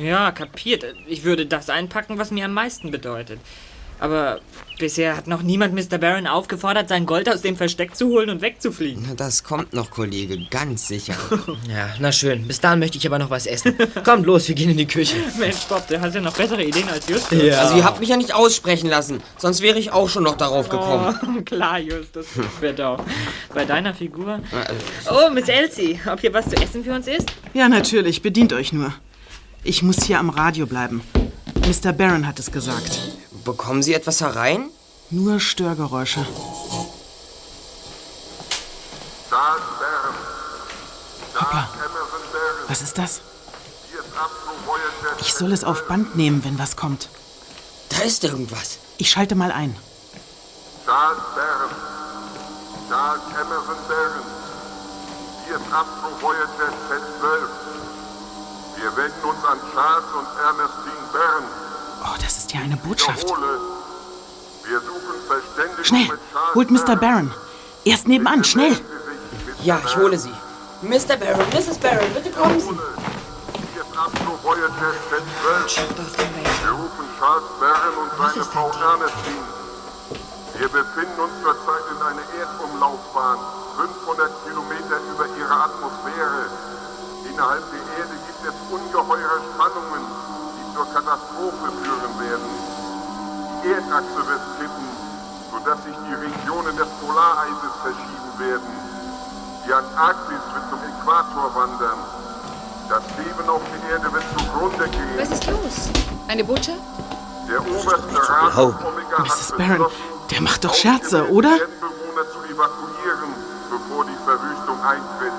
Ja, 0.00 0.32
kapiert. 0.32 0.84
Ich 1.06 1.24
würde 1.24 1.46
das 1.46 1.70
einpacken, 1.70 2.18
was 2.18 2.30
mir 2.30 2.44
am 2.44 2.54
meisten 2.54 2.90
bedeutet. 2.90 3.40
Aber 3.98 4.40
bisher 4.78 5.16
hat 5.16 5.26
noch 5.26 5.42
niemand 5.42 5.74
Mr. 5.74 5.96
Barron 5.96 6.26
aufgefordert, 6.26 6.88
sein 6.90 7.06
Gold 7.06 7.30
aus 7.30 7.40
dem 7.40 7.56
Versteck 7.56 7.96
zu 7.96 8.08
holen 8.08 8.28
und 8.28 8.42
wegzufliegen. 8.42 9.06
Na, 9.08 9.14
das 9.14 9.42
kommt 9.42 9.72
noch, 9.72 9.90
Kollege, 9.90 10.38
ganz 10.50 10.88
sicher. 10.88 11.14
Ja, 11.68 11.88
na 11.98 12.12
schön. 12.12 12.46
Bis 12.46 12.60
dahin 12.60 12.78
möchte 12.78 12.98
ich 12.98 13.06
aber 13.06 13.18
noch 13.18 13.30
was 13.30 13.46
essen. 13.46 13.74
Kommt 14.04 14.26
los, 14.26 14.46
wir 14.48 14.54
gehen 14.54 14.70
in 14.70 14.76
die 14.76 14.86
Küche. 14.86 15.16
Mensch, 15.38 15.64
Bob, 15.68 15.86
du 15.88 16.00
hast 16.00 16.14
ja 16.14 16.20
noch 16.20 16.36
bessere 16.36 16.62
Ideen 16.62 16.88
als 16.88 17.08
Justus. 17.08 17.40
Also 17.54 17.76
ihr 17.76 17.84
habt 17.84 18.00
mich 18.00 18.10
ja 18.10 18.16
nicht 18.16 18.34
aussprechen 18.34 18.90
lassen, 18.90 19.22
sonst 19.38 19.62
wäre 19.62 19.78
ich 19.78 19.92
auch 19.92 20.08
schon 20.08 20.24
noch 20.24 20.36
darauf 20.36 20.68
gekommen. 20.68 21.18
Oh, 21.22 21.42
klar, 21.44 21.78
Justus, 21.78 22.26
werde 22.60 22.86
auch. 22.86 23.00
Bei 23.54 23.64
deiner 23.64 23.94
Figur. 23.94 24.40
Oh, 25.10 25.30
Miss 25.30 25.48
Elsie, 25.48 25.98
ob 26.10 26.20
hier 26.20 26.34
was 26.34 26.50
zu 26.50 26.56
essen 26.56 26.84
für 26.84 26.92
uns 26.92 27.06
ist? 27.08 27.30
Ja, 27.54 27.68
natürlich. 27.68 28.20
Bedient 28.20 28.52
euch 28.52 28.72
nur. 28.72 28.92
Ich 29.62 29.82
muss 29.82 30.04
hier 30.04 30.18
am 30.18 30.30
Radio 30.30 30.66
bleiben. 30.66 31.02
Mr. 31.66 31.92
Barron 31.92 32.26
hat 32.26 32.38
es 32.38 32.52
gesagt. 32.52 33.00
Bekommen 33.44 33.82
Sie 33.82 33.94
etwas 33.94 34.20
herein? 34.20 34.70
Nur 35.10 35.40
Störgeräusche. 35.40 36.24
Hoppla. 41.38 41.68
Was 42.68 42.82
ist 42.82 42.98
das? 42.98 43.20
Ich 45.20 45.34
soll 45.34 45.52
es 45.52 45.64
auf 45.64 45.86
Band 45.88 46.16
nehmen, 46.16 46.44
wenn 46.44 46.58
was 46.58 46.76
kommt. 46.76 47.08
Da 47.90 47.98
ist 48.02 48.24
irgendwas. 48.24 48.78
Ich 48.98 49.10
schalte 49.10 49.34
mal 49.34 49.52
ein. 49.52 49.76
Charles 52.88 53.22
Emerson 53.34 53.76
Barron, 53.88 54.26
hier 55.44 55.56
ist 55.56 56.22
Voyager 56.22 56.72
Z12. 56.88 57.65
Wir 58.76 58.94
wenden 58.94 59.24
uns 59.24 59.44
an 59.44 59.58
Charles 59.72 60.04
und 60.12 60.26
Ernestine 60.38 61.06
Barron. 61.12 61.44
Oh, 62.04 62.16
das 62.22 62.36
ist 62.36 62.52
ja 62.52 62.60
eine 62.60 62.76
Botschaft. 62.76 63.22
Wiederhole, 63.22 63.58
wir 64.64 64.80
suchen 64.80 65.16
Verständigung 65.26 65.84
Schnell, 65.84 66.08
mit 66.08 66.20
Charles 66.32 66.54
holt 66.54 66.70
Mr. 66.70 66.96
Barron. 66.96 67.32
Erst 67.84 68.06
nebenan, 68.06 68.44
schnell. 68.44 68.78
Ja, 69.62 69.80
ich 69.84 69.96
hole 69.96 70.18
sie. 70.18 70.32
Mr. 70.82 71.16
Barron, 71.16 71.46
Mrs. 71.54 71.78
Barron, 71.78 72.12
bitte 72.12 72.30
kommen 72.30 72.60
Sie. 72.60 72.66
Hier 72.66 73.82
ist 73.82 73.96
Astro 73.96 74.38
Voyager 74.42 74.92
Z12. 75.08 75.86
Wir 76.62 76.70
rufen 76.70 77.06
Charles 77.18 77.44
Barron 77.58 77.96
und 77.96 78.10
seine 78.18 78.44
Frau 78.44 78.68
Ernestine. 78.68 79.46
Wir 80.58 80.68
befinden 80.68 81.20
uns 81.20 81.32
zurzeit 81.42 81.84
in 81.90 82.02
einer 82.02 82.26
Erdumlaufbahn, 82.40 83.38
500 83.76 84.30
Kilometer 84.44 85.00
über 85.12 85.26
ihrer 85.36 85.64
Atmosphäre. 85.64 86.50
Innerhalb 87.36 87.64
der 87.68 87.84
Erde 88.00 88.16
gibt 88.24 88.48
es 88.48 88.56
ungeheure 88.72 89.40
Spannungen, 89.52 90.08
die 90.56 90.74
zur 90.74 90.86
Katastrophe 90.88 91.68
führen 91.84 92.14
werden. 92.16 92.48
Die 93.60 93.68
Erdachse 93.76 94.24
wird 94.24 94.40
kippen, 94.56 94.88
sodass 95.52 95.84
sich 95.84 95.92
die 96.08 96.14
Regionen 96.14 96.74
des 96.78 96.88
Polareises 97.04 97.72
verschieben 97.82 98.32
werden. 98.38 98.72
Die 99.66 99.72
Antarktis 99.74 100.40
wird 100.48 100.64
zum 100.70 100.80
Äquator 100.80 101.54
wandern. 101.54 101.98
Das 102.88 103.04
Leben 103.20 103.48
auf 103.50 103.60
der 103.68 103.90
Erde 103.90 104.10
wird 104.14 104.24
zugrunde 104.38 104.88
gehen. 104.88 105.18
Was 105.18 105.28
ist 105.28 105.46
los? 105.50 105.92
Eine 106.28 106.42
Botschaft? 106.42 106.80
Der 107.50 107.60
oberste 107.60 108.30
Rat 108.30 108.56
Oh, 108.56 108.72
Mrs. 109.20 109.52
Barron, 109.58 109.90
der 110.30 110.40
macht 110.40 110.64
doch 110.64 110.72
Scherze, 110.72 111.28
oder? 111.28 111.50
Erdbewohner 111.50 112.24
zu 112.32 112.38
evakuieren, 112.50 113.28
bevor 113.68 114.06
die 114.06 114.16
Verwüstung 114.24 114.82
eintritt. 114.82 115.36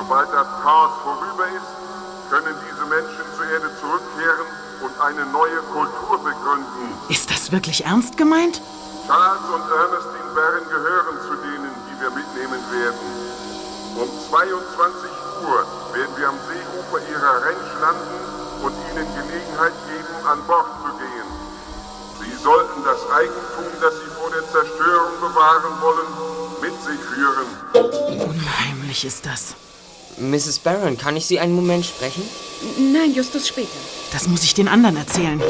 Sobald 0.00 0.32
das 0.32 0.48
Chaos 0.62 0.92
vorüber 1.04 1.44
ist, 1.52 1.70
können 2.30 2.56
diese 2.64 2.86
Menschen 2.88 3.20
zur 3.36 3.44
Erde 3.44 3.68
zurückkehren 3.84 4.48
und 4.80 4.98
eine 4.98 5.26
neue 5.26 5.60
Kultur 5.76 6.16
begründen. 6.24 6.96
Ist 7.10 7.30
das 7.30 7.52
wirklich 7.52 7.84
ernst 7.84 8.16
gemeint? 8.16 8.62
Charles 9.06 9.44
und 9.52 9.60
Ernestine 9.60 10.32
Barron 10.32 10.64
gehören 10.72 11.16
zu 11.20 11.36
denen, 11.44 11.68
die 11.84 12.00
wir 12.00 12.10
mitnehmen 12.16 12.62
werden. 12.72 13.04
Um 14.00 14.08
22 14.08 15.10
Uhr 15.44 15.60
werden 15.92 16.16
wir 16.16 16.28
am 16.32 16.38
Seeufer 16.48 17.04
ihrer 17.12 17.34
Ranch 17.44 17.70
landen 17.84 18.64
und 18.64 18.72
ihnen 18.88 19.04
Gelegenheit 19.04 19.76
geben, 19.84 20.14
an 20.24 20.40
Bord 20.46 20.66
zu 20.80 20.96
gehen. 20.96 21.28
Sie 22.24 22.42
sollten 22.42 22.84
das 22.88 23.04
Eigentum, 23.12 23.68
das 23.82 23.92
sie 24.00 24.10
vor 24.16 24.30
der 24.30 24.48
Zerstörung 24.48 25.12
bewahren 25.20 25.76
wollen, 25.84 26.08
mit 26.62 26.74
sich 26.88 27.00
führen. 27.04 28.30
Unheimlich 28.30 29.04
ist 29.04 29.26
das. 29.26 29.54
Mrs. 30.18 30.58
Barron, 30.58 30.98
kann 30.98 31.16
ich 31.16 31.26
Sie 31.26 31.38
einen 31.38 31.54
Moment 31.54 31.84
sprechen? 31.86 32.22
Nein, 32.92 33.14
Justus 33.14 33.48
später. 33.48 33.68
Das 34.12 34.26
muss 34.28 34.42
ich 34.42 34.54
den 34.54 34.68
anderen 34.68 34.96
erzählen. 34.96 35.40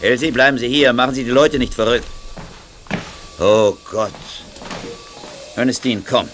Elsie, 0.00 0.30
bleiben 0.30 0.58
Sie 0.58 0.68
hier. 0.68 0.92
Machen 0.92 1.14
Sie 1.14 1.24
die 1.24 1.30
Leute 1.30 1.58
nicht 1.58 1.74
verrückt. 1.74 2.06
Oh 3.38 3.76
Gott. 3.90 4.12
Ernestine, 5.56 6.02
komm. 6.08 6.28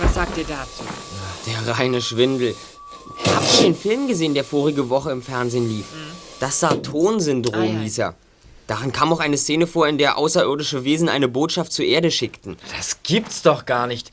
Was 0.00 0.14
sagt 0.14 0.38
ihr 0.38 0.44
dazu? 0.44 0.84
Der 1.66 1.78
reine 1.78 2.00
Schwindel. 2.00 2.54
Habt 3.26 3.54
ihr 3.58 3.62
den 3.64 3.76
Film 3.76 4.08
gesehen, 4.08 4.34
der 4.34 4.44
vorige 4.44 4.88
Woche 4.88 5.10
im 5.10 5.22
Fernsehen 5.22 5.68
lief? 5.68 5.86
Das 6.40 6.60
Saturn-Syndrom 6.60 7.54
Ah, 7.60 7.64
ja. 7.64 7.80
hieß 7.80 7.98
er. 7.98 8.14
Darin 8.66 8.92
kam 8.92 9.12
auch 9.12 9.20
eine 9.20 9.36
Szene 9.36 9.66
vor, 9.66 9.86
in 9.88 9.98
der 9.98 10.16
außerirdische 10.18 10.84
Wesen 10.84 11.08
eine 11.08 11.28
Botschaft 11.28 11.72
zur 11.72 11.84
Erde 11.84 12.10
schickten. 12.10 12.56
Das 12.76 12.98
gibt's 13.02 13.42
doch 13.42 13.66
gar 13.66 13.86
nicht. 13.86 14.10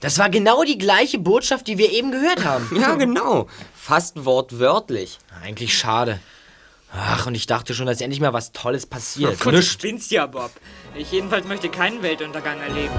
Das 0.00 0.18
war 0.18 0.30
genau 0.30 0.64
die 0.64 0.78
gleiche 0.78 1.18
Botschaft, 1.18 1.66
die 1.66 1.76
wir 1.76 1.92
eben 1.92 2.10
gehört 2.10 2.44
haben. 2.44 2.68
Ja, 2.80 2.94
genau. 2.94 3.46
Fast 3.74 4.24
wortwörtlich. 4.24 5.18
Eigentlich 5.42 5.76
schade. 5.76 6.18
Ach, 6.92 7.26
und 7.26 7.34
ich 7.34 7.46
dachte 7.46 7.74
schon, 7.74 7.86
dass 7.86 8.00
endlich 8.00 8.20
mal 8.20 8.32
was 8.32 8.52
Tolles 8.52 8.86
passiert. 8.86 9.38
Gott, 9.40 9.54
du 9.54 9.62
spinnst 9.62 10.10
ja, 10.10 10.26
Bob. 10.26 10.50
Ich 10.94 11.12
jedenfalls 11.12 11.46
möchte 11.46 11.68
keinen 11.68 12.02
Weltuntergang 12.02 12.58
erleben. 12.60 12.94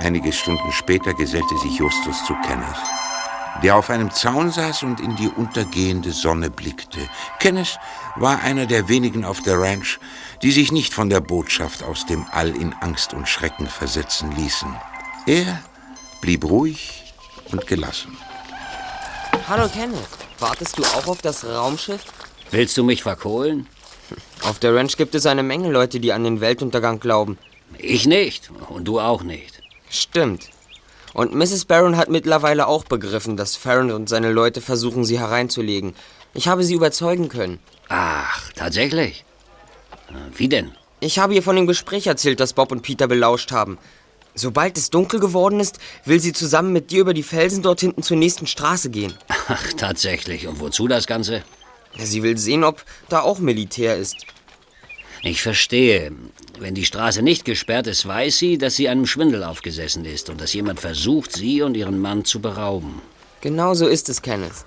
Einige 0.00 0.32
Stunden 0.32 0.72
später 0.72 1.12
gesellte 1.12 1.58
sich 1.58 1.78
Justus 1.78 2.24
zu 2.24 2.34
Kenneth, 2.46 2.66
der 3.62 3.76
auf 3.76 3.90
einem 3.90 4.10
Zaun 4.10 4.50
saß 4.50 4.82
und 4.84 4.98
in 4.98 5.14
die 5.16 5.28
untergehende 5.28 6.12
Sonne 6.12 6.48
blickte. 6.48 7.00
Kenneth 7.38 7.78
war 8.16 8.40
einer 8.40 8.64
der 8.64 8.88
wenigen 8.88 9.26
auf 9.26 9.42
der 9.42 9.60
Ranch, 9.60 10.00
die 10.42 10.52
sich 10.52 10.72
nicht 10.72 10.94
von 10.94 11.10
der 11.10 11.20
Botschaft 11.20 11.82
aus 11.82 12.06
dem 12.06 12.24
All 12.32 12.48
in 12.48 12.72
Angst 12.80 13.12
und 13.12 13.28
Schrecken 13.28 13.66
versetzen 13.66 14.32
ließen. 14.32 14.74
Er 15.26 15.62
blieb 16.22 16.46
ruhig 16.46 17.12
und 17.52 17.66
gelassen. 17.66 18.16
Hallo 19.50 19.68
Kenneth, 19.68 19.98
wartest 20.38 20.78
du 20.78 20.82
auch 20.82 21.08
auf 21.08 21.20
das 21.20 21.44
Raumschiff? 21.44 22.00
Willst 22.50 22.74
du 22.78 22.84
mich 22.84 23.02
verkohlen? 23.02 23.66
Auf 24.44 24.58
der 24.60 24.74
Ranch 24.74 24.96
gibt 24.96 25.14
es 25.14 25.26
eine 25.26 25.42
Menge 25.42 25.70
Leute, 25.70 26.00
die 26.00 26.14
an 26.14 26.24
den 26.24 26.40
Weltuntergang 26.40 27.00
glauben. 27.00 27.36
Ich 27.76 28.06
nicht. 28.06 28.50
Und 28.70 28.84
du 28.84 28.98
auch 28.98 29.22
nicht. 29.22 29.59
Stimmt. 29.90 30.48
Und 31.12 31.34
Mrs. 31.34 31.64
Barron 31.64 31.96
hat 31.96 32.08
mittlerweile 32.08 32.68
auch 32.68 32.84
begriffen, 32.84 33.36
dass 33.36 33.56
Farron 33.56 33.90
und 33.90 34.08
seine 34.08 34.30
Leute 34.30 34.60
versuchen, 34.60 35.04
sie 35.04 35.18
hereinzulegen. 35.18 35.94
Ich 36.32 36.46
habe 36.48 36.62
sie 36.62 36.74
überzeugen 36.74 37.28
können. 37.28 37.58
Ach, 37.88 38.52
tatsächlich? 38.52 39.24
Äh, 40.08 40.12
Wie 40.36 40.48
denn? 40.48 40.70
Ich 41.00 41.18
habe 41.18 41.34
ihr 41.34 41.42
von 41.42 41.56
dem 41.56 41.66
Gespräch 41.66 42.06
erzählt, 42.06 42.38
das 42.38 42.52
Bob 42.52 42.70
und 42.70 42.82
Peter 42.82 43.08
belauscht 43.08 43.50
haben. 43.50 43.78
Sobald 44.34 44.78
es 44.78 44.90
dunkel 44.90 45.18
geworden 45.18 45.58
ist, 45.58 45.78
will 46.04 46.20
sie 46.20 46.32
zusammen 46.32 46.72
mit 46.72 46.92
dir 46.92 47.00
über 47.00 47.14
die 47.14 47.24
Felsen 47.24 47.62
dort 47.62 47.80
hinten 47.80 48.04
zur 48.04 48.16
nächsten 48.16 48.46
Straße 48.46 48.90
gehen. 48.90 49.14
Ach, 49.48 49.72
tatsächlich. 49.76 50.46
Und 50.46 50.60
wozu 50.60 50.86
das 50.86 51.08
Ganze? 51.08 51.42
Sie 51.98 52.22
will 52.22 52.38
sehen, 52.38 52.62
ob 52.62 52.84
da 53.08 53.22
auch 53.22 53.40
Militär 53.40 53.96
ist. 53.96 54.18
Ich 55.22 55.42
verstehe. 55.42 56.12
Wenn 56.58 56.74
die 56.74 56.86
Straße 56.86 57.20
nicht 57.20 57.44
gesperrt 57.44 57.86
ist, 57.86 58.06
weiß 58.06 58.38
sie, 58.38 58.56
dass 58.56 58.76
sie 58.76 58.88
einem 58.88 59.06
Schwindel 59.06 59.44
aufgesessen 59.44 60.04
ist 60.06 60.30
und 60.30 60.40
dass 60.40 60.54
jemand 60.54 60.80
versucht, 60.80 61.32
sie 61.32 61.60
und 61.60 61.76
ihren 61.76 61.98
Mann 61.98 62.24
zu 62.24 62.40
berauben. 62.40 63.02
Genau 63.42 63.74
so 63.74 63.86
ist 63.86 64.08
es, 64.08 64.22
Kenneth. 64.22 64.64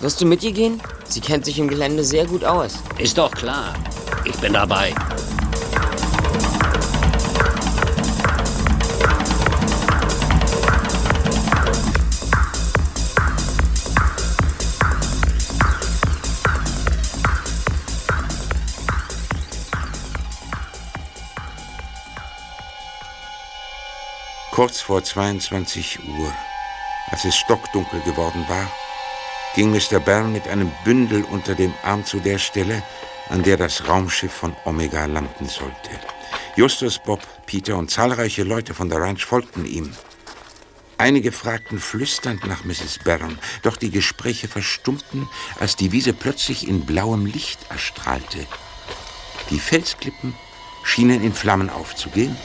Wirst 0.00 0.20
du 0.20 0.26
mit 0.26 0.42
ihr 0.44 0.52
gehen? 0.52 0.80
Sie 1.04 1.20
kennt 1.20 1.44
sich 1.44 1.58
im 1.58 1.68
Gelände 1.68 2.04
sehr 2.04 2.26
gut 2.26 2.44
aus. 2.44 2.78
Ist 2.98 3.18
doch 3.18 3.32
klar. 3.32 3.74
Ich 4.24 4.36
bin 4.36 4.52
dabei. 4.52 4.94
Kurz 24.60 24.82
vor 24.82 25.02
22 25.02 26.00
Uhr, 26.18 26.34
als 27.10 27.24
es 27.24 27.34
stockdunkel 27.34 27.98
geworden 28.02 28.44
war, 28.46 28.70
ging 29.54 29.70
Mr. 29.70 30.00
Byrne 30.00 30.28
mit 30.28 30.46
einem 30.48 30.70
Bündel 30.84 31.24
unter 31.24 31.54
dem 31.54 31.72
Arm 31.82 32.04
zu 32.04 32.20
der 32.20 32.36
Stelle, 32.36 32.82
an 33.30 33.42
der 33.42 33.56
das 33.56 33.88
Raumschiff 33.88 34.30
von 34.30 34.54
Omega 34.66 35.06
landen 35.06 35.48
sollte. 35.48 35.98
Justus, 36.56 36.98
Bob, 36.98 37.20
Peter 37.46 37.78
und 37.78 37.90
zahlreiche 37.90 38.42
Leute 38.42 38.74
von 38.74 38.90
der 38.90 39.00
Ranch 39.00 39.24
folgten 39.24 39.64
ihm. 39.64 39.96
Einige 40.98 41.32
fragten 41.32 41.80
flüsternd 41.80 42.46
nach 42.46 42.62
Mrs. 42.62 42.98
Barron, 43.02 43.38
doch 43.62 43.78
die 43.78 43.90
Gespräche 43.90 44.46
verstummten, 44.46 45.26
als 45.58 45.76
die 45.76 45.90
Wiese 45.90 46.12
plötzlich 46.12 46.68
in 46.68 46.84
blauem 46.84 47.24
Licht 47.24 47.60
erstrahlte. 47.70 48.46
Die 49.48 49.58
Felsklippen 49.58 50.34
schienen 50.84 51.24
in 51.24 51.32
Flammen 51.32 51.70
aufzugehen 51.70 52.36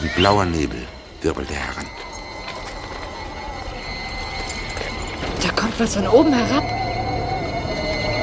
und 0.00 0.14
blauer 0.14 0.46
Nebel 0.46 0.88
wirbelte 1.22 1.54
heran. 1.54 1.86
Da 5.42 5.50
kommt 5.60 5.78
was 5.78 5.94
von 5.94 6.06
oben 6.08 6.32
herab. 6.32 6.64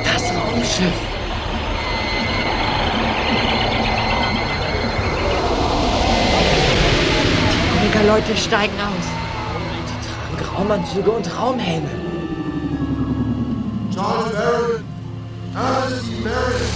Das 0.04 0.24
Raumschiff. 0.24 0.94
Die 7.52 7.80
Omega-Leute 7.80 8.38
steigen 8.38 8.76
aus. 8.80 9.18
Raumanzüge 10.58 11.12
und 11.12 11.40
Raumhelme. 11.40 11.90
Charles 13.94 14.34
Barron, 14.34 14.84
Charles 15.54 16.04
Barron, 16.24 16.72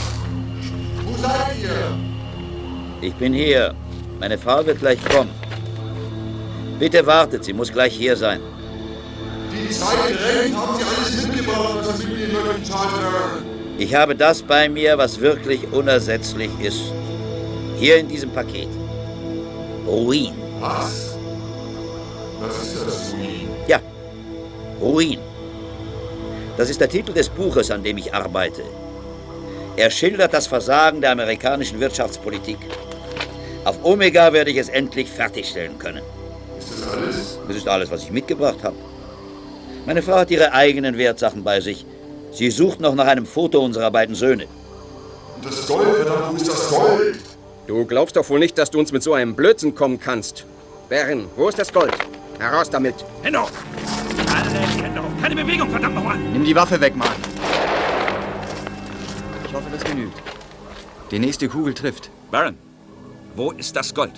wo 1.05 1.17
seid 1.17 1.57
ihr? 1.61 3.07
Ich 3.07 3.13
bin 3.15 3.33
hier. 3.33 3.73
Meine 4.19 4.37
Frau 4.37 4.63
wird 4.63 4.79
gleich 4.79 5.03
kommen. 5.05 5.40
Bitte 6.81 7.05
wartet, 7.05 7.43
sie 7.43 7.53
muss 7.53 7.71
gleich 7.71 7.93
hier 7.95 8.15
sein. 8.17 8.41
Die 9.53 9.69
Zeit 9.69 9.89
rennt, 9.99 10.57
haben 10.57 10.79
Sie 10.79 10.83
alles 10.83 11.27
mitgebracht, 11.27 11.95
Sie 11.95 12.07
mitnehmen 12.07 12.33
können, 12.33 12.63
Charles 12.63 12.93
Barron? 12.93 13.43
Ich 13.77 13.93
habe 13.93 14.15
das 14.15 14.41
bei 14.41 14.67
mir, 14.67 14.97
was 14.97 15.19
wirklich 15.19 15.71
unersetzlich 15.71 16.49
ist. 16.59 16.81
Hier 17.77 17.97
in 17.97 18.07
diesem 18.07 18.31
Paket. 18.31 18.67
Ruin. 19.85 20.33
Was? 20.59 21.19
Was 22.39 22.63
ist 22.63 22.83
das, 22.83 23.13
Ruin? 23.13 23.47
Ja, 23.67 23.79
Ruin. 24.81 25.19
Das 26.57 26.67
ist 26.67 26.81
der 26.81 26.89
Titel 26.89 27.13
des 27.13 27.29
Buches, 27.29 27.69
an 27.69 27.83
dem 27.83 27.99
ich 27.99 28.11
arbeite. 28.11 28.63
Er 29.75 29.91
schildert 29.91 30.33
das 30.33 30.47
Versagen 30.47 30.99
der 30.99 31.11
amerikanischen 31.11 31.79
Wirtschaftspolitik. 31.79 32.57
Auf 33.65 33.77
Omega 33.83 34.33
werde 34.33 34.49
ich 34.49 34.57
es 34.57 34.69
endlich 34.69 35.11
fertigstellen 35.11 35.77
können. 35.77 36.01
Alles? 36.91 37.39
Das 37.47 37.55
ist 37.55 37.67
alles, 37.67 37.91
was 37.91 38.03
ich 38.03 38.11
mitgebracht 38.11 38.63
habe. 38.63 38.75
Meine 39.85 40.01
Frau 40.01 40.17
hat 40.17 40.31
ihre 40.31 40.53
eigenen 40.53 40.97
Wertsachen 40.97 41.43
bei 41.43 41.59
sich. 41.59 41.85
Sie 42.31 42.49
sucht 42.49 42.79
noch 42.79 42.95
nach 42.95 43.07
einem 43.07 43.25
Foto 43.25 43.63
unserer 43.63 43.91
beiden 43.91 44.15
Söhne. 44.15 44.47
Und 45.35 45.45
das 45.45 45.67
Gold, 45.67 45.95
verdammt, 45.95 46.31
wo 46.31 46.35
ist 46.35 46.47
das 46.47 46.69
Gold? 46.69 47.19
Du 47.67 47.85
glaubst 47.85 48.15
doch 48.15 48.29
wohl 48.29 48.39
nicht, 48.39 48.57
dass 48.57 48.69
du 48.69 48.79
uns 48.79 48.91
mit 48.91 49.03
so 49.03 49.13
einem 49.13 49.35
Blödsinn 49.35 49.75
kommen 49.75 49.99
kannst. 49.99 50.45
Bären, 50.89 51.25
wo 51.35 51.49
ist 51.49 51.57
das 51.57 51.71
Gold? 51.73 51.93
Heraus 52.39 52.69
damit. 52.69 52.95
Hände 53.21 53.41
hoch! 53.41 53.51
Alle 54.33 54.49
die 54.49 54.83
Hände 54.83 55.01
hoch! 55.01 55.21
Keine 55.21 55.35
Bewegung, 55.35 55.69
verdammt 55.69 55.95
nochmal! 55.95 56.17
Nimm 56.17 56.43
die 56.43 56.55
Waffe 56.55 56.79
weg, 56.79 56.95
Mann. 56.95 57.09
Ich 59.45 59.53
hoffe, 59.53 59.65
das 59.71 59.83
genügt. 59.83 60.17
Die 61.11 61.19
nächste 61.19 61.47
Kugel 61.49 61.73
trifft. 61.73 62.09
Baron, 62.31 62.55
wo 63.35 63.51
ist 63.51 63.75
das 63.75 63.93
Gold? 63.93 64.13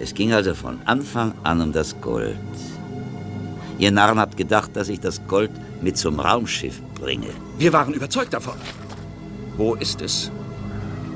Es 0.00 0.14
ging 0.14 0.32
also 0.32 0.54
von 0.54 0.80
Anfang 0.86 1.34
an 1.44 1.60
um 1.60 1.72
das 1.72 2.00
Gold. 2.00 2.38
Ihr 3.78 3.90
Narren 3.90 4.18
habt 4.18 4.36
gedacht, 4.36 4.74
dass 4.74 4.88
ich 4.88 4.98
das 4.98 5.20
Gold 5.28 5.50
mit 5.82 5.98
zum 5.98 6.18
Raumschiff 6.18 6.80
bringe. 6.94 7.28
Wir 7.58 7.72
waren 7.74 7.92
überzeugt 7.92 8.32
davon. 8.32 8.54
Wo 9.58 9.74
ist 9.74 10.00
es? 10.00 10.30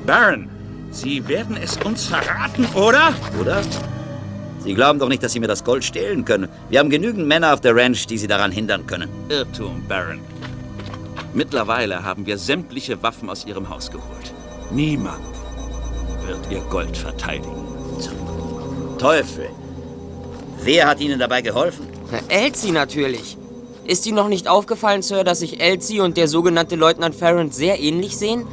Baron, 0.05 0.47
Sie 0.91 1.27
werden 1.27 1.57
es 1.57 1.77
uns 1.77 2.05
verraten, 2.05 2.65
oder? 2.75 3.13
Oder? 3.41 3.61
Sie 4.59 4.75
glauben 4.75 4.99
doch 4.99 5.09
nicht, 5.09 5.23
dass 5.23 5.33
Sie 5.33 5.39
mir 5.39 5.47
das 5.47 5.63
Gold 5.63 5.83
stehlen 5.83 6.23
können. 6.23 6.47
Wir 6.69 6.79
haben 6.79 6.89
genügend 6.91 7.27
Männer 7.27 7.53
auf 7.53 7.61
der 7.61 7.75
Ranch, 7.75 8.05
die 8.05 8.19
Sie 8.19 8.27
daran 8.27 8.51
hindern 8.51 8.85
können. 8.85 9.09
Irrtum, 9.29 9.83
Baron. 9.87 10.19
Mittlerweile 11.33 12.03
haben 12.03 12.25
wir 12.25 12.37
sämtliche 12.37 13.01
Waffen 13.01 13.29
aus 13.29 13.45
Ihrem 13.45 13.67
Haus 13.69 13.91
geholt. 13.91 14.33
Niemand 14.71 15.25
wird 16.25 16.39
Ihr 16.51 16.61
Gold 16.61 16.95
verteidigen. 16.95 17.74
Teufel! 18.97 19.49
Wer 20.61 20.87
hat 20.87 20.99
Ihnen 20.99 21.19
dabei 21.19 21.41
geholfen? 21.41 21.87
Na, 22.11 22.19
Elsie 22.27 22.71
natürlich. 22.71 23.37
Ist 23.85 24.05
Ihnen 24.07 24.15
noch 24.15 24.29
nicht 24.29 24.47
aufgefallen, 24.47 25.01
Sir, 25.01 25.23
dass 25.23 25.39
sich 25.39 25.59
Elsie 25.59 25.99
und 25.99 26.17
der 26.17 26.27
sogenannte 26.27 26.75
Leutnant 26.75 27.15
Farrand 27.15 27.53
sehr 27.53 27.79
ähnlich 27.79 28.17
sehen? 28.17 28.45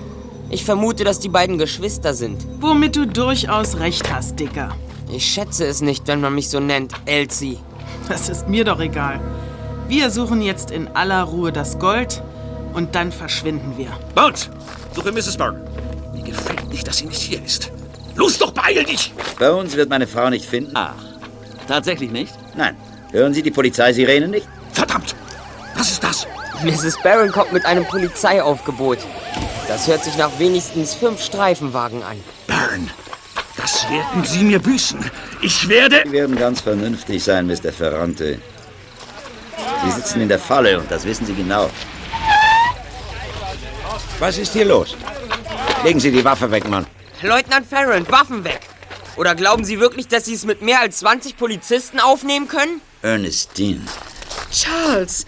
Ich 0.51 0.64
vermute, 0.64 1.05
dass 1.05 1.20
die 1.20 1.30
beiden 1.30 1.57
Geschwister 1.57 2.12
sind. 2.12 2.47
Womit 2.61 2.97
du 2.97 3.07
durchaus 3.07 3.78
recht 3.78 4.12
hast, 4.12 4.38
Dicker. 4.38 4.76
Ich 5.11 5.24
schätze 5.24 5.64
es 5.66 5.80
nicht, 5.80 6.07
wenn 6.09 6.20
man 6.20 6.34
mich 6.34 6.51
so 6.51 6.61
nennt, 6.61 6.93
Elsie. 7.07 7.59
Das 8.09 8.28
ist 8.28 8.49
mir 8.49 8.64
doch 8.64 8.80
egal. 8.80 9.20
Wir 9.88 10.11
suchen 10.11 10.43
jetzt 10.43 10.70
in 10.70 10.88
aller 10.88 11.22
Ruhe 11.22 11.53
das 11.53 11.78
Gold 11.78 12.22
und 12.74 12.95
dann 12.95 13.12
verschwinden 13.12 13.74
wir. 13.76 13.88
Bones, 14.14 14.51
suche 14.95 15.12
Mrs. 15.12 15.36
Barron. 15.36 15.61
Mir 16.14 16.22
gefällt 16.22 16.68
nicht, 16.68 16.86
dass 16.86 16.99
sie 16.99 17.07
nicht 17.07 17.20
hier 17.20 17.43
ist. 17.43 17.70
Los 18.14 18.38
doch, 18.38 18.52
beeil 18.52 18.84
dich! 18.84 19.12
Bones 19.38 19.76
wird 19.76 19.88
meine 19.88 20.06
Frau 20.06 20.28
nicht 20.30 20.44
finden. 20.44 20.72
Ach, 20.74 20.94
tatsächlich 21.66 22.10
nicht? 22.10 22.32
Nein. 22.56 22.76
Hören 23.10 23.34
Sie 23.34 23.42
die 23.42 23.50
Polizeisirene 23.50 24.28
nicht? 24.28 24.46
Verdammt! 24.72 25.14
Was 25.74 25.90
ist 25.90 26.04
das? 26.04 26.26
Mrs. 26.62 27.02
Barron 27.02 27.32
kommt 27.32 27.52
mit 27.52 27.64
einem 27.66 27.84
Polizeiaufgebot. 27.84 28.98
Das 29.68 29.86
hört 29.86 30.04
sich 30.04 30.16
nach 30.16 30.30
wenigstens 30.38 30.94
fünf 30.94 31.22
Streifenwagen 31.22 32.02
an. 32.02 32.16
Baron, 32.46 32.90
das 33.56 33.88
werden 33.90 34.24
Sie 34.24 34.44
mir 34.44 34.58
büßen. 34.58 34.98
Ich 35.40 35.68
werde... 35.68 36.02
Sie 36.04 36.12
werden 36.12 36.36
ganz 36.36 36.60
vernünftig 36.60 37.24
sein, 37.24 37.46
Mr. 37.46 37.72
Ferrante. 37.72 38.38
Sie 39.84 39.90
sitzen 39.90 40.20
in 40.20 40.28
der 40.28 40.38
Falle 40.38 40.78
und 40.78 40.90
das 40.90 41.04
wissen 41.04 41.26
Sie 41.26 41.34
genau. 41.34 41.70
Was 44.18 44.38
ist 44.38 44.52
hier 44.52 44.66
los? 44.66 44.96
Legen 45.84 45.98
Sie 45.98 46.12
die 46.12 46.24
Waffe 46.24 46.50
weg, 46.50 46.68
Mann. 46.68 46.86
Leutnant 47.22 47.66
Farrand, 47.66 48.10
Waffen 48.10 48.42
weg! 48.42 48.60
Oder 49.16 49.34
glauben 49.34 49.64
Sie 49.64 49.78
wirklich, 49.78 50.08
dass 50.08 50.24
Sie 50.24 50.34
es 50.34 50.44
mit 50.44 50.60
mehr 50.60 50.80
als 50.80 50.98
20 50.98 51.36
Polizisten 51.36 52.00
aufnehmen 52.00 52.48
können? 52.48 52.80
Ernestine. 53.02 53.82
Charles! 54.50 55.24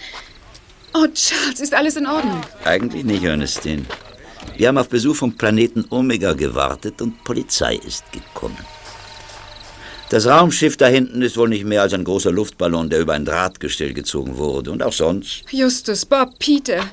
Oh, 0.92 1.06
Charles, 1.14 1.60
ist 1.60 1.72
alles 1.72 1.96
in 1.96 2.06
Ordnung? 2.06 2.40
Eigentlich 2.64 3.04
nicht, 3.04 3.22
Ernestine. 3.22 3.84
Wir 4.56 4.68
haben 4.68 4.78
auf 4.78 4.88
Besuch 4.88 5.14
vom 5.16 5.36
Planeten 5.36 5.84
Omega 5.90 6.32
gewartet 6.32 7.00
und 7.00 7.22
Polizei 7.22 7.76
ist 7.76 8.10
gekommen. 8.12 8.58
Das 10.10 10.26
Raumschiff 10.26 10.76
da 10.76 10.86
hinten 10.86 11.22
ist 11.22 11.36
wohl 11.36 11.48
nicht 11.48 11.64
mehr 11.64 11.82
als 11.82 11.92
ein 11.92 12.04
großer 12.04 12.30
Luftballon, 12.32 12.90
der 12.90 13.00
über 13.00 13.14
ein 13.14 13.24
Drahtgestell 13.24 13.94
gezogen 13.94 14.36
wurde. 14.36 14.70
Und 14.70 14.82
auch 14.82 14.92
sonst. 14.92 15.44
Justus, 15.50 16.06
Bob, 16.06 16.38
Peter. 16.38 16.84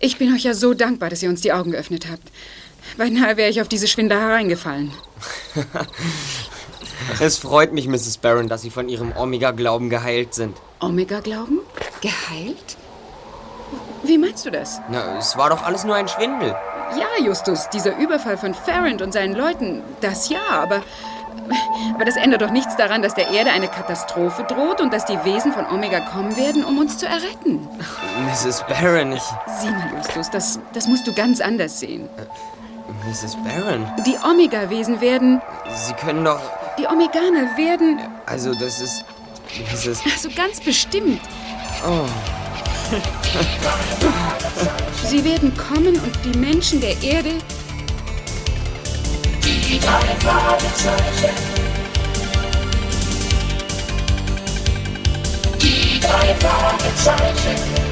Ich 0.00 0.18
bin 0.18 0.34
euch 0.34 0.42
ja 0.42 0.54
so 0.54 0.74
dankbar, 0.74 1.10
dass 1.10 1.22
ihr 1.22 1.28
uns 1.28 1.40
die 1.40 1.52
Augen 1.52 1.72
geöffnet 1.72 2.06
habt. 2.10 2.28
Beinahe 2.96 3.36
wäre 3.36 3.50
ich 3.50 3.60
auf 3.60 3.68
diese 3.68 3.86
Schwindler 3.86 4.20
hereingefallen. 4.20 4.92
Es 7.20 7.38
freut 7.38 7.72
mich, 7.72 7.88
Mrs. 7.88 8.18
Barron, 8.18 8.48
dass 8.48 8.62
Sie 8.62 8.70
von 8.70 8.88
Ihrem 8.88 9.12
Omega-Glauben 9.16 9.90
geheilt 9.90 10.34
sind. 10.34 10.56
Omega-Glauben? 10.80 11.58
Geheilt? 12.00 12.76
Wie 14.02 14.18
meinst 14.18 14.46
du 14.46 14.50
das? 14.50 14.80
Na, 14.90 15.18
es 15.18 15.36
war 15.36 15.50
doch 15.50 15.62
alles 15.62 15.84
nur 15.84 15.94
ein 15.94 16.08
Schwindel. 16.08 16.54
Ja, 16.98 17.24
Justus, 17.24 17.68
dieser 17.70 17.96
Überfall 17.98 18.36
von 18.36 18.54
Farrand 18.54 19.00
und 19.02 19.12
seinen 19.12 19.34
Leuten, 19.34 19.82
das 20.00 20.28
ja, 20.28 20.40
aber. 20.50 20.82
Aber 21.94 22.04
das 22.04 22.16
ändert 22.16 22.42
doch 22.42 22.50
nichts 22.50 22.76
daran, 22.76 23.02
dass 23.02 23.14
der 23.14 23.28
Erde 23.30 23.50
eine 23.50 23.68
Katastrophe 23.68 24.44
droht 24.44 24.80
und 24.80 24.92
dass 24.92 25.06
die 25.06 25.18
Wesen 25.24 25.52
von 25.52 25.66
Omega 25.66 26.00
kommen 26.00 26.36
werden, 26.36 26.64
um 26.64 26.78
uns 26.78 26.98
zu 26.98 27.06
erretten. 27.06 27.68
Mrs. 28.26 28.64
Barron, 28.68 29.12
ich. 29.12 29.22
Sieh 29.60 29.70
mal, 29.70 29.90
Justus, 29.96 30.30
das, 30.30 30.60
das 30.72 30.86
musst 30.86 31.06
du 31.06 31.12
ganz 31.12 31.40
anders 31.40 31.80
sehen. 31.80 32.08
Mrs. 33.06 33.36
Barron? 33.36 33.86
Die 34.06 34.16
Omega-Wesen 34.24 35.00
werden. 35.00 35.40
Sie 35.74 35.92
können 35.94 36.24
doch. 36.24 36.40
Die 36.78 36.86
Omeganer 36.86 37.56
werden. 37.56 37.98
Also, 38.26 38.54
das 38.54 38.80
ist. 38.80 39.04
Mrs. 39.72 40.00
Also 40.04 40.28
ganz 40.34 40.60
bestimmt. 40.60 41.20
Oh. 41.86 42.06
Sie 45.06 45.24
werden 45.24 45.56
kommen 45.56 45.98
und 45.98 46.12
die 46.24 46.38
Menschen 46.38 46.80
der 46.80 47.00
Erde. 47.02 47.30
Die 49.44 49.80
drei 49.80 50.14
Fragezeichen. 50.20 51.30
Die 55.60 56.00
drei 56.00 56.34
Fragezeichen. 56.34 57.91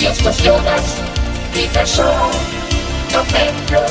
Jetzt 0.00 0.22
Jonas, 0.42 0.96
Peter 1.52 1.86
Shaw, 1.86 2.30
endlos. 3.34 3.90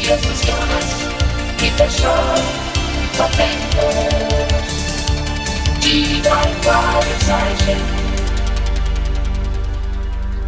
Jetzt 0.00 0.46
Jonas, 0.46 0.88
Peter 1.58 1.90
Shaw, 1.90 2.40
endlos. 3.38 4.64
Die 5.82 6.22
drei 6.22 6.48
Fragezeichen. 6.62 7.82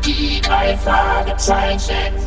Die 0.02 0.40
drei 0.40 0.74
Fragezeichen. 0.78 2.25